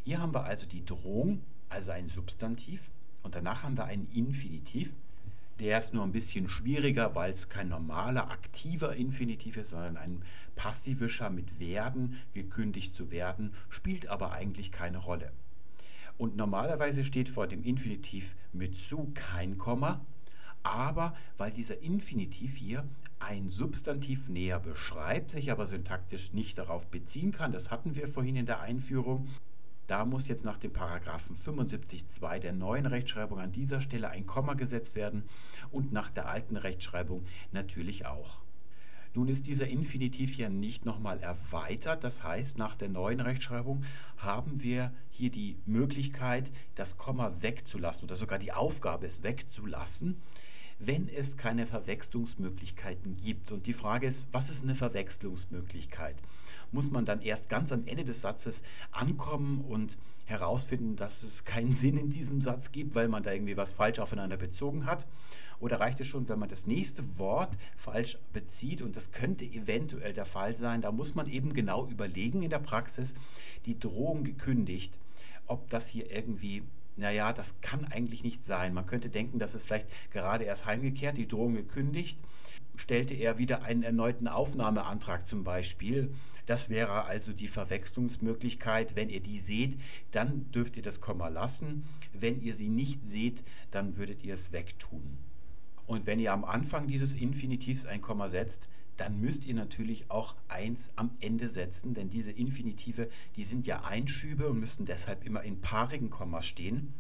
Hier 0.05 0.21
haben 0.21 0.35
wir 0.35 0.45
also 0.45 0.67
die 0.67 0.85
Drohung, 0.85 1.43
also 1.69 1.91
ein 1.91 2.07
Substantiv, 2.07 2.91
und 3.23 3.35
danach 3.35 3.63
haben 3.63 3.77
wir 3.77 3.85
einen 3.87 4.11
Infinitiv. 4.13 4.95
Der 5.59 5.79
ist 5.79 5.95
nur 5.95 6.05
ein 6.05 6.13
bisschen 6.13 6.49
schwieriger, 6.49 7.15
weil 7.15 7.31
es 7.31 7.49
kein 7.49 7.69
normaler, 7.69 8.31
aktiver 8.31 8.97
Infinitiv 8.97 9.57
ist, 9.57 9.71
sondern 9.71 9.97
ein 9.97 10.23
passivischer 10.57 11.31
mit 11.31 11.59
werden, 11.59 12.19
gekündigt 12.33 12.95
zu 12.95 13.11
werden, 13.11 13.53
spielt 13.69 14.09
aber 14.09 14.33
eigentlich 14.33 14.73
keine 14.73 14.99
Rolle. 14.99 15.33
Und 16.17 16.37
normalerweise 16.37 17.05
steht 17.05 17.29
vor 17.29 17.47
dem 17.47 17.63
Infinitiv 17.63 18.37
mit 18.53 18.77
zu 18.77 19.11
kein 19.15 19.59
Komma, 19.59 20.05
aber 20.63 21.15
weil 21.37 21.53
dieser 21.53 21.81
Infinitiv 21.83 22.57
hier 22.57 22.89
ein 23.19 23.49
Substantiv 23.49 24.29
näher 24.29 24.61
beschreibt, 24.61 25.31
sich 25.31 25.51
aber 25.51 25.67
syntaktisch 25.67 26.33
nicht 26.33 26.59
darauf 26.59 26.87
beziehen 26.89 27.33
kann, 27.33 27.53
das 27.53 27.71
hatten 27.71 27.97
wir 27.97 28.07
vorhin 28.07 28.37
in 28.37 28.47
der 28.47 28.61
Einführung, 28.61 29.29
da 29.87 30.05
muss 30.07 30.29
jetzt 30.29 30.45
nach 30.45 30.59
dem 30.59 30.73
Paragraphen 30.73 31.37
75.2 31.37 32.39
der 32.39 32.53
neuen 32.53 32.87
Rechtschreibung 32.87 33.39
an 33.39 33.53
dieser 33.53 33.81
Stelle 33.83 34.09
ein 34.09 34.27
Komma 34.27 34.55
gesetzt 34.55 34.95
werden 34.95 35.25
und 35.71 35.93
nach 35.93 36.11
der 36.11 36.29
alten 36.29 36.57
Rechtschreibung 36.57 37.25
natürlich 37.53 38.07
auch. 38.07 38.44
Nun 39.15 39.29
ist 39.29 39.47
dieser 39.47 39.69
Infinitiv 39.69 40.37
ja 40.37 40.49
nicht 40.49 40.85
nochmal 40.85 41.21
erweitert. 41.21 42.03
Das 42.03 42.25
heißt, 42.25 42.59
nach 42.59 42.75
der 42.75 42.89
neuen 42.89 43.21
Rechtschreibung 43.21 43.85
haben 44.17 44.63
wir 44.63 44.93
hier 45.11 45.31
die 45.31 45.57
Möglichkeit, 45.67 46.51
das 46.75 46.99
Komma 46.99 47.33
wegzulassen 47.41 48.05
oder 48.05 48.17
sogar 48.17 48.41
die 48.41 48.53
Aufgabe, 48.53 49.07
es 49.07 49.23
wegzulassen, 49.23 50.21
wenn 50.81 51.09
es 51.09 51.37
keine 51.37 51.69
Verwechslungsmöglichkeiten 51.69 53.17
gibt. 53.17 53.53
Und 53.53 53.67
die 53.67 53.73
Frage 53.73 54.09
ist, 54.09 54.27
was 54.33 54.51
ist 54.51 54.65
eine 54.65 54.75
Verwechslungsmöglichkeit? 54.75 56.17
Muss 56.73 56.91
man 56.91 57.05
dann 57.05 57.23
erst 57.23 57.49
ganz 57.49 57.71
am 57.71 57.87
Ende 57.87 58.05
des 58.05 58.21
Satzes 58.21 58.63
ankommen 58.91 59.61
und 59.61 59.97
herausfinden, 60.25 60.97
dass 60.97 61.23
es 61.23 61.45
keinen 61.45 61.73
Sinn 61.73 61.97
in 61.97 62.11
diesem 62.11 62.41
Satz 62.41 62.73
gibt, 62.73 62.97
weil 62.97 63.07
man 63.07 63.23
da 63.23 63.33
irgendwie 63.33 63.57
was 63.57 63.73
falsch 63.73 64.01
aufeinander 64.01 64.37
bezogen 64.37 64.87
hat? 64.87 65.07
Oder 65.61 65.81
reicht 65.81 66.01
es 66.01 66.07
schon, 66.07 66.29
wenn 66.29 66.39
man 66.39 66.49
das 66.49 66.67
nächste 66.67 67.19
Wort 67.19 67.57
falsch 67.77 68.19
bezieht? 68.33 68.83
Und 68.83 68.97
das 68.97 69.13
könnte 69.13 69.45
eventuell 69.45 70.13
der 70.13 70.25
Fall 70.25 70.57
sein. 70.57 70.83
Da 70.83 70.93
muss 70.93 71.15
man 71.15 71.29
eben 71.29 71.53
genau 71.53 71.87
überlegen 71.87 72.43
in 72.43 72.51
der 72.51 72.59
Praxis, 72.59 73.15
die 73.67 73.79
Drohung 73.79 74.25
gekündigt, 74.25 74.99
ob 75.47 75.69
das 75.71 75.89
hier 75.89 76.11
irgendwie 76.11 76.63
naja, 76.97 77.33
das 77.33 77.61
kann 77.61 77.85
eigentlich 77.87 78.23
nicht 78.23 78.45
sein. 78.45 78.73
Man 78.73 78.87
könnte 78.87 79.09
denken, 79.09 79.39
dass 79.39 79.55
es 79.55 79.65
vielleicht 79.65 79.89
gerade 80.13 80.45
erst 80.45 80.67
heimgekehrt, 80.67 81.17
die 81.17 81.27
Drohung 81.27 81.55
gekündigt, 81.55 82.19
stellte 82.77 83.15
er 83.15 83.39
wieder 83.39 83.63
einen 83.63 83.83
erneuten 83.83 84.29
Aufnahmeantrag 84.29 85.27
zum 85.27 85.45
Beispiel. 85.45 86.13
Das 86.47 86.69
wäre 86.69 87.05
also 87.05 87.33
die 87.33 87.49
Verwechslungsmöglichkeit. 87.49 88.97
Wenn 88.97 89.09
ihr 89.09 89.21
die 89.21 89.39
seht, 89.39 89.79
dann 90.13 90.51
dürft 90.53 90.77
ihr 90.77 90.83
das 90.83 91.01
Komma 91.01 91.29
lassen. 91.29 91.85
Wenn 92.13 92.41
ihr 92.43 92.55
sie 92.55 92.69
nicht 92.69 93.05
seht, 93.05 93.43
dann 93.71 93.97
würdet 93.97 94.23
ihr 94.23 94.35
es 94.35 94.53
wegtun. 94.53 95.19
Und 95.87 96.07
wenn 96.07 96.19
ihr 96.19 96.33
am 96.33 96.45
Anfang 96.45 96.87
dieses 96.87 97.15
Infinitivs 97.15 97.85
ein 97.85 98.01
Komma 98.01 98.29
setzt, 98.29 98.69
dann 98.97 99.21
müsst 99.21 99.45
ihr 99.45 99.55
natürlich 99.55 100.11
auch 100.11 100.35
eins 100.49 100.91
am 100.97 101.11
Ende 101.21 101.51
setzen, 101.51 101.95
denn 101.95 102.11
diese 102.11 102.31
Infinitive, 102.31 103.09
die 103.37 103.43
sind 103.43 103.67
ja 103.67 103.83
Einschübe 103.83 104.49
und 104.49 104.61
müssen 104.61 104.85
deshalb 104.85 105.25
immer 105.27 105.43
in 105.43 105.61
paarigen 105.61 106.11
Kommas 106.11 106.47
stehen. 106.47 106.95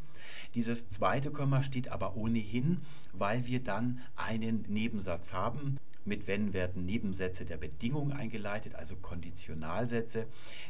Dieses 0.54 0.88
zweite 0.88 1.30
Komma 1.30 1.62
steht 1.62 1.88
aber 1.88 2.16
ohnehin, 2.16 2.80
weil 3.12 3.46
wir 3.46 3.60
dann 3.60 4.00
einen 4.16 4.64
Nebensatz 4.68 5.32
haben. 5.32 5.78
Mit 6.04 6.26
wenn 6.26 6.52
werden 6.52 6.84
Nebensätze 6.84 7.44
der 7.44 7.56
Bedingung 7.56 8.12
eingeleitet, 8.12 8.74
also 8.74 8.96
Konditionalsätze. 8.96 10.26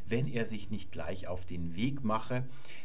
Wenn 0.07 0.29
er 0.29 0.47
sich 0.47 0.70
nicht 0.70 0.92
gleich 0.92 1.27
auf 1.27 1.44
den 1.44 1.75
Weg 1.77 2.05
mache, 2.05 2.44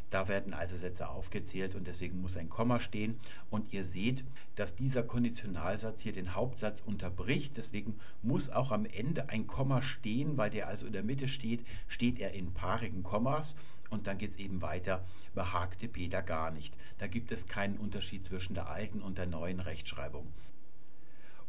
da 0.10 0.28
werden 0.28 0.54
also 0.54 0.76
Sätze 0.76 1.08
aufgezählt 1.10 1.76
und 1.76 1.86
deswegen 1.86 2.20
muss 2.20 2.36
ein 2.36 2.50
Komma 2.50 2.80
stehen. 2.80 3.20
Und 3.52 3.72
ihr 3.74 3.86
seht, 3.86 4.24
dass 4.56 4.76
dieser 4.76 5.04
Konditionalsatz 5.04 6.02
hier 6.02 6.14
den 6.14 6.34
Hauptsatz 6.34 6.82
unterbricht. 6.82 7.58
Deswegen 7.58 7.96
muss 8.24 8.50
auch 8.50 8.72
am 8.72 8.86
Ende 8.86 9.30
ein 9.30 9.46
Komma 9.46 9.82
stehen, 9.82 10.38
weil 10.38 10.50
der 10.50 10.68
also 10.68 10.88
in 10.88 10.94
der 10.94 11.04
Mitte 11.04 11.28
steht, 11.28 11.64
steht 11.88 12.20
er 12.20 12.34
in 12.34 12.54
paarigen 12.54 13.04
Kommas. 13.04 13.56
Und 13.92 14.08
dann 14.08 14.18
geht 14.18 14.32
es 14.32 14.38
eben 14.38 14.62
weiter, 14.62 15.04
behagte 15.34 15.88
Peter 15.88 16.22
gar 16.22 16.52
nicht. 16.52 16.76
Da 16.98 17.08
gibt 17.08 17.32
es 17.32 17.48
keinen 17.48 17.78
Unterschied 17.78 18.26
zwischen 18.26 18.54
der 18.54 18.70
alten 18.70 19.02
und 19.02 19.18
der 19.18 19.26
neuen 19.26 19.60
Rechtschreibung. 19.60 20.28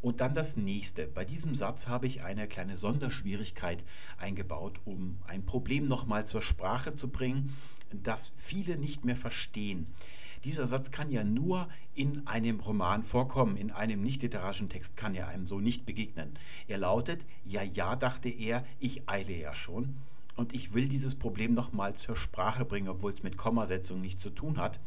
Und 0.03 0.21
dann 0.21 0.35
das 0.35 0.57
nächste. 0.57 1.07
Bei 1.07 1.25
diesem 1.25 1.55
Satz 1.55 1.87
habe 1.87 2.07
ich 2.07 2.23
eine 2.23 2.49
kleine 2.49 2.79
Sonderschwierigkeit 2.79 3.85
eingebaut, 4.17 4.81
um 4.85 5.19
ein 5.27 5.45
Problem 5.45 5.89
nochmal 5.89 6.25
zur 6.25 6.43
Sprache 6.43 6.95
zu 6.95 7.09
bringen, 7.09 7.55
das 7.93 8.33
viele 8.37 8.79
nicht 8.79 9.05
mehr 9.05 9.17
verstehen. 9.17 9.87
Dieser 10.45 10.65
Satz 10.65 10.91
kann 10.91 11.11
ja 11.11 11.23
nur 11.23 11.69
in 11.95 12.27
einem 12.27 12.61
Roman 12.61 13.05
vorkommen, 13.05 13.59
in 13.59 13.71
einem 13.71 14.03
nicht 14.03 14.23
literarischen 14.23 14.71
Text 14.71 14.97
kann 14.97 15.15
er 15.15 15.29
einem 15.29 15.47
so 15.47 15.61
nicht 15.61 15.85
begegnen. 15.85 16.39
Er 16.67 16.79
lautet, 16.79 17.27
ja, 17.45 17.63
ja, 17.63 17.95
dachte 17.95 18.31
er, 18.31 18.65
ich 18.79 19.07
eile 19.07 19.37
ja 19.37 19.53
schon. 19.53 19.97
Und 20.41 20.55
ich 20.55 20.73
will 20.73 20.89
dieses 20.89 21.17
Problem 21.17 21.53
nochmal 21.53 21.95
zur 21.95 22.17
Sprache 22.17 22.65
bringen, 22.65 22.89
obwohl 22.89 23.13
es 23.13 23.23
mit 23.23 23.37
Kommasetzung 23.37 24.01
nichts 24.01 24.23
zu 24.23 24.31
tun 24.31 24.57
hat. 24.57 24.81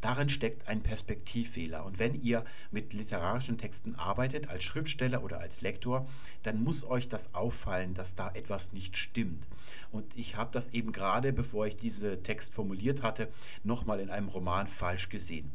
Darin 0.00 0.28
steckt 0.28 0.68
ein 0.68 0.84
Perspektivfehler. 0.84 1.84
Und 1.84 1.98
wenn 1.98 2.22
ihr 2.22 2.44
mit 2.70 2.92
literarischen 2.92 3.58
Texten 3.58 3.96
arbeitet, 3.96 4.48
als 4.48 4.62
Schriftsteller 4.62 5.24
oder 5.24 5.40
als 5.40 5.62
Lektor, 5.62 6.06
dann 6.44 6.62
muss 6.62 6.84
euch 6.84 7.08
das 7.08 7.34
auffallen, 7.34 7.92
dass 7.92 8.14
da 8.14 8.30
etwas 8.34 8.72
nicht 8.72 8.96
stimmt. 8.96 9.48
Und 9.90 10.16
ich 10.16 10.36
habe 10.36 10.52
das 10.52 10.68
eben 10.68 10.92
gerade, 10.92 11.32
bevor 11.32 11.66
ich 11.66 11.74
diesen 11.74 12.22
Text 12.22 12.54
formuliert 12.54 13.02
hatte, 13.02 13.30
nochmal 13.64 13.98
in 13.98 14.10
einem 14.10 14.28
Roman 14.28 14.68
falsch 14.68 15.08
gesehen. 15.08 15.50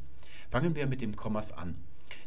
Fangen 0.50 0.76
wir 0.76 0.86
mit 0.86 1.00
dem 1.00 1.16
Kommas 1.16 1.54
an. 1.54 1.76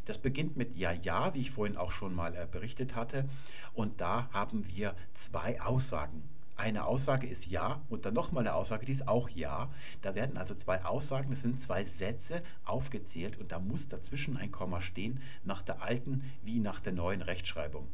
Das 0.05 0.17
beginnt 0.17 0.57
mit 0.57 0.75
Ja, 0.75 0.93
ja, 0.93 1.31
wie 1.35 1.41
ich 1.41 1.51
vorhin 1.51 1.77
auch 1.77 1.91
schon 1.91 2.15
mal 2.15 2.35
äh, 2.35 2.47
berichtet 2.51 2.95
hatte. 2.95 3.29
Und 3.75 4.01
da 4.01 4.29
haben 4.33 4.65
wir 4.73 4.95
zwei 5.13 5.61
Aussagen 5.61 6.23
eine 6.59 6.85
Aussage 6.85 7.27
ist 7.27 7.47
ja 7.47 7.81
und 7.89 8.05
dann 8.05 8.13
nochmal 8.13 8.45
eine 8.45 8.53
Aussage, 8.53 8.85
die 8.85 8.91
ist 8.91 9.07
auch 9.07 9.29
ja. 9.29 9.71
Da 10.01 10.13
werden 10.15 10.37
also 10.37 10.53
zwei 10.53 10.83
Aussagen, 10.83 11.31
das 11.31 11.41
sind 11.41 11.59
zwei 11.59 11.83
Sätze 11.83 12.43
aufgezählt 12.65 13.37
und 13.37 13.51
da 13.51 13.59
muss 13.59 13.87
dazwischen 13.87 14.37
ein 14.37 14.51
Komma 14.51 14.81
stehen, 14.81 15.21
nach 15.43 15.61
der 15.61 15.81
alten 15.81 16.23
wie 16.43 16.59
nach 16.59 16.79
der 16.79 16.93
neuen 16.93 17.21
Rechtschreibung. 17.21 17.87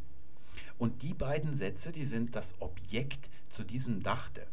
Und 0.77 1.03
die 1.03 1.13
beiden 1.13 1.53
Sätze, 1.53 1.91
die 1.91 2.05
sind 2.05 2.35
das 2.35 2.55
Objekt 2.59 3.29
zu 3.49 3.63
diesem 3.63 4.03
dachte. 4.03 4.47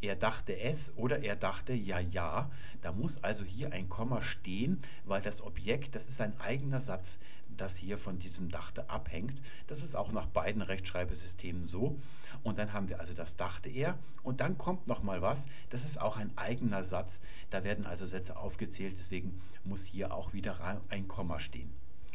Er 0.00 0.14
dachte 0.14 0.58
es 0.58 0.96
oder 0.96 1.22
er 1.22 1.36
dachte 1.36 1.72
ja, 1.72 1.98
ja. 1.98 2.50
Da 2.82 2.92
muss 2.92 3.22
also 3.24 3.44
hier 3.44 3.72
ein 3.72 3.88
Komma 3.88 4.22
stehen, 4.22 4.80
weil 5.04 5.20
das 5.20 5.42
Objekt, 5.42 5.94
das 5.94 6.06
ist 6.06 6.20
ein 6.20 6.38
eigener 6.40 6.80
Satz, 6.80 7.18
das 7.60 7.76
hier 7.76 7.98
von 7.98 8.18
diesem 8.18 8.50
Dachte 8.50 8.88
abhängt. 8.88 9.40
Das 9.66 9.82
ist 9.82 9.94
auch 9.94 10.12
nach 10.12 10.26
beiden 10.26 10.62
Rechtschreibesystemen 10.62 11.66
so. 11.66 11.98
Und 12.42 12.58
dann 12.58 12.72
haben 12.72 12.88
wir 12.88 13.00
also 13.00 13.14
das 13.14 13.36
dachte 13.36 13.68
er. 13.68 13.98
Und 14.22 14.40
dann 14.40 14.56
kommt 14.58 14.88
noch 14.88 15.02
mal 15.02 15.22
was. 15.22 15.46
Das 15.70 15.84
ist 15.84 16.00
auch 16.00 16.16
ein 16.16 16.36
eigener 16.36 16.84
Satz. 16.84 17.20
Da 17.50 17.64
werden 17.64 17.86
also 17.86 18.06
Sätze 18.06 18.36
aufgezählt. 18.36 18.96
Deswegen 18.98 19.40
muss 19.64 19.84
hier 19.84 20.14
auch 20.14 20.32
wieder 20.32 20.80
ein 20.88 21.08
Komma 21.08 21.38
stehen. 21.38 21.72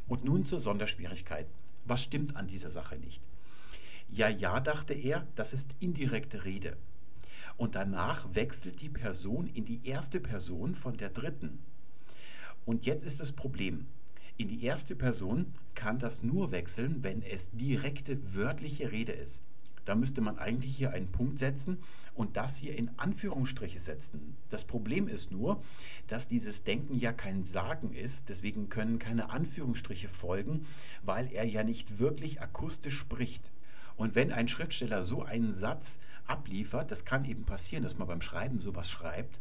Und 0.08 0.26
nun 0.26 0.46
zur 0.46 0.60
Sonderschwierigkeit. 0.60 1.48
Was 1.86 2.04
stimmt 2.04 2.36
an 2.36 2.48
dieser 2.48 2.70
Sache 2.70 2.98
nicht? 2.98 3.22
Ja, 4.10 4.30
ja, 4.30 4.60
dachte 4.60 4.94
er, 4.94 5.28
das 5.36 5.54
ist 5.54 5.72
indirekte 5.80 6.46
Rede. 6.46 6.78
Und 7.58 7.76
danach 7.76 8.28
wechselt 8.34 8.82
die 8.82 8.90
Person 8.90 9.48
in 9.48 9.66
die 9.66 9.86
erste 9.86 10.20
Person 10.20 10.76
von 10.76 10.98
der 10.98 11.10
dritten. 11.10 11.60
Und 12.66 12.86
jetzt 12.86 13.04
ist 13.04 13.20
das 13.20 13.32
Problem. 13.32 13.88
In 14.38 14.48
die 14.48 14.64
erste 14.64 14.96
Person 14.96 15.54
kann 15.76 16.00
das 16.00 16.24
nur 16.24 16.52
wechseln, 16.52 17.04
wenn 17.04 17.22
es 17.22 17.52
direkte 17.52 18.18
wörtliche 18.34 18.92
Rede 18.92 19.12
ist. 19.12 19.44
Da 19.86 19.96
müsste 19.96 20.22
man 20.22 20.40
eigentlich 20.40 20.76
hier 20.76 20.92
einen 20.92 21.12
Punkt 21.12 21.38
setzen 21.38 21.78
und 22.16 22.38
das 22.38 22.58
hier 22.58 22.78
in 22.78 22.90
Anführungsstriche 22.98 23.80
setzen. 23.80 24.36
Das 24.50 24.64
Problem 24.64 25.08
ist 25.08 25.32
nur, 25.32 25.62
dass 26.08 26.28
dieses 26.28 26.64
Denken 26.64 26.96
ja 26.96 27.12
kein 27.12 27.44
Sagen 27.44 27.94
ist, 27.94 28.30
deswegen 28.30 28.70
können 28.70 28.98
keine 28.98 29.30
Anführungsstriche 29.30 30.08
folgen, 30.08 30.66
weil 31.04 31.32
er 31.32 31.46
ja 31.46 31.64
nicht 31.64 32.00
wirklich 32.00 32.42
akustisch 32.42 32.98
spricht. 32.98 33.52
Und 33.96 34.16
wenn 34.16 34.32
ein 34.32 34.48
Schriftsteller 34.48 35.04
so 35.04 35.24
einen 35.24 35.52
Satz 35.52 36.00
abliefert, 36.26 36.90
das 36.90 37.06
kann 37.06 37.26
eben 37.26 37.44
passieren, 37.44 37.84
dass 37.84 37.98
man 37.98 38.08
beim 38.08 38.22
Schreiben 38.22 38.60
sowas 38.60 38.90
schreibt, 38.90 39.38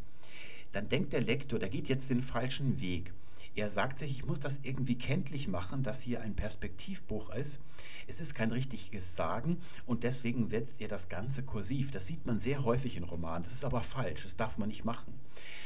dann 0.71 0.89
denkt 0.89 1.13
der 1.13 1.21
Lektor, 1.21 1.57
der 1.57 1.69
geht 1.69 1.89
jetzt 1.89 2.09
den 2.09 2.21
falschen 2.21 2.79
Weg. 2.81 3.13
Er 3.55 3.69
sagt 3.69 3.99
sich, 3.99 4.11
ich 4.11 4.25
muss 4.25 4.39
das 4.39 4.59
irgendwie 4.63 4.97
kenntlich 4.97 5.47
machen, 5.47 5.83
dass 5.83 6.01
hier 6.01 6.21
ein 6.21 6.35
Perspektivbruch 6.35 7.29
ist. 7.29 7.59
Es 8.07 8.19
ist 8.19 8.33
kein 8.33 8.51
richtiges 8.51 9.15
Sagen 9.15 9.59
und 9.85 10.03
deswegen 10.03 10.47
setzt 10.47 10.81
er 10.81 10.87
das 10.87 11.07
Ganze 11.07 11.43
kursiv. 11.43 11.91
Das 11.91 12.07
sieht 12.07 12.25
man 12.25 12.39
sehr 12.39 12.63
häufig 12.63 12.97
in 12.97 13.03
Romanen. 13.03 13.43
Das 13.43 13.53
ist 13.53 13.65
aber 13.65 13.83
falsch. 13.83 14.23
Das 14.23 14.35
darf 14.35 14.57
man 14.57 14.69
nicht 14.69 14.85
machen. 14.85 15.13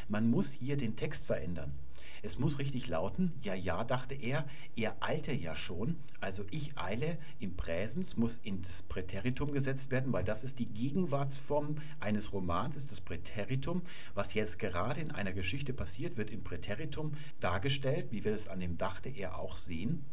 Man 0.10 0.30
muss 0.30 0.52
hier 0.52 0.76
den 0.76 0.98
Text 0.98 1.26
verändern. 1.26 1.72
Es 2.28 2.40
muss 2.40 2.60
richtig 2.60 2.90
lauten, 2.90 3.32
ja, 3.42 3.54
ja, 3.54 3.86
dachte 3.86 4.14
er, 4.14 4.46
er 4.76 4.98
eilte 5.00 5.32
ja 5.32 5.56
schon, 5.56 5.96
also 6.20 6.44
ich 6.52 6.78
eile 6.78 7.18
im 7.40 7.56
Präsens 7.56 8.18
muss 8.18 8.36
in 8.36 8.62
das 8.64 8.84
Präteritum 8.84 9.54
gesetzt 9.54 9.92
werden, 9.92 10.12
weil 10.12 10.26
das 10.26 10.44
ist 10.44 10.60
die 10.60 10.68
Gegenwartsform 10.68 11.76
eines 12.02 12.34
Romans, 12.34 12.76
ist 12.76 12.92
das 12.92 13.00
Präteritum. 13.00 13.82
Was 14.14 14.34
jetzt 14.34 14.60
gerade 14.60 15.00
in 15.00 15.12
einer 15.12 15.32
Geschichte 15.32 15.72
passiert, 15.72 16.18
wird 16.18 16.30
im 16.30 16.44
Präteritum 16.44 17.14
dargestellt, 17.40 18.08
wie 18.12 18.26
wir 18.26 18.34
es 18.34 18.50
an 18.50 18.60
dem 18.60 18.78
dachte 18.78 19.08
er 19.08 19.40
auch 19.40 19.56
sehen. 19.56 20.04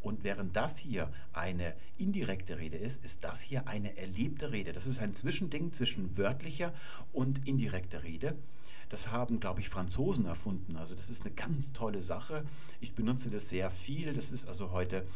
Und 0.00 0.22
während 0.22 0.54
das 0.54 0.78
hier 0.78 1.10
eine 1.32 1.74
indirekte 1.96 2.58
Rede 2.58 2.76
ist, 2.76 3.04
ist 3.04 3.24
das 3.24 3.40
hier 3.40 3.66
eine 3.66 3.96
erlebte 3.96 4.52
Rede. 4.52 4.72
Das 4.72 4.86
ist 4.86 5.00
ein 5.00 5.16
Zwischending 5.16 5.72
zwischen 5.72 6.16
wörtlicher 6.16 6.72
und 7.12 7.48
indirekter 7.48 8.04
Rede. 8.04 8.38
Das 8.88 9.10
haben, 9.10 9.40
glaube 9.40 9.60
ich, 9.60 9.68
Franzosen 9.68 10.26
erfunden. 10.26 10.76
Also 10.76 10.94
das 10.94 11.10
ist 11.10 11.24
eine 11.24 11.34
ganz 11.34 11.72
tolle 11.72 12.02
Sache. 12.02 12.44
Ich 12.80 12.94
benutze 12.94 13.30
das 13.30 13.48
sehr 13.48 13.70
viel. 13.70 14.12
Das 14.12 14.30
ist 14.30 14.46
also 14.46 14.70
heute, 14.70 15.06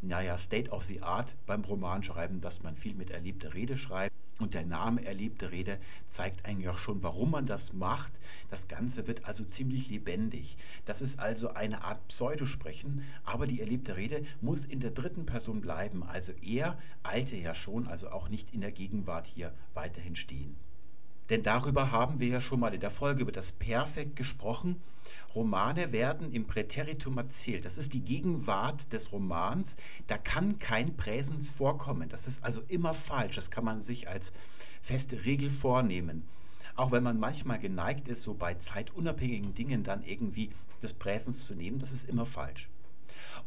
naja, 0.00 0.38
State 0.38 0.70
of 0.70 0.84
the 0.84 1.02
Art 1.02 1.34
beim 1.46 1.64
Romanschreiben, 1.64 2.40
dass 2.40 2.62
man 2.62 2.76
viel 2.76 2.94
mit 2.94 3.10
erlebter 3.10 3.54
Rede 3.54 3.76
schreibt. 3.76 4.14
Und 4.38 4.54
der 4.54 4.64
Name 4.64 5.04
erlebte 5.04 5.50
Rede 5.50 5.80
zeigt 6.06 6.46
eigentlich 6.46 6.68
auch 6.68 6.78
schon, 6.78 7.02
warum 7.02 7.32
man 7.32 7.46
das 7.46 7.72
macht. 7.72 8.12
Das 8.50 8.68
Ganze 8.68 9.08
wird 9.08 9.24
also 9.24 9.44
ziemlich 9.44 9.90
lebendig. 9.90 10.56
Das 10.84 11.02
ist 11.02 11.18
also 11.18 11.48
eine 11.54 11.82
Art 11.82 12.06
Pseudosprechen, 12.06 13.02
aber 13.24 13.48
die 13.48 13.60
erlebte 13.60 13.96
Rede 13.96 14.24
muss 14.40 14.64
in 14.64 14.78
der 14.78 14.92
dritten 14.92 15.26
Person 15.26 15.60
bleiben. 15.60 16.04
Also 16.04 16.32
er 16.40 16.78
eilte 17.02 17.36
ja 17.36 17.52
schon, 17.52 17.88
also 17.88 18.10
auch 18.10 18.28
nicht 18.28 18.52
in 18.52 18.60
der 18.60 18.70
Gegenwart 18.70 19.26
hier 19.26 19.52
weiterhin 19.74 20.14
stehen. 20.14 20.56
Denn 21.30 21.42
darüber 21.42 21.92
haben 21.92 22.20
wir 22.20 22.28
ja 22.28 22.40
schon 22.40 22.60
mal 22.60 22.74
in 22.74 22.80
der 22.80 22.90
Folge 22.90 23.22
über 23.22 23.32
das 23.32 23.52
Perfekt 23.52 24.16
gesprochen. 24.16 24.80
Romane 25.34 25.92
werden 25.92 26.32
im 26.32 26.46
Präteritum 26.46 27.18
erzählt. 27.18 27.64
Das 27.64 27.76
ist 27.76 27.92
die 27.92 28.00
Gegenwart 28.00 28.92
des 28.92 29.12
Romans. 29.12 29.76
Da 30.06 30.16
kann 30.16 30.58
kein 30.58 30.96
Präsens 30.96 31.50
vorkommen. 31.50 32.08
Das 32.08 32.26
ist 32.26 32.42
also 32.42 32.62
immer 32.68 32.94
falsch. 32.94 33.36
Das 33.36 33.50
kann 33.50 33.64
man 33.64 33.80
sich 33.80 34.08
als 34.08 34.32
feste 34.80 35.24
Regel 35.24 35.50
vornehmen. 35.50 36.26
Auch 36.76 36.92
wenn 36.92 37.02
man 37.02 37.18
manchmal 37.18 37.58
geneigt 37.58 38.08
ist, 38.08 38.22
so 38.22 38.34
bei 38.34 38.54
zeitunabhängigen 38.54 39.54
Dingen 39.54 39.82
dann 39.82 40.02
irgendwie 40.02 40.50
das 40.80 40.94
Präsens 40.94 41.46
zu 41.46 41.54
nehmen, 41.54 41.78
das 41.78 41.90
ist 41.90 42.08
immer 42.08 42.24
falsch. 42.24 42.70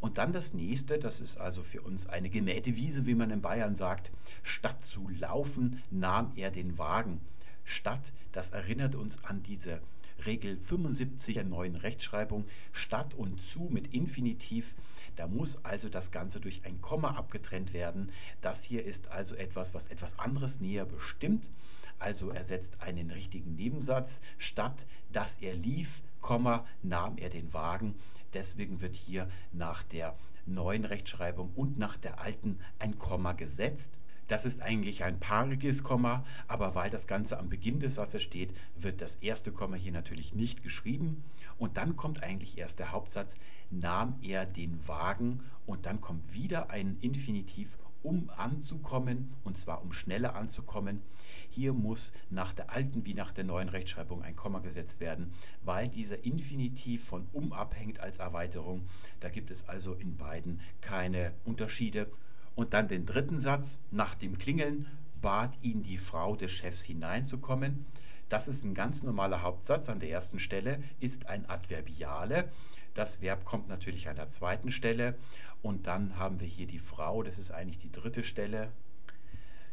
Und 0.00 0.18
dann 0.18 0.32
das 0.32 0.52
nächste, 0.52 0.98
das 0.98 1.20
ist 1.20 1.38
also 1.38 1.62
für 1.62 1.80
uns 1.80 2.06
eine 2.06 2.28
gemähte 2.28 2.76
Wiese, 2.76 3.06
wie 3.06 3.14
man 3.14 3.30
in 3.30 3.40
Bayern 3.40 3.74
sagt. 3.74 4.10
Statt 4.42 4.84
zu 4.84 5.08
laufen, 5.08 5.82
nahm 5.90 6.32
er 6.36 6.50
den 6.50 6.78
Wagen. 6.78 7.20
Stadt, 7.64 8.12
das 8.32 8.50
erinnert 8.50 8.94
uns 8.94 9.22
an 9.24 9.42
diese 9.42 9.80
Regel 10.24 10.58
75 10.58 11.34
der 11.34 11.44
neuen 11.44 11.76
Rechtschreibung, 11.76 12.46
statt 12.72 13.14
und 13.14 13.40
zu 13.40 13.68
mit 13.70 13.92
Infinitiv. 13.92 14.74
Da 15.16 15.26
muss 15.26 15.64
also 15.64 15.88
das 15.88 16.10
Ganze 16.10 16.40
durch 16.40 16.64
ein 16.64 16.80
Komma 16.80 17.12
abgetrennt 17.12 17.74
werden. 17.74 18.10
Das 18.40 18.64
hier 18.64 18.84
ist 18.84 19.08
also 19.08 19.34
etwas, 19.34 19.74
was 19.74 19.88
etwas 19.88 20.18
anderes 20.18 20.60
näher 20.60 20.86
bestimmt. 20.86 21.50
Also 21.98 22.30
er 22.30 22.44
setzt 22.44 22.80
einen 22.80 23.10
richtigen 23.10 23.54
Nebensatz. 23.54 24.20
Statt 24.38 24.86
dass 25.12 25.36
er 25.36 25.54
lief, 25.54 26.02
Komma, 26.20 26.64
nahm 26.82 27.18
er 27.18 27.30
den 27.30 27.52
Wagen. 27.52 27.96
Deswegen 28.32 28.80
wird 28.80 28.96
hier 28.96 29.28
nach 29.52 29.82
der 29.82 30.16
neuen 30.46 30.84
Rechtschreibung 30.84 31.52
und 31.54 31.78
nach 31.78 31.96
der 31.96 32.20
alten 32.20 32.58
ein 32.78 32.98
Komma 32.98 33.32
gesetzt. 33.32 33.98
Das 34.32 34.46
ist 34.46 34.62
eigentlich 34.62 35.04
ein 35.04 35.20
paariges 35.20 35.82
Komma, 35.82 36.24
aber 36.48 36.74
weil 36.74 36.88
das 36.88 37.06
Ganze 37.06 37.38
am 37.38 37.50
Beginn 37.50 37.80
des 37.80 37.96
Satzes 37.96 38.22
steht, 38.22 38.54
wird 38.74 39.02
das 39.02 39.16
erste 39.16 39.52
Komma 39.52 39.76
hier 39.76 39.92
natürlich 39.92 40.32
nicht 40.32 40.62
geschrieben. 40.62 41.22
Und 41.58 41.76
dann 41.76 41.96
kommt 41.96 42.22
eigentlich 42.22 42.56
erst 42.56 42.78
der 42.78 42.92
Hauptsatz, 42.92 43.36
nahm 43.70 44.18
er 44.22 44.46
den 44.46 44.88
Wagen 44.88 45.40
und 45.66 45.84
dann 45.84 46.00
kommt 46.00 46.32
wieder 46.32 46.70
ein 46.70 46.96
Infinitiv, 47.02 47.76
um 48.02 48.30
anzukommen, 48.30 49.34
und 49.44 49.58
zwar 49.58 49.82
um 49.82 49.92
schneller 49.92 50.34
anzukommen. 50.34 51.02
Hier 51.50 51.74
muss 51.74 52.14
nach 52.30 52.54
der 52.54 52.70
alten 52.70 53.04
wie 53.04 53.12
nach 53.12 53.34
der 53.34 53.44
neuen 53.44 53.68
Rechtschreibung 53.68 54.22
ein 54.22 54.34
Komma 54.34 54.60
gesetzt 54.60 55.00
werden, 55.00 55.34
weil 55.62 55.90
dieser 55.90 56.24
Infinitiv 56.24 57.04
von 57.04 57.28
um 57.34 57.52
abhängt 57.52 58.00
als 58.00 58.16
Erweiterung. 58.16 58.86
Da 59.20 59.28
gibt 59.28 59.50
es 59.50 59.68
also 59.68 59.92
in 59.92 60.16
beiden 60.16 60.60
keine 60.80 61.34
Unterschiede. 61.44 62.10
Und 62.54 62.74
dann 62.74 62.88
den 62.88 63.06
dritten 63.06 63.38
Satz, 63.38 63.78
nach 63.90 64.14
dem 64.14 64.38
Klingeln 64.38 64.86
bat 65.20 65.56
ihn 65.62 65.82
die 65.82 65.98
Frau 65.98 66.36
des 66.36 66.52
Chefs 66.52 66.82
hineinzukommen. 66.82 67.86
Das 68.28 68.48
ist 68.48 68.64
ein 68.64 68.74
ganz 68.74 69.02
normaler 69.02 69.42
Hauptsatz 69.42 69.88
an 69.88 70.00
der 70.00 70.10
ersten 70.10 70.38
Stelle, 70.38 70.82
ist 71.00 71.26
ein 71.26 71.48
Adverbiale. 71.48 72.50
Das 72.94 73.22
Verb 73.22 73.44
kommt 73.44 73.68
natürlich 73.68 74.08
an 74.08 74.16
der 74.16 74.28
zweiten 74.28 74.70
Stelle 74.70 75.16
und 75.62 75.86
dann 75.86 76.18
haben 76.18 76.40
wir 76.40 76.46
hier 76.46 76.66
die 76.66 76.78
Frau, 76.78 77.22
das 77.22 77.38
ist 77.38 77.50
eigentlich 77.50 77.78
die 77.78 77.92
dritte 77.92 78.22
Stelle. 78.22 78.70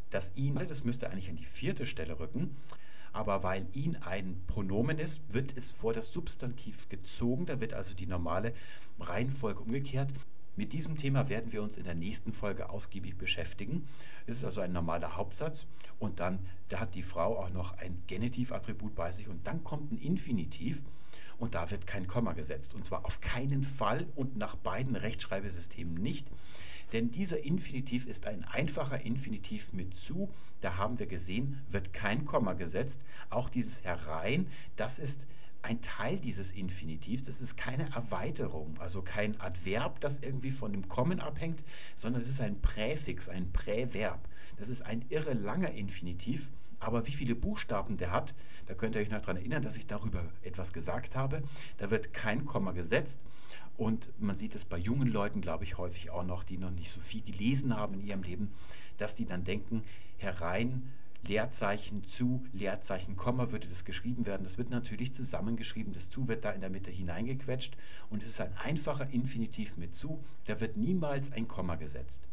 Das 0.09 0.31
ihn, 0.35 0.55
das 0.67 0.83
müsste 0.83 1.09
eigentlich 1.09 1.29
an 1.29 1.35
die 1.35 1.45
vierte 1.45 1.85
Stelle 1.85 2.19
rücken, 2.19 2.55
aber 3.11 3.43
weil 3.43 3.67
ihn 3.73 3.95
ein 3.97 4.41
Pronomen 4.47 4.99
ist, 4.99 5.21
wird 5.33 5.55
es 5.57 5.71
vor 5.71 5.93
das 5.93 6.13
Substantiv 6.13 6.89
gezogen, 6.89 7.45
da 7.45 7.59
wird 7.59 7.73
also 7.73 7.95
die 7.95 8.07
normale 8.07 8.53
Reihenfolge 8.99 9.61
umgekehrt. 9.61 10.11
Mit 10.59 10.73
diesem 10.73 10.97
Thema 10.97 11.29
werden 11.29 11.53
wir 11.53 11.63
uns 11.63 11.77
in 11.77 11.85
der 11.85 11.95
nächsten 11.95 12.33
Folge 12.33 12.69
ausgiebig 12.69 13.17
beschäftigen. 13.17 13.87
Es 14.27 14.39
ist 14.39 14.43
also 14.43 14.59
ein 14.59 14.73
normaler 14.73 15.15
Hauptsatz 15.15 15.67
und 15.99 16.19
dann 16.19 16.39
da 16.67 16.81
hat 16.81 16.95
die 16.95 17.01
Frau 17.01 17.39
auch 17.39 17.49
noch 17.51 17.77
ein 17.77 18.03
Genitivattribut 18.07 18.93
bei 18.93 19.09
sich 19.13 19.29
und 19.29 19.47
dann 19.47 19.63
kommt 19.63 19.93
ein 19.93 19.97
Infinitiv 19.97 20.81
und 21.37 21.55
da 21.55 21.71
wird 21.71 21.87
kein 21.87 22.07
Komma 22.07 22.33
gesetzt. 22.33 22.73
Und 22.73 22.83
zwar 22.83 23.05
auf 23.05 23.21
keinen 23.21 23.63
Fall 23.63 24.05
und 24.17 24.35
nach 24.35 24.57
beiden 24.57 24.97
Rechtschreibesystemen 24.97 25.93
nicht. 25.93 26.29
Denn 26.91 27.09
dieser 27.09 27.41
Infinitiv 27.41 28.05
ist 28.05 28.27
ein 28.27 28.43
einfacher 28.43 28.99
Infinitiv 28.99 29.71
mit 29.71 29.95
zu. 29.95 30.29
Da 30.59 30.75
haben 30.75 30.99
wir 30.99 31.07
gesehen, 31.07 31.61
wird 31.69 31.93
kein 31.93 32.25
Komma 32.25 32.51
gesetzt. 32.51 32.99
Auch 33.29 33.47
dieses 33.47 33.85
herein, 33.85 34.45
das 34.75 34.99
ist 34.99 35.25
ein 35.61 35.81
Teil 35.81 36.19
dieses 36.19 36.51
Infinitivs, 36.51 37.23
das 37.23 37.41
ist 37.41 37.57
keine 37.57 37.91
Erweiterung, 37.93 38.77
also 38.79 39.01
kein 39.01 39.39
Adverb, 39.41 39.99
das 39.99 40.19
irgendwie 40.19 40.51
von 40.51 40.71
dem 40.71 40.87
Kommen 40.87 41.19
abhängt, 41.19 41.63
sondern 41.95 42.21
es 42.21 42.29
ist 42.29 42.41
ein 42.41 42.61
Präfix, 42.61 43.27
ein 43.29 43.51
Präverb. 43.51 44.27
Das 44.57 44.69
ist 44.69 44.81
ein 44.81 45.05
irre 45.09 45.33
langer 45.33 45.71
Infinitiv, 45.71 46.49
aber 46.79 47.05
wie 47.07 47.11
viele 47.11 47.35
Buchstaben 47.35 47.97
der 47.97 48.11
hat, 48.11 48.33
da 48.67 48.73
könnt 48.73 48.95
ihr 48.95 49.01
euch 49.01 49.09
noch 49.09 49.19
daran 49.19 49.37
erinnern, 49.37 49.61
dass 49.61 49.77
ich 49.77 49.87
darüber 49.87 50.23
etwas 50.43 50.73
gesagt 50.73 51.15
habe. 51.15 51.41
Da 51.77 51.91
wird 51.91 52.13
kein 52.13 52.45
Komma 52.45 52.71
gesetzt 52.71 53.19
und 53.77 54.09
man 54.19 54.37
sieht 54.37 54.55
es 54.55 54.65
bei 54.65 54.77
jungen 54.77 55.07
Leuten, 55.07 55.41
glaube 55.41 55.63
ich, 55.63 55.77
häufig 55.77 56.09
auch 56.09 56.23
noch, 56.23 56.43
die 56.43 56.57
noch 56.57 56.71
nicht 56.71 56.89
so 56.89 56.99
viel 56.99 57.21
gelesen 57.21 57.75
haben 57.75 57.95
in 57.95 58.05
ihrem 58.05 58.23
Leben, 58.23 58.51
dass 58.97 59.15
die 59.15 59.25
dann 59.25 59.43
denken, 59.43 59.83
herein 60.17 60.91
Leerzeichen 61.27 62.03
zu, 62.03 62.45
Leerzeichen 62.53 63.15
Komma 63.15 63.51
würde 63.51 63.67
das 63.67 63.85
geschrieben 63.85 64.25
werden. 64.25 64.43
Das 64.43 64.57
wird 64.57 64.69
natürlich 64.69 65.13
zusammengeschrieben. 65.13 65.93
Das 65.93 66.09
zu 66.09 66.27
wird 66.27 66.45
da 66.45 66.51
in 66.51 66.61
der 66.61 66.69
Mitte 66.69 66.91
hineingequetscht 66.91 67.75
und 68.09 68.23
es 68.23 68.29
ist 68.29 68.41
ein 68.41 68.55
einfacher 68.57 69.09
Infinitiv 69.09 69.77
mit 69.77 69.93
zu. 69.93 70.23
Da 70.45 70.59
wird 70.59 70.77
niemals 70.77 71.31
ein 71.31 71.47
Komma 71.47 71.75
gesetzt. 71.75 72.27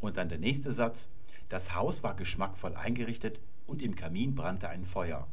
Und 0.00 0.16
dann 0.16 0.28
der 0.28 0.38
nächste 0.38 0.72
Satz. 0.72 1.08
Das 1.48 1.74
Haus 1.74 2.02
war 2.02 2.16
geschmackvoll 2.16 2.74
eingerichtet 2.74 3.40
und 3.66 3.82
im 3.82 3.94
Kamin 3.94 4.34
brannte 4.34 4.68
ein 4.68 4.86
Feuer. 4.86 5.26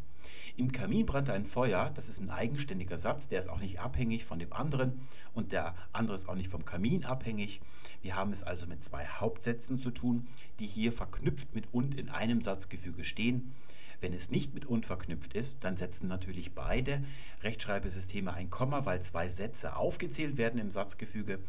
Im 0.58 0.72
Kamin 0.72 1.06
brannte 1.06 1.34
ein 1.34 1.46
Feuer, 1.46 1.92
das 1.96 2.10
ist 2.10 2.20
ein 2.20 2.30
eigenständiger 2.30 2.98
Satz, 2.98 3.28
der 3.28 3.40
ist 3.40 3.50
auch 3.50 3.60
nicht 3.60 3.80
abhängig 3.80 4.26
von 4.26 4.38
dem 4.38 4.52
anderen 4.52 5.00
und 5.34 5.52
der 5.52 5.76
andere 5.94 6.16
ist 6.16 6.28
auch 6.28 6.36
nicht 6.36 6.50
vom 6.50 6.66
Kamin 6.66 7.06
abhängig. 7.06 7.62
Wir 8.02 8.16
haben 8.16 8.32
es 8.32 8.44
also 8.44 8.66
mit 8.68 8.84
zwei 8.84 9.06
Hauptsätzen 9.06 9.78
zu 9.78 9.92
tun, 9.92 10.28
die 10.60 10.66
hier 10.66 10.92
verknüpft 10.92 11.54
mit 11.54 11.66
und 11.72 11.96
in 11.96 12.10
einem 12.10 12.42
Satzgefüge 12.42 13.04
stehen. 13.04 13.54
Wenn 14.00 14.14
es 14.14 14.32
nicht 14.32 14.56
mit 14.56 14.66
und 14.66 14.88
verknüpft 14.88 15.36
ist, 15.36 15.64
dann 15.64 15.78
setzen 15.78 16.08
natürlich 16.08 16.56
beide 16.56 17.04
Rechtschreibesysteme 17.44 18.34
ein 18.34 18.50
Komma, 18.50 18.86
weil 18.86 19.02
zwei 19.04 19.30
Sätze 19.30 19.76
aufgezählt 19.76 20.38
werden 20.38 20.60
im 20.60 20.72
Satzgefüge. 20.72 21.40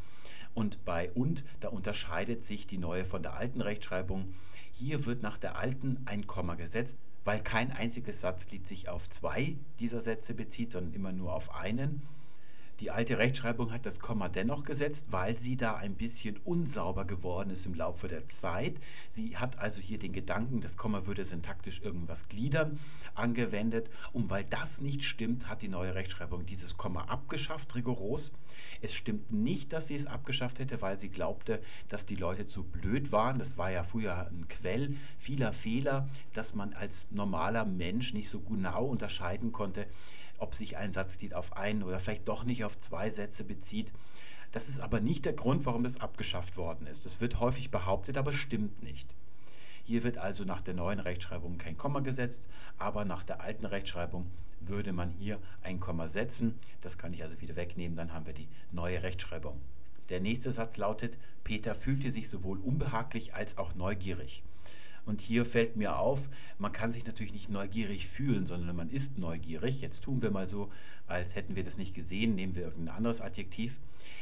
Und 0.54 0.84
bei 0.84 1.10
und, 1.12 1.44
da 1.60 1.68
unterscheidet 1.68 2.42
sich 2.42 2.66
die 2.66 2.76
neue 2.76 3.06
von 3.06 3.22
der 3.22 3.34
alten 3.34 3.62
Rechtschreibung. 3.62 4.34
Hier 4.72 5.06
wird 5.06 5.22
nach 5.22 5.38
der 5.38 5.56
alten 5.56 6.02
ein 6.04 6.26
Komma 6.26 6.56
gesetzt, 6.56 6.98
weil 7.24 7.42
kein 7.42 7.72
einziges 7.72 8.20
Satzglied 8.20 8.68
sich 8.68 8.90
auf 8.90 9.08
zwei 9.08 9.56
dieser 9.80 10.00
Sätze 10.00 10.34
bezieht, 10.34 10.72
sondern 10.72 10.92
immer 10.92 11.12
nur 11.12 11.32
auf 11.32 11.54
einen. 11.54 12.02
Die 12.82 12.90
alte 12.90 13.16
Rechtschreibung 13.16 13.70
hat 13.70 13.86
das 13.86 14.00
Komma 14.00 14.28
dennoch 14.28 14.64
gesetzt, 14.64 15.06
weil 15.10 15.38
sie 15.38 15.56
da 15.56 15.76
ein 15.76 15.94
bisschen 15.94 16.38
unsauber 16.38 17.04
geworden 17.04 17.50
ist 17.50 17.64
im 17.64 17.74
Laufe 17.74 18.08
der 18.08 18.26
Zeit. 18.26 18.80
Sie 19.08 19.36
hat 19.36 19.56
also 19.60 19.80
hier 19.80 20.00
den 20.00 20.12
Gedanken, 20.12 20.60
das 20.60 20.76
Komma 20.76 21.06
würde 21.06 21.24
syntaktisch 21.24 21.80
irgendwas 21.80 22.26
gliedern, 22.26 22.80
angewendet. 23.14 23.88
Und 24.12 24.30
weil 24.30 24.42
das 24.42 24.80
nicht 24.80 25.04
stimmt, 25.04 25.48
hat 25.48 25.62
die 25.62 25.68
neue 25.68 25.94
Rechtschreibung 25.94 26.44
dieses 26.44 26.76
Komma 26.76 27.04
abgeschafft, 27.04 27.76
rigoros. 27.76 28.32
Es 28.80 28.92
stimmt 28.94 29.30
nicht, 29.30 29.72
dass 29.72 29.86
sie 29.86 29.94
es 29.94 30.06
abgeschafft 30.06 30.58
hätte, 30.58 30.82
weil 30.82 30.98
sie 30.98 31.08
glaubte, 31.08 31.62
dass 31.88 32.04
die 32.04 32.16
Leute 32.16 32.46
zu 32.46 32.64
blöd 32.64 33.12
waren. 33.12 33.38
Das 33.38 33.56
war 33.58 33.70
ja 33.70 33.84
früher 33.84 34.26
ein 34.26 34.48
Quell 34.48 34.96
vieler 35.20 35.52
Fehler, 35.52 36.08
dass 36.32 36.56
man 36.56 36.72
als 36.72 37.06
normaler 37.12 37.64
Mensch 37.64 38.12
nicht 38.12 38.28
so 38.28 38.40
genau 38.40 38.86
unterscheiden 38.86 39.52
konnte, 39.52 39.86
ob 40.42 40.54
sich 40.54 40.76
ein 40.76 40.92
Satzglied 40.92 41.34
auf 41.34 41.56
einen 41.56 41.82
oder 41.82 42.00
vielleicht 42.00 42.28
doch 42.28 42.44
nicht 42.44 42.64
auf 42.64 42.78
zwei 42.78 43.10
Sätze 43.10 43.44
bezieht. 43.44 43.92
Das 44.50 44.68
ist 44.68 44.80
aber 44.80 45.00
nicht 45.00 45.24
der 45.24 45.32
Grund, 45.32 45.64
warum 45.64 45.84
das 45.84 46.00
abgeschafft 46.00 46.56
worden 46.56 46.86
ist. 46.86 47.06
Das 47.06 47.20
wird 47.20 47.40
häufig 47.40 47.70
behauptet, 47.70 48.18
aber 48.18 48.32
stimmt 48.32 48.82
nicht. 48.82 49.14
Hier 49.84 50.02
wird 50.02 50.18
also 50.18 50.44
nach 50.44 50.60
der 50.60 50.74
neuen 50.74 51.00
Rechtschreibung 51.00 51.58
kein 51.58 51.78
Komma 51.78 52.00
gesetzt, 52.00 52.42
aber 52.76 53.04
nach 53.04 53.24
der 53.24 53.40
alten 53.40 53.66
Rechtschreibung 53.66 54.26
würde 54.60 54.92
man 54.92 55.10
hier 55.10 55.38
ein 55.62 55.80
Komma 55.80 56.08
setzen. 56.08 56.58
Das 56.80 56.98
kann 56.98 57.14
ich 57.14 57.22
also 57.22 57.40
wieder 57.40 57.56
wegnehmen, 57.56 57.96
dann 57.96 58.12
haben 58.12 58.26
wir 58.26 58.34
die 58.34 58.48
neue 58.72 59.02
Rechtschreibung. 59.02 59.60
Der 60.08 60.20
nächste 60.20 60.52
Satz 60.52 60.76
lautet, 60.76 61.16
Peter 61.44 61.74
fühlte 61.74 62.12
sich 62.12 62.28
sowohl 62.28 62.58
unbehaglich 62.58 63.34
als 63.34 63.58
auch 63.58 63.74
neugierig. 63.74 64.42
Und 65.04 65.20
hier 65.20 65.44
fällt 65.44 65.76
mir 65.76 65.98
auf, 65.98 66.28
man 66.58 66.72
kann 66.72 66.92
sich 66.92 67.04
natürlich 67.04 67.32
nicht 67.32 67.50
neugierig 67.50 68.06
fühlen, 68.06 68.46
sondern 68.46 68.76
man 68.76 68.88
ist 68.88 69.18
neugierig. 69.18 69.80
Jetzt 69.80 70.04
tun 70.04 70.22
wir 70.22 70.30
mal 70.30 70.46
so, 70.46 70.70
als 71.06 71.34
hätten 71.34 71.56
wir 71.56 71.64
das 71.64 71.76
nicht 71.76 71.94
gesehen, 71.94 72.34
nehmen 72.34 72.54
wir 72.54 72.62
irgendein 72.62 72.96
anderes 72.96 73.20
Adjektiv. 73.20 73.80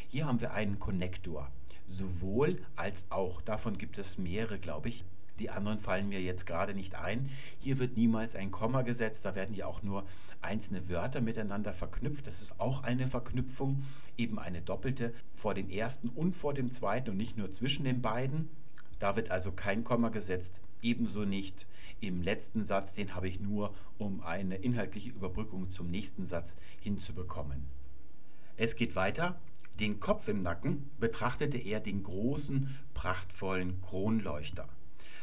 Hier 0.08 0.26
haben 0.26 0.40
wir 0.40 0.52
einen 0.52 0.78
Konnektor. 0.78 1.50
Sowohl 1.86 2.62
als 2.76 3.04
auch. 3.10 3.42
Davon 3.42 3.76
gibt 3.76 3.98
es 3.98 4.16
mehrere, 4.16 4.58
glaube 4.58 4.88
ich. 4.88 5.04
Die 5.40 5.50
anderen 5.50 5.80
fallen 5.80 6.10
mir 6.10 6.20
jetzt 6.20 6.44
gerade 6.44 6.74
nicht 6.74 6.94
ein. 6.94 7.30
Hier 7.58 7.78
wird 7.78 7.96
niemals 7.96 8.34
ein 8.34 8.50
Komma 8.50 8.82
gesetzt, 8.82 9.24
da 9.24 9.34
werden 9.34 9.54
ja 9.54 9.66
auch 9.66 9.82
nur 9.82 10.04
einzelne 10.42 10.88
Wörter 10.90 11.22
miteinander 11.22 11.72
verknüpft. 11.72 12.26
Das 12.26 12.42
ist 12.42 12.60
auch 12.60 12.82
eine 12.82 13.08
Verknüpfung, 13.08 13.82
eben 14.18 14.38
eine 14.38 14.60
doppelte 14.60 15.14
vor 15.34 15.54
dem 15.54 15.70
ersten 15.70 16.10
und 16.10 16.36
vor 16.36 16.52
dem 16.52 16.70
zweiten 16.70 17.10
und 17.10 17.16
nicht 17.16 17.38
nur 17.38 17.50
zwischen 17.50 17.84
den 17.84 18.02
beiden. 18.02 18.50
Da 18.98 19.16
wird 19.16 19.30
also 19.30 19.50
kein 19.50 19.82
Komma 19.82 20.10
gesetzt, 20.10 20.60
ebenso 20.82 21.24
nicht 21.24 21.66
im 22.00 22.22
letzten 22.22 22.62
Satz, 22.62 22.94
den 22.94 23.14
habe 23.14 23.28
ich 23.28 23.40
nur, 23.40 23.74
um 23.98 24.22
eine 24.22 24.56
inhaltliche 24.56 25.10
Überbrückung 25.10 25.70
zum 25.70 25.90
nächsten 25.90 26.24
Satz 26.24 26.56
hinzubekommen. 26.80 27.66
Es 28.56 28.76
geht 28.76 28.96
weiter. 28.96 29.40
Den 29.78 29.98
Kopf 29.98 30.28
im 30.28 30.42
Nacken 30.42 30.90
betrachtete 30.98 31.56
er 31.56 31.80
den 31.80 32.02
großen, 32.02 32.76
prachtvollen 32.92 33.80
Kronleuchter. 33.80 34.68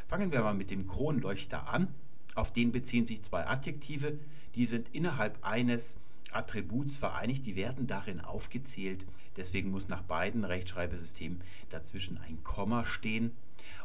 Fangen 0.08 0.32
wir 0.32 0.40
mal 0.40 0.54
mit 0.54 0.70
dem 0.70 0.86
Kronleuchter 0.86 1.68
an. 1.68 1.94
Auf 2.34 2.52
den 2.52 2.72
beziehen 2.72 3.06
sich 3.06 3.22
zwei 3.22 3.46
Adjektive, 3.46 4.18
die 4.54 4.64
sind 4.64 4.88
innerhalb 4.92 5.44
eines 5.44 5.96
Attributs 6.32 6.96
vereinigt, 6.96 7.46
die 7.46 7.56
werden 7.56 7.86
darin 7.86 8.20
aufgezählt. 8.20 9.04
Deswegen 9.36 9.70
muss 9.70 9.88
nach 9.88 10.02
beiden 10.02 10.44
Rechtschreibesystemen 10.44 11.40
dazwischen 11.70 12.18
ein 12.18 12.42
Komma 12.42 12.84
stehen. 12.84 13.32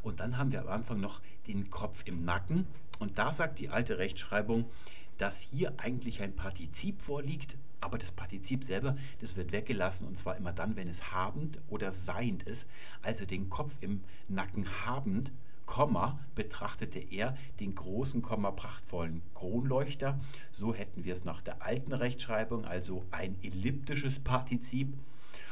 Und 0.02 0.20
dann 0.20 0.38
haben 0.38 0.52
wir 0.52 0.62
am 0.62 0.68
Anfang 0.68 1.00
noch 1.00 1.22
den 1.48 1.70
Kopf 1.70 2.04
im 2.06 2.24
Nacken. 2.24 2.68
Und 3.00 3.18
da 3.18 3.34
sagt 3.34 3.60
die 3.60 3.70
alte 3.70 3.98
Rechtschreibung, 3.98 4.70
dass 5.18 5.42
hier 5.42 5.74
eigentlich 5.78 6.22
ein 6.22 6.36
Partizip 6.36 7.02
vorliegt, 7.02 7.58
aber 7.82 7.98
das 7.98 8.12
Partizip 8.12 8.64
selber, 8.64 8.96
das 9.20 9.36
wird 9.36 9.52
weggelassen 9.52 10.08
und 10.08 10.18
zwar 10.18 10.38
immer 10.38 10.54
dann, 10.54 10.76
wenn 10.76 10.88
es 10.88 11.12
habend 11.12 11.60
oder 11.68 11.92
seiend 11.92 12.44
ist. 12.44 12.68
Also 13.02 13.26
den 13.26 13.50
Kopf 13.50 13.78
im 13.82 14.02
Nacken 14.30 14.86
habend 14.86 15.32
Komma 15.66 16.20
betrachtete 16.36 17.00
er 17.00 17.38
den 17.60 17.74
großen, 17.74 18.22
Komma 18.22 18.52
prachtvollen 18.52 19.22
Kronleuchter. 19.34 20.20
So 20.52 20.74
hätten 20.74 21.06
wir 21.06 21.14
es 21.14 21.24
nach 21.24 21.42
der 21.42 21.62
alten 21.62 21.94
Rechtschreibung, 21.94 22.66
also 22.66 23.04
ein 23.12 23.38
elliptisches 23.42 24.20
Partizip. 24.20 24.94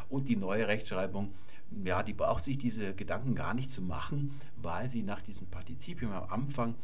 Und 0.09 0.27
die 0.27 0.35
neue 0.35 0.67
Rechtschreibung, 0.67 1.33
ja, 1.83 2.03
die 2.03 2.13
braucht 2.13 2.43
sich 2.43 2.57
diese 2.57 2.93
Gedanken 2.93 3.35
gar 3.35 3.53
nicht 3.53 3.71
zu 3.71 3.81
machen, 3.81 4.39
weil 4.57 4.89
sie 4.89 5.03
nach 5.03 5.21
diesem 5.21 5.47
Partizipium 5.47 6.11
am 6.11 6.29
Anfang 6.29 6.75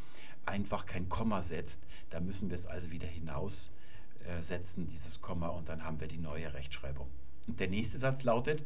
einfach 0.46 0.86
kein 0.86 1.10
Komma 1.10 1.42
setzt. 1.44 1.82
Da 2.10 2.20
müssen 2.20 2.50
wir 2.50 2.56
es 2.56 2.66
also 2.66 2.92
wieder 2.92 3.08
hinaussetzen, 3.08 4.88
dieses 4.88 5.22
Komma, 5.22 5.48
und 5.50 5.70
dann 5.70 5.84
haben 5.84 6.00
wir 6.00 6.08
die 6.08 6.18
neue 6.18 6.54
Rechtschreibung. 6.54 7.08
Und 7.48 7.60
der 7.60 7.70
nächste 7.70 7.98
Satz 7.98 8.24
lautet, 8.24 8.64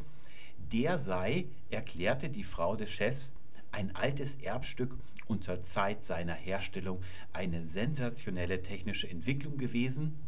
der 0.71 0.97
sei, 0.97 1.47
erklärte 1.69 2.29
die 2.29 2.43
Frau 2.43 2.75
des 2.75 2.91
Chefs, 2.91 3.33
ein 3.71 3.95
altes 3.95 4.35
Erbstück 4.35 4.95
und 5.27 5.43
zur 5.43 5.61
Zeit 5.61 6.03
seiner 6.03 6.33
Herstellung 6.33 7.01
eine 7.33 7.65
sensationelle 7.65 8.61
technische 8.61 9.09
Entwicklung 9.09 9.57
gewesen. 9.57 10.19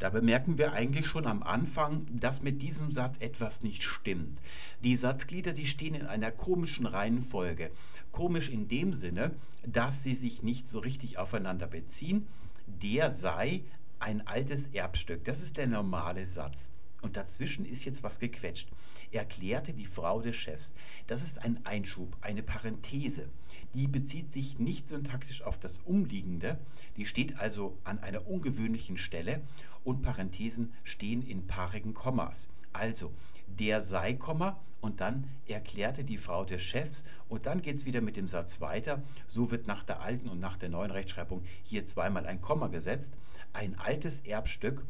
Da 0.00 0.08
bemerken 0.08 0.56
wir 0.56 0.72
eigentlich 0.72 1.06
schon 1.06 1.26
am 1.26 1.42
Anfang, 1.42 2.06
dass 2.10 2.40
mit 2.40 2.62
diesem 2.62 2.90
Satz 2.90 3.18
etwas 3.18 3.62
nicht 3.62 3.82
stimmt. 3.82 4.40
Die 4.82 4.96
Satzglieder, 4.96 5.52
die 5.52 5.66
stehen 5.66 5.94
in 5.94 6.06
einer 6.06 6.32
komischen 6.32 6.86
Reihenfolge. 6.86 7.70
Komisch 8.10 8.48
in 8.48 8.66
dem 8.66 8.94
Sinne, 8.94 9.34
dass 9.66 10.02
sie 10.02 10.14
sich 10.14 10.42
nicht 10.42 10.66
so 10.66 10.78
richtig 10.78 11.18
aufeinander 11.18 11.66
beziehen. 11.66 12.26
Der 12.66 13.10
sei 13.10 13.62
ein 13.98 14.26
altes 14.26 14.68
Erbstück. 14.68 15.22
Das 15.24 15.42
ist 15.42 15.58
der 15.58 15.66
normale 15.66 16.24
Satz. 16.24 16.70
Und 17.02 17.18
dazwischen 17.18 17.66
ist 17.66 17.84
jetzt 17.84 18.02
was 18.02 18.18
gequetscht. 18.20 18.70
Erklärte 19.12 19.74
die 19.74 19.84
Frau 19.84 20.22
des 20.22 20.36
Chefs. 20.36 20.72
Das 21.08 21.22
ist 21.22 21.44
ein 21.44 21.60
Einschub, 21.66 22.16
eine 22.22 22.42
Parenthese. 22.42 23.28
Die 23.74 23.86
bezieht 23.86 24.32
sich 24.32 24.58
nicht 24.58 24.88
syntaktisch 24.88 25.42
auf 25.42 25.58
das 25.58 25.78
Umliegende. 25.84 26.58
Die 26.96 27.06
steht 27.06 27.38
also 27.38 27.78
an 27.84 27.98
einer 28.00 28.26
ungewöhnlichen 28.26 28.96
Stelle 28.96 29.42
und 29.84 30.02
Parenthesen 30.02 30.72
stehen 30.82 31.22
in 31.22 31.46
paarigen 31.46 31.94
Kommas. 31.94 32.48
Also 32.72 33.12
der 33.46 33.80
sei, 33.80 34.14
Komma, 34.14 34.60
und 34.80 35.00
dann 35.00 35.28
erklärte 35.46 36.04
die 36.04 36.16
Frau 36.16 36.44
des 36.44 36.62
Chefs 36.62 37.04
und 37.28 37.46
dann 37.46 37.60
geht 37.62 37.76
es 37.76 37.84
wieder 37.84 38.00
mit 38.00 38.16
dem 38.16 38.28
Satz 38.28 38.60
weiter. 38.60 39.02
So 39.26 39.50
wird 39.50 39.66
nach 39.66 39.84
der 39.84 40.00
alten 40.00 40.28
und 40.28 40.40
nach 40.40 40.56
der 40.56 40.70
neuen 40.70 40.90
Rechtschreibung 40.90 41.42
hier 41.62 41.84
zweimal 41.84 42.26
ein 42.26 42.40
Komma 42.40 42.68
gesetzt. 42.68 43.14
Ein 43.52 43.78
altes 43.78 44.20
Erbstück 44.20 44.86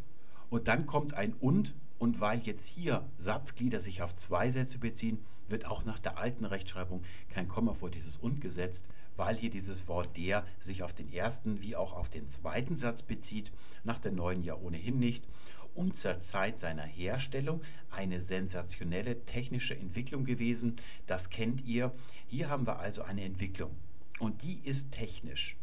und 0.48 0.68
dann 0.68 0.86
kommt 0.86 1.14
ein 1.14 1.34
und 1.34 1.74
und 1.98 2.20
weil 2.20 2.38
jetzt 2.40 2.66
hier 2.66 3.04
Satzglieder 3.18 3.78
sich 3.78 4.00
auf 4.00 4.16
zwei 4.16 4.48
Sätze 4.48 4.78
beziehen, 4.78 5.18
wird 5.50 5.66
auch 5.66 5.84
nach 5.84 5.98
der 5.98 6.18
alten 6.18 6.44
Rechtschreibung 6.44 7.02
kein 7.28 7.48
Komma 7.48 7.74
vor 7.74 7.90
dieses 7.90 8.16
und 8.16 8.40
gesetzt, 8.40 8.86
weil 9.16 9.36
hier 9.36 9.50
dieses 9.50 9.88
Wort 9.88 10.16
der 10.16 10.46
sich 10.58 10.82
auf 10.82 10.92
den 10.92 11.12
ersten 11.12 11.60
wie 11.62 11.76
auch 11.76 11.92
auf 11.92 12.08
den 12.08 12.28
zweiten 12.28 12.76
Satz 12.76 13.02
bezieht, 13.02 13.52
nach 13.84 13.98
der 13.98 14.12
neuen 14.12 14.42
ja 14.42 14.56
ohnehin 14.56 14.98
nicht 14.98 15.26
und 15.74 15.96
zur 15.96 16.20
Zeit 16.20 16.58
seiner 16.58 16.84
Herstellung 16.84 17.62
eine 17.90 18.20
sensationelle 18.20 19.24
technische 19.24 19.76
Entwicklung 19.76 20.24
gewesen. 20.24 20.76
Das 21.06 21.30
kennt 21.30 21.64
ihr. 21.64 21.92
Hier 22.26 22.48
haben 22.48 22.66
wir 22.66 22.78
also 22.78 23.02
eine 23.02 23.24
Entwicklung 23.24 23.70
und 24.18 24.42
die 24.42 24.60
ist 24.64 24.92
technisch. 24.92 25.56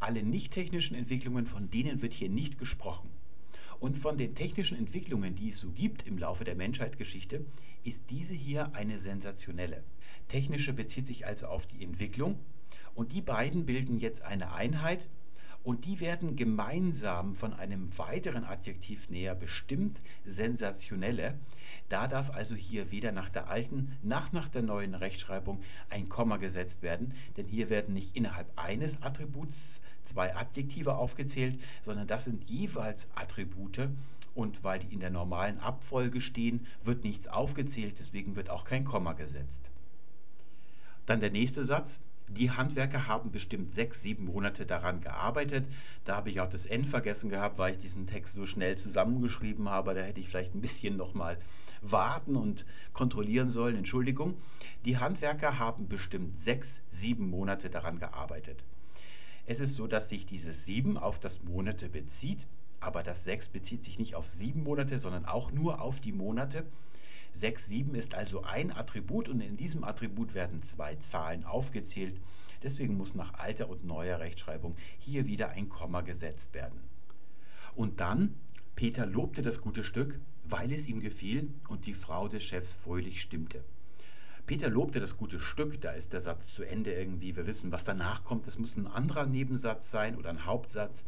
Alle 0.00 0.22
nicht 0.22 0.52
technischen 0.52 0.94
Entwicklungen, 0.94 1.46
von 1.46 1.70
denen 1.70 2.02
wird 2.02 2.12
hier 2.12 2.28
nicht 2.28 2.58
gesprochen. 2.58 3.13
Und 3.84 3.98
von 3.98 4.16
den 4.16 4.34
technischen 4.34 4.78
Entwicklungen, 4.78 5.34
die 5.34 5.50
es 5.50 5.58
so 5.58 5.70
gibt 5.70 6.06
im 6.06 6.16
Laufe 6.16 6.44
der 6.44 6.54
Menschheitsgeschichte, 6.54 7.44
ist 7.82 8.08
diese 8.08 8.34
hier 8.34 8.74
eine 8.74 8.96
sensationelle. 8.96 9.84
Technische 10.26 10.72
bezieht 10.72 11.06
sich 11.06 11.26
also 11.26 11.48
auf 11.48 11.66
die 11.66 11.84
Entwicklung 11.84 12.38
und 12.94 13.12
die 13.12 13.20
beiden 13.20 13.66
bilden 13.66 13.98
jetzt 13.98 14.22
eine 14.22 14.54
Einheit 14.54 15.06
und 15.64 15.84
die 15.84 16.00
werden 16.00 16.34
gemeinsam 16.34 17.34
von 17.34 17.52
einem 17.52 17.90
weiteren 17.98 18.44
Adjektiv 18.44 19.10
näher 19.10 19.34
bestimmt, 19.34 20.00
sensationelle. 20.24 21.38
Da 21.90 22.08
darf 22.08 22.30
also 22.30 22.54
hier 22.54 22.90
weder 22.90 23.12
nach 23.12 23.28
der 23.28 23.50
alten 23.50 23.98
noch 24.02 24.32
nach 24.32 24.48
der 24.48 24.62
neuen 24.62 24.94
Rechtschreibung 24.94 25.60
ein 25.90 26.08
Komma 26.08 26.38
gesetzt 26.38 26.80
werden, 26.80 27.12
denn 27.36 27.48
hier 27.48 27.68
werden 27.68 27.92
nicht 27.92 28.16
innerhalb 28.16 28.50
eines 28.58 29.02
Attributs 29.02 29.82
zwei 30.04 30.34
Adjektive 30.34 30.96
aufgezählt, 30.96 31.60
sondern 31.84 32.06
das 32.06 32.24
sind 32.24 32.48
jeweils 32.48 33.08
Attribute 33.14 33.88
und 34.34 34.64
weil 34.64 34.80
die 34.80 34.92
in 34.92 35.00
der 35.00 35.10
normalen 35.10 35.58
Abfolge 35.60 36.20
stehen, 36.20 36.66
wird 36.82 37.04
nichts 37.04 37.28
aufgezählt, 37.28 37.98
deswegen 37.98 38.36
wird 38.36 38.50
auch 38.50 38.64
kein 38.64 38.84
Komma 38.84 39.12
gesetzt. 39.12 39.70
Dann 41.06 41.20
der 41.20 41.30
nächste 41.30 41.64
Satz. 41.64 42.00
Die 42.28 42.50
Handwerker 42.50 43.06
haben 43.06 43.30
bestimmt 43.30 43.70
sechs, 43.70 44.00
sieben 44.00 44.24
Monate 44.24 44.64
daran 44.64 45.02
gearbeitet. 45.02 45.66
Da 46.06 46.16
habe 46.16 46.30
ich 46.30 46.40
auch 46.40 46.48
das 46.48 46.64
N 46.64 46.82
vergessen 46.84 47.28
gehabt, 47.28 47.58
weil 47.58 47.72
ich 47.72 47.78
diesen 47.78 48.06
Text 48.06 48.34
so 48.34 48.46
schnell 48.46 48.78
zusammengeschrieben 48.78 49.68
habe. 49.68 49.92
Da 49.94 50.00
hätte 50.00 50.20
ich 50.20 50.28
vielleicht 50.28 50.54
ein 50.54 50.62
bisschen 50.62 50.96
nochmal 50.96 51.36
warten 51.82 52.34
und 52.34 52.64
kontrollieren 52.94 53.50
sollen. 53.50 53.76
Entschuldigung. 53.76 54.38
Die 54.86 54.96
Handwerker 54.96 55.58
haben 55.58 55.86
bestimmt 55.86 56.38
sechs, 56.38 56.80
sieben 56.88 57.28
Monate 57.28 57.68
daran 57.68 57.98
gearbeitet. 57.98 58.64
Es 59.46 59.60
ist 59.60 59.74
so, 59.74 59.86
dass 59.86 60.08
sich 60.08 60.24
dieses 60.24 60.64
7 60.64 60.96
auf 60.96 61.18
das 61.18 61.42
Monate 61.42 61.90
bezieht, 61.90 62.46
aber 62.80 63.02
das 63.02 63.24
6 63.24 63.50
bezieht 63.50 63.84
sich 63.84 63.98
nicht 63.98 64.14
auf 64.14 64.28
7 64.28 64.62
Monate, 64.62 64.98
sondern 64.98 65.26
auch 65.26 65.52
nur 65.52 65.82
auf 65.82 66.00
die 66.00 66.12
Monate. 66.12 66.64
6, 67.32 67.66
7 67.66 67.94
ist 67.94 68.14
also 68.14 68.42
ein 68.44 68.74
Attribut 68.74 69.28
und 69.28 69.40
in 69.40 69.56
diesem 69.56 69.84
Attribut 69.84 70.34
werden 70.34 70.62
zwei 70.62 70.94
Zahlen 70.96 71.44
aufgezählt. 71.44 72.20
Deswegen 72.62 72.96
muss 72.96 73.14
nach 73.14 73.34
alter 73.34 73.68
und 73.68 73.84
neuer 73.84 74.18
Rechtschreibung 74.20 74.74
hier 74.98 75.26
wieder 75.26 75.50
ein 75.50 75.68
Komma 75.68 76.00
gesetzt 76.00 76.54
werden. 76.54 76.80
Und 77.74 78.00
dann, 78.00 78.36
Peter 78.76 79.04
lobte 79.04 79.42
das 79.42 79.60
gute 79.60 79.84
Stück, 79.84 80.20
weil 80.44 80.72
es 80.72 80.86
ihm 80.86 81.00
gefiel 81.00 81.52
und 81.68 81.86
die 81.86 81.94
Frau 81.94 82.28
des 82.28 82.44
Chefs 82.44 82.72
fröhlich 82.72 83.20
stimmte. 83.20 83.64
Peter 84.46 84.68
lobte 84.68 85.00
das 85.00 85.16
gute 85.16 85.40
Stück, 85.40 85.80
da 85.80 85.92
ist 85.92 86.12
der 86.12 86.20
Satz 86.20 86.52
zu 86.52 86.64
Ende 86.64 86.92
irgendwie. 86.92 87.34
Wir 87.34 87.46
wissen, 87.46 87.72
was 87.72 87.84
danach 87.84 88.24
kommt. 88.24 88.46
Das 88.46 88.58
muss 88.58 88.76
ein 88.76 88.86
anderer 88.86 89.24
Nebensatz 89.24 89.90
sein 89.90 90.16
oder 90.16 90.28
ein 90.28 90.44
Hauptsatz. 90.44 91.02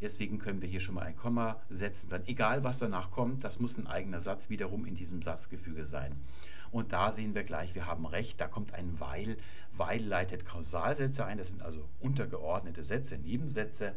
Deswegen 0.00 0.38
können 0.38 0.62
wir 0.62 0.68
hier 0.68 0.80
schon 0.80 0.94
mal 0.94 1.02
ein 1.02 1.16
Komma 1.16 1.60
setzen. 1.68 2.08
Dann 2.08 2.26
egal, 2.26 2.64
was 2.64 2.78
danach 2.78 3.10
kommt, 3.10 3.44
das 3.44 3.60
muss 3.60 3.76
ein 3.76 3.86
eigener 3.86 4.18
Satz 4.18 4.48
wiederum 4.48 4.86
in 4.86 4.94
diesem 4.94 5.22
Satzgefüge 5.22 5.84
sein. 5.84 6.16
Und 6.70 6.92
da 6.92 7.12
sehen 7.12 7.34
wir 7.34 7.44
gleich, 7.44 7.74
wir 7.74 7.86
haben 7.86 8.06
recht, 8.06 8.40
da 8.40 8.48
kommt 8.48 8.72
ein 8.72 8.98
Weil. 8.98 9.36
Weil 9.76 10.02
leitet 10.02 10.46
Kausalsätze 10.46 11.24
ein, 11.24 11.38
das 11.38 11.50
sind 11.50 11.62
also 11.62 11.88
untergeordnete 12.00 12.82
Sätze, 12.82 13.18
Nebensätze. 13.18 13.94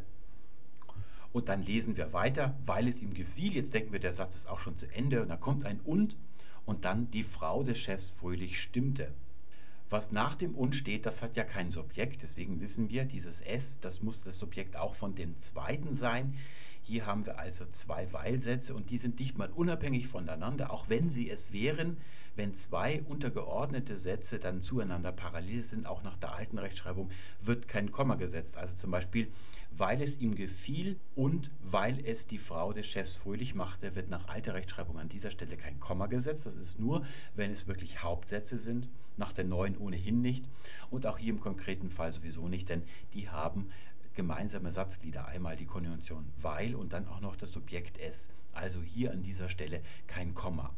Und 1.32 1.48
dann 1.48 1.62
lesen 1.62 1.96
wir 1.96 2.12
weiter, 2.12 2.54
weil 2.64 2.86
es 2.86 3.00
ihm 3.00 3.14
gefiel. 3.14 3.54
Jetzt 3.54 3.74
denken 3.74 3.92
wir, 3.92 4.00
der 4.00 4.12
Satz 4.12 4.34
ist 4.34 4.48
auch 4.48 4.58
schon 4.58 4.76
zu 4.76 4.90
Ende. 4.92 5.22
Und 5.22 5.28
da 5.28 5.36
kommt 5.36 5.64
ein 5.64 5.80
Und 5.80 6.16
und 6.68 6.84
dann 6.84 7.10
die 7.10 7.24
Frau 7.24 7.62
des 7.62 7.78
Chefs 7.78 8.10
fröhlich 8.10 8.60
stimmte. 8.60 9.10
Was 9.88 10.12
nach 10.12 10.34
dem 10.34 10.54
und 10.54 10.76
steht, 10.76 11.06
das 11.06 11.22
hat 11.22 11.34
ja 11.34 11.44
kein 11.44 11.70
Subjekt, 11.70 12.22
deswegen 12.22 12.60
wissen 12.60 12.90
wir, 12.90 13.06
dieses 13.06 13.40
s, 13.40 13.80
das 13.80 14.02
muss 14.02 14.22
das 14.22 14.38
Subjekt 14.38 14.76
auch 14.76 14.94
von 14.94 15.14
dem 15.14 15.34
zweiten 15.36 15.94
sein. 15.94 16.34
Hier 16.82 17.06
haben 17.06 17.24
wir 17.24 17.38
also 17.38 17.64
zwei 17.70 18.12
Weilsätze 18.12 18.74
und 18.74 18.90
die 18.90 18.98
sind 18.98 19.18
nicht 19.18 19.38
mal 19.38 19.48
unabhängig 19.48 20.08
voneinander, 20.08 20.70
auch 20.70 20.90
wenn 20.90 21.08
sie 21.08 21.30
es 21.30 21.54
wären, 21.54 21.96
wenn 22.36 22.54
zwei 22.54 23.00
untergeordnete 23.08 23.96
Sätze 23.96 24.38
dann 24.38 24.60
zueinander 24.60 25.10
parallel 25.10 25.62
sind, 25.62 25.86
auch 25.86 26.02
nach 26.02 26.18
der 26.18 26.34
alten 26.34 26.58
Rechtschreibung, 26.58 27.10
wird 27.40 27.66
kein 27.66 27.90
Komma 27.90 28.16
gesetzt. 28.16 28.58
Also 28.58 28.74
zum 28.74 28.90
Beispiel 28.90 29.28
weil 29.78 30.02
es 30.02 30.20
ihm 30.20 30.34
gefiel 30.34 30.98
und 31.14 31.50
weil 31.62 32.04
es 32.04 32.26
die 32.26 32.38
Frau 32.38 32.72
des 32.72 32.86
Chefs 32.86 33.12
fröhlich 33.12 33.54
machte, 33.54 33.94
wird 33.94 34.10
nach 34.10 34.26
alter 34.28 34.54
Rechtschreibung 34.54 34.98
an 34.98 35.08
dieser 35.08 35.30
Stelle 35.30 35.56
kein 35.56 35.78
Komma 35.78 36.06
gesetzt. 36.06 36.46
Das 36.46 36.56
ist 36.56 36.80
nur, 36.80 37.06
wenn 37.36 37.52
es 37.52 37.68
wirklich 37.68 38.02
Hauptsätze 38.02 38.58
sind, 38.58 38.88
nach 39.16 39.32
der 39.32 39.44
neuen 39.44 39.76
ohnehin 39.76 40.20
nicht 40.20 40.44
und 40.90 41.06
auch 41.06 41.18
hier 41.18 41.30
im 41.30 41.40
konkreten 41.40 41.90
Fall 41.90 42.12
sowieso 42.12 42.48
nicht, 42.48 42.68
denn 42.68 42.82
die 43.14 43.30
haben 43.30 43.70
gemeinsame 44.14 44.72
Satzglieder. 44.72 45.28
Einmal 45.28 45.56
die 45.56 45.66
Konjunktion 45.66 46.26
weil 46.40 46.74
und 46.74 46.92
dann 46.92 47.06
auch 47.06 47.20
noch 47.20 47.36
das 47.36 47.52
Subjekt 47.52 47.98
es. 47.98 48.28
Also 48.52 48.82
hier 48.82 49.12
an 49.12 49.22
dieser 49.22 49.48
Stelle 49.48 49.80
kein 50.08 50.34
Komma. 50.34 50.74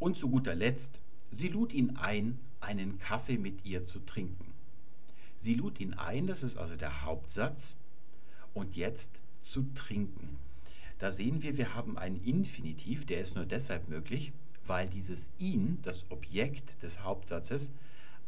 Und 0.00 0.16
zu 0.16 0.30
guter 0.30 0.56
Letzt, 0.56 1.00
sie 1.30 1.48
lud 1.48 1.72
ihn 1.72 1.96
ein, 1.96 2.40
einen 2.58 2.98
Kaffee 2.98 3.38
mit 3.38 3.64
ihr 3.64 3.84
zu 3.84 4.00
trinken. 4.00 4.52
Sie 5.36 5.54
lud 5.54 5.78
ihn 5.78 5.94
ein, 5.94 6.26
das 6.26 6.42
ist 6.42 6.56
also 6.56 6.74
der 6.74 7.04
Hauptsatz, 7.04 7.76
und 8.54 8.76
jetzt 8.76 9.20
zu 9.42 9.62
trinken. 9.74 10.38
Da 10.98 11.12
sehen 11.12 11.42
wir, 11.42 11.56
wir 11.56 11.74
haben 11.74 11.96
einen 11.96 12.22
Infinitiv, 12.22 13.06
der 13.06 13.20
ist 13.20 13.34
nur 13.34 13.46
deshalb 13.46 13.88
möglich, 13.88 14.32
weil 14.66 14.88
dieses 14.88 15.30
ihn, 15.38 15.78
das 15.82 16.10
Objekt 16.10 16.82
des 16.82 17.02
Hauptsatzes, 17.02 17.70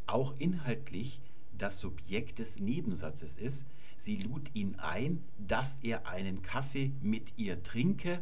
auch 0.06 0.34
inhaltlich 0.38 1.20
das 1.56 1.80
Subjekt 1.80 2.38
des 2.38 2.58
Nebensatzes 2.58 3.36
ist. 3.36 3.66
Sie 3.98 4.16
lud 4.16 4.50
ihn 4.54 4.76
ein, 4.76 5.22
dass 5.38 5.78
er 5.82 6.06
einen 6.06 6.42
Kaffee 6.42 6.92
mit 7.02 7.32
ihr 7.36 7.62
trinke, 7.62 8.20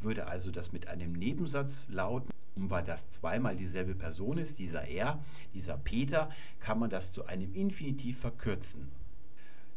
würde 0.00 0.26
also 0.26 0.50
das 0.50 0.72
mit 0.72 0.88
einem 0.88 1.12
Nebensatz 1.12 1.86
lauten. 1.88 2.30
Und 2.56 2.70
weil 2.70 2.82
das 2.82 3.08
zweimal 3.10 3.54
dieselbe 3.54 3.94
Person 3.94 4.38
ist, 4.38 4.58
dieser 4.58 4.88
er, 4.88 5.22
dieser 5.54 5.76
Peter, 5.76 6.30
kann 6.58 6.78
man 6.78 6.90
das 6.90 7.12
zu 7.12 7.26
einem 7.26 7.54
Infinitiv 7.54 8.18
verkürzen. 8.18 8.88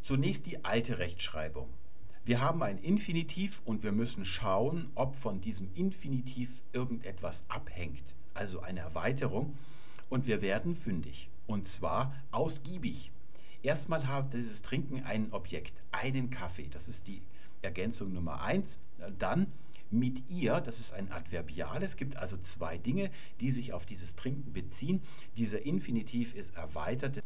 Zunächst 0.03 0.47
die 0.47 0.65
alte 0.65 0.99
Rechtschreibung. 0.99 1.69
Wir 2.25 2.41
haben 2.41 2.61
ein 2.61 2.77
Infinitiv 2.77 3.61
und 3.63 3.83
wir 3.83 3.93
müssen 3.93 4.25
schauen, 4.25 4.91
ob 4.95 5.15
von 5.15 5.39
diesem 5.39 5.73
Infinitiv 5.75 6.61
irgendetwas 6.73 7.43
abhängt, 7.47 8.13
also 8.33 8.59
eine 8.59 8.81
Erweiterung. 8.81 9.57
Und 10.09 10.27
wir 10.27 10.41
werden 10.41 10.75
fündig. 10.75 11.29
Und 11.47 11.67
zwar 11.67 12.13
ausgiebig. 12.31 13.13
Erstmal 13.61 14.05
hat 14.05 14.33
dieses 14.33 14.61
Trinken 14.61 15.03
ein 15.03 15.31
Objekt, 15.31 15.81
einen 15.93 16.29
Kaffee. 16.29 16.67
Das 16.67 16.89
ist 16.89 17.07
die 17.07 17.21
Ergänzung 17.61 18.11
Nummer 18.11 18.41
eins. 18.41 18.81
Dann 19.19 19.53
mit 19.89 20.29
ihr, 20.29 20.59
das 20.59 20.81
ist 20.81 20.91
ein 20.91 21.13
Adverbial. 21.13 21.81
Es 21.81 21.95
gibt 21.95 22.17
also 22.17 22.35
zwei 22.35 22.77
Dinge, 22.77 23.09
die 23.39 23.51
sich 23.51 23.71
auf 23.71 23.85
dieses 23.85 24.17
Trinken 24.17 24.51
beziehen. 24.51 25.01
Dieser 25.37 25.65
Infinitiv 25.65 26.35
ist 26.35 26.57
erweitert. 26.57 27.21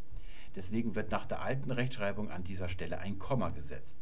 Deswegen 0.58 0.96
wird 0.96 1.12
nach 1.12 1.28
der 1.28 1.44
alten 1.44 1.70
Rechtschreibung 1.70 2.32
an 2.32 2.44
dieser 2.44 2.68
Stelle 2.68 2.98
ein 2.98 3.20
Komma 3.20 3.50
gesetzt. 3.50 4.00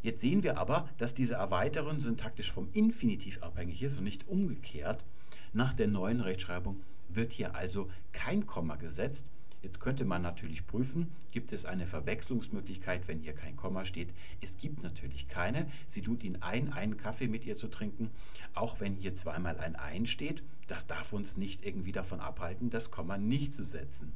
Jetzt 0.00 0.20
sehen 0.20 0.44
wir 0.44 0.58
aber, 0.58 0.88
dass 0.96 1.12
diese 1.12 1.34
Erweiterung 1.34 1.98
syntaktisch 1.98 2.52
vom 2.52 2.68
Infinitiv 2.72 3.42
abhängig 3.42 3.82
ist 3.82 3.98
und 3.98 4.04
nicht 4.04 4.28
umgekehrt. 4.28 5.04
Nach 5.52 5.74
der 5.74 5.88
neuen 5.88 6.20
Rechtschreibung 6.20 6.80
wird 7.08 7.32
hier 7.32 7.56
also 7.56 7.90
kein 8.12 8.46
Komma 8.46 8.76
gesetzt. 8.76 9.24
Jetzt 9.60 9.80
könnte 9.80 10.04
man 10.04 10.22
natürlich 10.22 10.68
prüfen, 10.68 11.10
gibt 11.32 11.52
es 11.52 11.64
eine 11.64 11.88
Verwechslungsmöglichkeit, 11.88 13.08
wenn 13.08 13.18
hier 13.18 13.34
kein 13.34 13.56
Komma 13.56 13.84
steht. 13.84 14.10
Es 14.40 14.58
gibt 14.58 14.84
natürlich 14.84 15.26
keine. 15.26 15.66
Sie 15.88 16.02
tut 16.02 16.22
ihn 16.22 16.42
ein, 16.42 16.72
einen 16.72 16.96
Kaffee 16.96 17.26
mit 17.26 17.44
ihr 17.44 17.56
zu 17.56 17.66
trinken, 17.66 18.10
auch 18.54 18.78
wenn 18.78 18.94
hier 18.94 19.12
zweimal 19.14 19.58
ein 19.58 19.74
Ein 19.74 20.06
steht. 20.06 20.44
Das 20.68 20.86
darf 20.86 21.12
uns 21.12 21.36
nicht 21.36 21.66
irgendwie 21.66 21.90
davon 21.90 22.20
abhalten, 22.20 22.70
das 22.70 22.92
Komma 22.92 23.18
nicht 23.18 23.52
zu 23.52 23.64
setzen 23.64 24.12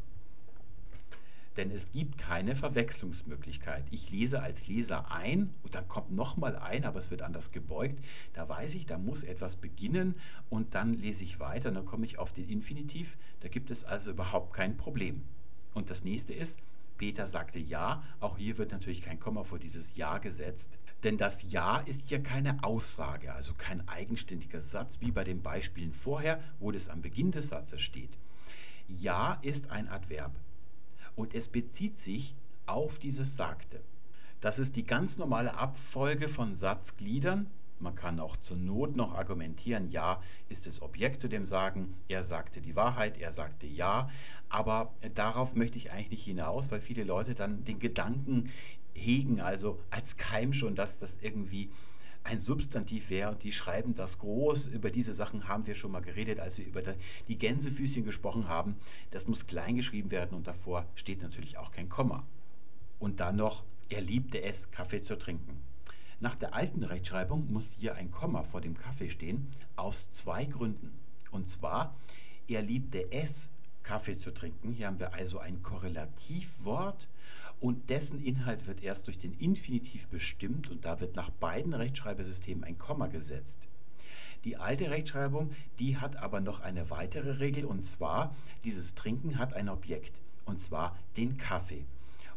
denn 1.57 1.70
es 1.70 1.92
gibt 1.92 2.18
keine 2.18 2.55
Verwechslungsmöglichkeit. 2.55 3.84
Ich 3.90 4.11
lese 4.11 4.40
als 4.42 4.68
Leser 4.68 5.11
ein 5.11 5.53
und 5.62 5.74
dann 5.74 5.88
kommt 5.88 6.12
nochmal 6.12 6.57
ein, 6.57 6.84
aber 6.84 7.01
es 7.01 7.11
wird 7.11 7.22
anders 7.22 7.51
gebeugt. 7.51 8.03
Da 8.32 8.48
weiß 8.48 8.74
ich, 8.74 8.86
da 8.86 8.98
muss 8.98 9.22
etwas 9.22 9.57
beginnen 9.57 10.14
und 10.48 10.74
dann 10.74 10.94
lese 10.94 11.24
ich 11.24 11.40
weiter 11.40 11.70
und 11.70 11.74
dann 11.74 11.86
komme 11.86 12.07
ich 12.07 12.18
auf 12.18 12.32
den 12.32 12.48
Infinitiv. 12.48 13.16
Da 13.40 13.48
gibt 13.48 13.70
es 13.70 13.84
also 13.84 14.12
überhaupt 14.12 14.53
kein 14.53 14.76
Problem. 14.76 15.22
Und 15.74 15.90
das 15.90 16.05
nächste 16.05 16.32
ist, 16.32 16.61
Peter 16.98 17.26
sagte 17.26 17.59
ja. 17.59 18.03
Auch 18.20 18.36
hier 18.36 18.59
wird 18.59 18.72
natürlich 18.72 19.01
kein 19.01 19.18
Komma 19.18 19.42
vor 19.42 19.59
dieses 19.59 19.96
Ja 19.96 20.18
gesetzt. 20.18 20.78
Denn 21.03 21.16
das 21.16 21.51
Ja 21.51 21.78
ist 21.78 22.11
ja 22.11 22.18
keine 22.18 22.62
Aussage, 22.62 23.32
also 23.32 23.55
kein 23.55 23.88
eigenständiger 23.88 24.61
Satz, 24.61 25.01
wie 25.01 25.11
bei 25.11 25.24
den 25.24 25.42
Beispielen 25.42 25.92
vorher, 25.92 26.42
wo 26.59 26.70
das 26.70 26.88
am 26.88 27.01
Beginn 27.01 27.32
des 27.32 27.48
Satzes 27.48 27.80
steht. 27.80 28.18
Ja 28.86 29.38
ist 29.42 29.70
ein 29.70 29.88
Adverb 29.88 30.32
und 31.16 31.34
es 31.34 31.48
bezieht 31.48 31.98
sich 31.98 32.34
auf 32.66 32.98
dieses 32.98 33.36
Sagte. 33.36 33.80
Das 34.40 34.58
ist 34.58 34.76
die 34.76 34.84
ganz 34.84 35.18
normale 35.18 35.54
Abfolge 35.56 36.28
von 36.28 36.54
Satzgliedern. 36.54 37.46
Man 37.78 37.94
kann 37.94 38.20
auch 38.20 38.36
zur 38.36 38.56
Not 38.56 38.96
noch 38.96 39.14
argumentieren, 39.14 39.90
ja, 39.90 40.22
ist 40.48 40.66
das 40.66 40.82
Objekt 40.82 41.20
zu 41.20 41.28
dem 41.28 41.46
Sagen, 41.46 41.94
er 42.08 42.22
sagte 42.22 42.61
die 42.61 42.76
Wahrheit, 42.76 43.18
er 43.18 43.32
sagte 43.32 43.66
ja, 43.66 44.11
aber 44.50 44.94
darauf 45.14 45.54
möchte 45.54 45.78
ich 45.78 45.90
eigentlich 45.90 46.11
nicht 46.11 46.24
hinaus, 46.24 46.70
weil 46.70 46.80
viele 46.80 47.04
Leute 47.04 47.34
dann 47.34 47.64
den 47.64 47.78
Gedanken 47.78 48.50
hegen, 48.92 49.40
also 49.40 49.80
als 49.90 50.16
Keim 50.16 50.52
schon, 50.52 50.74
dass 50.74 50.98
das 50.98 51.22
irgendwie 51.22 51.70
ein 52.23 52.39
Substantiv 52.39 53.11
wäre 53.11 53.37
die 53.37 53.53
schreiben 53.53 53.95
das 53.95 54.18
groß. 54.18 54.66
Über 54.66 54.91
diese 54.91 55.12
Sachen 55.12 55.49
haben 55.49 55.66
wir 55.66 55.75
schon 55.75 55.91
mal 55.91 56.01
geredet, 56.01 56.39
als 56.41 56.59
wir 56.59 56.66
über 56.66 56.83
die 57.29 57.39
Gänsefüßchen 57.39 58.05
gesprochen 58.05 58.49
haben. 58.49 58.77
Das 59.11 59.27
muss 59.27 59.47
klein 59.47 59.77
geschrieben 59.77 60.11
werden 60.11 60.35
und 60.37 60.47
davor 60.47 60.87
steht 60.95 61.23
natürlich 61.23 61.59
auch 61.59 61.71
kein 61.71 61.89
Komma. 61.89 62.27
Und 62.99 63.21
dann 63.21 63.37
noch, 63.37 63.64
er 63.89 64.03
liebte 64.03 64.43
es, 64.43 64.71
Kaffee 64.71 65.01
zu 65.01 65.18
trinken. 65.18 65.61
Nach 66.21 66.37
der 66.37 66.55
alten 66.55 66.85
Rechtschreibung 66.85 67.51
muss 67.51 67.73
hier 67.79 67.95
ein 67.95 68.11
Komma 68.11 68.43
vor 68.43 68.61
dem 68.61 68.77
Kaffee 68.77 69.09
stehen, 69.09 69.49
aus 69.77 70.12
zwei 70.12 70.45
Gründen. 70.45 70.93
Und 71.31 71.49
zwar, 71.49 71.97
er 72.47 72.61
liebte 72.61 73.11
es, 73.11 73.49
Kaffee 73.83 74.14
zu 74.14 74.33
trinken. 74.35 74.73
Hier 74.73 74.87
haben 74.87 75.01
wir 75.01 75.14
also 75.14 75.39
ein 75.39 75.62
Korrelativwort 75.62 77.09
und 77.61 77.90
dessen 77.90 78.22
Inhalt 78.22 78.66
wird 78.66 78.82
erst 78.82 79.06
durch 79.06 79.18
den 79.18 79.34
Infinitiv 79.34 80.08
bestimmt 80.08 80.70
und 80.70 80.84
da 80.84 81.00
wird 81.00 81.16
nach 81.16 81.30
beiden 81.30 81.74
Rechtschreibesystemen 81.74 82.64
ein 82.64 82.78
Komma 82.78 83.06
gesetzt. 83.06 83.68
Die 84.44 84.56
alte 84.56 84.90
Rechtschreibung, 84.90 85.52
die 85.78 85.98
hat 85.98 86.16
aber 86.16 86.40
noch 86.40 86.61
eine 86.61 86.88
weitere 86.88 87.32
Regel 87.32 87.66
und 87.66 87.84
zwar, 87.84 88.34
dieses 88.64 88.94
Trinken 88.94 89.38
hat 89.38 89.52
ein 89.52 89.68
Objekt 89.68 90.20
und 90.46 90.61
zwar 90.61 90.96
den 91.16 91.36
Kaffee. 91.36 91.84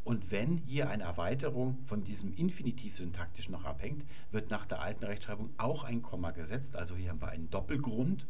Und 0.03 0.31
wenn 0.31 0.57
hier 0.57 0.89
eine 0.89 1.03
Erweiterung 1.03 1.77
von 1.85 2.03
diesem 2.03 2.33
Infinitiv 2.33 2.97
syntaktisch 2.97 3.47
noch 3.47 3.63
abhängt, 3.63 4.03
wird 4.31 4.49
nach 4.49 4.65
der 4.65 4.81
alten 4.81 5.05
Rechtschreibung 5.05 5.49
auch 5.57 5.85
ein 5.85 6.01
Komma 6.01 6.31
gesetzt. 6.31 6.75
Also 6.75 6.95
hier 6.95 7.09
haben 7.09 7.21
wir 7.21 7.29
einen 7.29 7.49
Doppelgrund. 7.49 8.25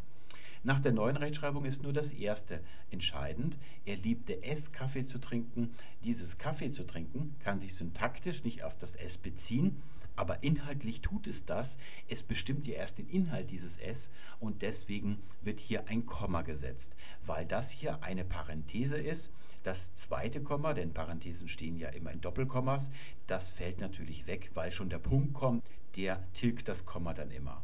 Nach 0.65 0.79
der 0.79 0.93
neuen 0.93 1.17
Rechtschreibung 1.17 1.65
ist 1.65 1.83
nur 1.83 1.91
das 1.91 2.11
erste 2.11 2.61
entscheidend. 2.89 3.57
Er 3.83 3.97
liebte 3.97 4.43
es, 4.43 4.71
Kaffee 4.71 5.03
zu 5.03 5.19
trinken. 5.19 5.71
Dieses 6.05 6.37
Kaffee 6.37 6.71
zu 6.71 6.87
trinken 6.87 7.35
kann 7.39 7.59
sich 7.59 7.75
syntaktisch 7.75 8.45
nicht 8.45 8.63
auf 8.63 8.77
das 8.77 8.95
S 8.95 9.17
beziehen, 9.17 9.81
aber 10.15 10.41
inhaltlich 10.41 11.01
tut 11.01 11.27
es 11.27 11.43
das. 11.43 11.75
Es 12.07 12.23
bestimmt 12.23 12.65
ja 12.65 12.75
erst 12.75 12.97
den 12.97 13.09
Inhalt 13.09 13.51
dieses 13.51 13.75
S 13.77 14.09
und 14.39 14.61
deswegen 14.61 15.17
wird 15.41 15.59
hier 15.59 15.89
ein 15.89 16.05
Komma 16.05 16.43
gesetzt, 16.43 16.95
weil 17.25 17.45
das 17.45 17.71
hier 17.71 18.01
eine 18.01 18.23
Parenthese 18.23 18.97
ist. 18.97 19.33
Das 19.63 19.93
zweite 19.93 20.41
Komma, 20.41 20.73
denn 20.73 20.93
Parenthesen 20.93 21.49
stehen 21.49 21.75
ja 21.75 21.89
immer 21.89 22.11
in 22.11 22.21
Doppelkommas, 22.21 22.89
das 23.27 23.49
fällt 23.49 23.81
natürlich 23.81 24.27
weg, 24.27 24.51
weil 24.53 24.71
schon 24.71 24.89
der 24.89 24.99
Punkt 24.99 25.33
kommt, 25.33 25.63
der 25.97 26.23
tilgt 26.31 26.69
das 26.69 26.85
Komma 26.85 27.13
dann 27.13 27.31
immer. 27.31 27.61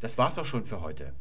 Das 0.00 0.18
war's 0.18 0.38
auch 0.38 0.46
schon 0.46 0.64
für 0.64 0.80
heute. 0.80 1.12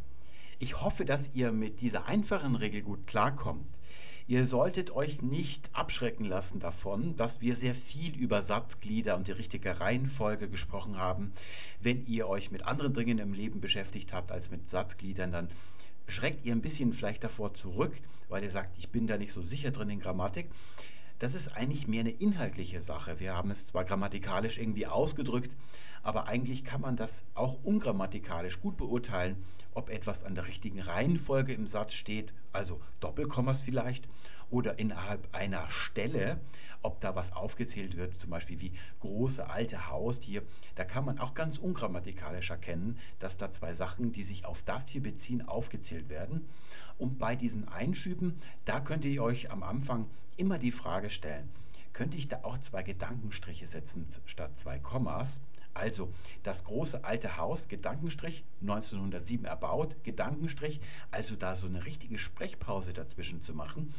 Ich 0.62 0.80
hoffe, 0.80 1.06
dass 1.06 1.34
ihr 1.34 1.52
mit 1.52 1.82
dieser 1.82 2.06
einfachen 2.06 2.56
Regel 2.56 2.84
gut 2.84 3.08
klarkommt. 3.08 3.80
Ihr 4.28 4.46
solltet 4.46 4.92
euch 4.92 5.24
nicht 5.24 5.72
abschrecken 5.74 6.24
lassen 6.24 6.60
davon, 6.60 7.16
dass 7.16 7.42
wir 7.42 7.56
sehr 7.56 7.74
viel 7.74 8.16
über 8.16 8.44
Satzglieder 8.44 9.18
und 9.18 9.28
die 9.28 9.32
richtige 9.32 9.80
Reihenfolge 9.80 10.48
gesprochen 10.50 11.00
haben. 11.00 11.32
Wenn 11.82 12.06
ihr 12.06 12.30
euch 12.30 12.52
mit 12.52 12.68
anderen 12.68 12.94
Dingen 12.94 13.18
im 13.18 13.34
Leben 13.34 13.60
beschäftigt 13.60 14.14
habt 14.14 14.32
als 14.32 14.52
mit 14.52 14.70
Satzgliedern, 14.70 15.32
dann 15.32 15.50
schreckt 16.06 16.46
ihr 16.46 16.54
ein 16.54 16.62
bisschen 16.62 16.94
vielleicht 16.94 17.24
davor 17.24 17.56
zurück, 17.56 18.00
weil 18.30 18.44
ihr 18.44 18.52
sagt, 18.52 18.78
ich 18.78 18.90
bin 18.90 19.08
da 19.08 19.18
nicht 19.18 19.34
so 19.34 19.42
sicher 19.42 19.72
drin 19.72 19.90
in 19.90 20.00
Grammatik. 20.00 20.46
Das 21.18 21.34
ist 21.34 21.58
eigentlich 21.58 21.88
mehr 21.88 22.02
eine 22.02 22.12
inhaltliche 22.12 22.84
Sache. 22.84 23.20
Wir 23.20 23.36
haben 23.36 23.50
es 23.50 23.66
zwar 23.66 23.84
grammatikalisch 23.84 24.60
irgendwie 24.60 24.86
ausgedrückt, 24.86 25.50
aber 26.04 26.28
eigentlich 26.28 26.64
kann 26.64 26.82
man 26.82 26.98
das 26.98 27.24
auch 27.34 27.58
ungrammatikalisch 27.64 28.62
gut 28.62 28.78
beurteilen 28.78 29.38
ob 29.74 29.90
etwas 29.90 30.24
an 30.24 30.36
der 30.36 30.48
richtigen 30.48 30.80
Reihenfolge 30.80 31.54
im 31.54 31.68
Satz 31.68 31.94
steht, 31.94 32.34
also 32.52 32.82
Doppelkommas 33.00 33.62
vielleicht, 33.62 34.08
oder 34.50 34.80
innerhalb 34.80 35.34
einer 35.34 35.70
Stelle, 35.70 36.40
ob 36.84 37.00
da 37.00 37.16
was 37.16 37.32
aufgezählt 37.34 37.96
wird, 37.96 38.16
zum 38.16 38.30
Beispiel 38.30 38.60
wie 38.60 38.74
große 39.00 39.50
alte 39.50 39.90
Haustier. 39.90 40.44
Da 40.76 40.84
kann 40.84 41.06
man 41.06 41.20
auch 41.20 41.34
ganz 41.34 41.58
ungrammatikalisch 41.58 42.50
erkennen, 42.50 43.00
dass 43.20 43.38
da 43.38 43.52
zwei 43.52 43.74
Sachen, 43.74 44.12
die 44.12 44.24
sich 44.24 44.46
auf 44.46 44.62
das 44.64 44.90
hier 44.90 45.02
beziehen, 45.02 45.48
aufgezählt 45.48 46.10
werden. 46.10 46.50
Und 46.98 47.18
bei 47.18 47.36
diesen 47.36 47.68
Einschüben, 47.68 48.38
da 48.66 48.80
könnt 48.80 49.06
ihr 49.06 49.24
euch 49.24 49.52
am 49.52 49.64
Anfang 49.64 50.10
immer 50.38 50.60
die 50.60 50.72
Frage 50.72 51.10
stellen, 51.10 51.50
könnte 51.94 52.18
ich 52.18 52.28
da 52.28 52.40
auch 52.44 52.58
zwei 52.58 52.84
Gedankenstriche 52.84 53.68
setzen 53.68 54.08
statt 54.26 54.58
zwei 54.58 54.80
Kommas? 54.80 55.42
Also 55.74 56.12
das 56.44 56.64
große 56.64 57.04
alte 57.04 57.38
Haus, 57.38 57.68
Gedankenstrich, 57.68 58.44
1907 58.62 59.46
erbaut, 59.46 59.96
Gedankenstrich, 60.04 60.82
also 61.12 61.36
da 61.36 61.56
so 61.56 61.68
eine 61.68 61.86
richtige 61.86 62.18
Sprechpause 62.18 62.94
dazwischen 62.94 63.42
zu 63.42 63.54
machen. 63.54 63.94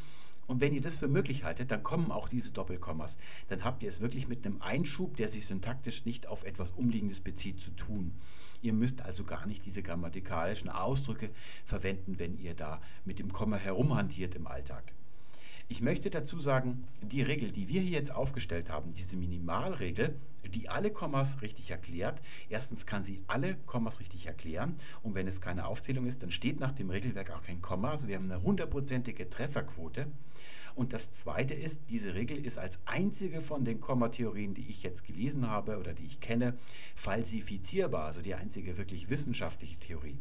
Und 0.47 0.61
wenn 0.61 0.75
ihr 0.75 0.81
das 0.81 0.97
für 0.97 1.09
möglich 1.09 1.45
haltet, 1.45 1.71
dann 1.71 1.83
kommen 1.83 2.11
auch 2.11 2.29
diese 2.29 2.51
Doppelkommas. 2.51 3.17
Dann 3.49 3.65
habt 3.65 3.83
ihr 3.83 3.89
es 3.89 4.01
wirklich 4.01 4.29
mit 4.29 4.45
einem 4.45 4.61
Einschub, 4.61 5.17
der 5.17 5.29
sich 5.29 5.47
syntaktisch 5.47 6.05
nicht 6.05 6.27
auf 6.27 6.45
etwas 6.45 6.73
Umliegendes 6.73 7.21
bezieht, 7.21 7.61
zu 7.61 7.71
tun. 7.71 8.13
Ihr 8.61 8.73
müsst 8.73 9.03
also 9.03 9.25
gar 9.25 9.47
nicht 9.47 9.65
diese 9.65 9.83
grammatikalischen 9.83 10.69
Ausdrücke 10.69 11.31
verwenden, 11.65 12.19
wenn 12.19 12.39
ihr 12.39 12.55
da 12.55 12.81
mit 13.05 13.19
dem 13.19 13.33
Komma 13.33 13.57
herumhantiert 13.57 14.35
im 14.35 14.47
Alltag. 14.47 14.93
Ich 15.69 15.81
möchte 15.81 16.11
dazu 16.11 16.41
sagen, 16.41 16.85
die 17.01 17.23
Regel, 17.23 17.53
die 17.53 17.69
wir 17.69 17.81
hier 17.81 17.99
jetzt 17.99 18.15
aufgestellt 18.15 18.71
haben, 18.71 18.93
diese 18.93 19.17
Minimalregel, 19.17 20.15
die 20.49 20.69
alle 20.69 20.91
Kommas 20.91 21.41
richtig 21.41 21.71
erklärt. 21.71 22.21
Erstens 22.49 22.85
kann 22.87 23.03
sie 23.03 23.23
alle 23.27 23.57
Kommas 23.67 24.01
richtig 24.01 24.27
erklären 24.27 24.77
und 25.03 25.15
wenn 25.15 25.27
es 25.27 25.41
keine 25.41 25.67
Aufzählung 25.67 26.07
ist, 26.07 26.23
dann 26.23 26.31
steht 26.31 26.61
nach 26.61 26.73
dem 26.73 26.91
Regelwerk 26.91 27.31
auch 27.31 27.43
kein 27.43 27.63
Komma. 27.63 27.93
Also 27.93 28.09
wir 28.09 28.17
haben 28.17 28.31
eine 28.31 28.43
hundertprozentige 28.43 29.31
Trefferquote. 29.31 30.07
Und 30.75 30.93
das 30.93 31.13
Zweite 31.13 31.55
ist, 31.55 31.83
diese 31.91 32.15
Regel 32.15 32.45
ist 32.45 32.59
als 32.59 32.79
einzige 32.87 33.43
von 33.43 33.65
den 33.65 33.81
Kommatheorien, 33.81 34.55
die 34.55 34.69
ich 34.69 34.83
jetzt 34.83 35.05
gelesen 35.05 35.49
habe 35.49 35.79
oder 35.79 35.93
die 35.93 36.05
ich 36.05 36.21
kenne, 36.21 36.55
falsifizierbar, 36.95 38.07
also 38.07 38.23
die 38.23 38.35
einzige 38.35 38.79
wirklich 38.79 39.11
wissenschaftliche 39.11 39.79
Theorie. 39.79 40.17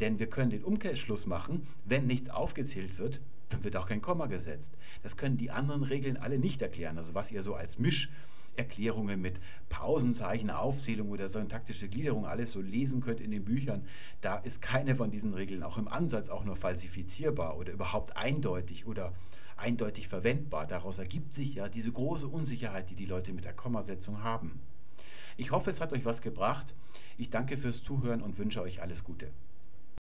Denn 0.00 0.18
wir 0.18 0.28
können 0.28 0.50
den 0.50 0.64
Umkehrschluss 0.64 1.26
machen, 1.26 1.66
wenn 1.84 2.06
nichts 2.06 2.30
aufgezählt 2.30 2.98
wird, 2.98 3.20
dann 3.54 3.64
wird 3.64 3.76
auch 3.76 3.86
kein 3.86 4.02
Komma 4.02 4.26
gesetzt. 4.26 4.76
Das 5.02 5.16
können 5.16 5.36
die 5.36 5.50
anderen 5.50 5.82
Regeln 5.82 6.16
alle 6.16 6.38
nicht 6.38 6.60
erklären. 6.62 6.98
Also 6.98 7.14
was 7.14 7.30
ihr 7.30 7.42
so 7.42 7.54
als 7.54 7.78
Mischerklärungen 7.78 9.20
mit 9.20 9.40
Pausenzeichen, 9.68 10.50
Aufzählung 10.50 11.10
oder 11.10 11.28
syntaktische 11.28 11.88
Gliederung 11.88 12.26
alles 12.26 12.52
so 12.52 12.60
lesen 12.60 13.00
könnt 13.00 13.20
in 13.20 13.30
den 13.30 13.44
Büchern, 13.44 13.86
da 14.20 14.36
ist 14.36 14.60
keine 14.60 14.96
von 14.96 15.10
diesen 15.10 15.34
Regeln 15.34 15.62
auch 15.62 15.78
im 15.78 15.88
Ansatz 15.88 16.28
auch 16.28 16.44
nur 16.44 16.56
falsifizierbar 16.56 17.56
oder 17.56 17.72
überhaupt 17.72 18.16
eindeutig 18.16 18.86
oder 18.86 19.12
eindeutig 19.56 20.08
verwendbar. 20.08 20.66
Daraus 20.66 20.98
ergibt 20.98 21.32
sich 21.32 21.54
ja 21.54 21.68
diese 21.68 21.92
große 21.92 22.26
Unsicherheit, 22.26 22.90
die 22.90 22.96
die 22.96 23.06
Leute 23.06 23.32
mit 23.32 23.44
der 23.44 23.54
Kommasetzung 23.54 24.22
haben. 24.22 24.60
Ich 25.36 25.50
hoffe, 25.50 25.70
es 25.70 25.80
hat 25.80 25.92
euch 25.92 26.04
was 26.04 26.22
gebracht. 26.22 26.74
Ich 27.18 27.30
danke 27.30 27.56
fürs 27.56 27.82
Zuhören 27.82 28.20
und 28.20 28.38
wünsche 28.38 28.62
euch 28.62 28.82
alles 28.82 29.04
Gute. 29.04 29.30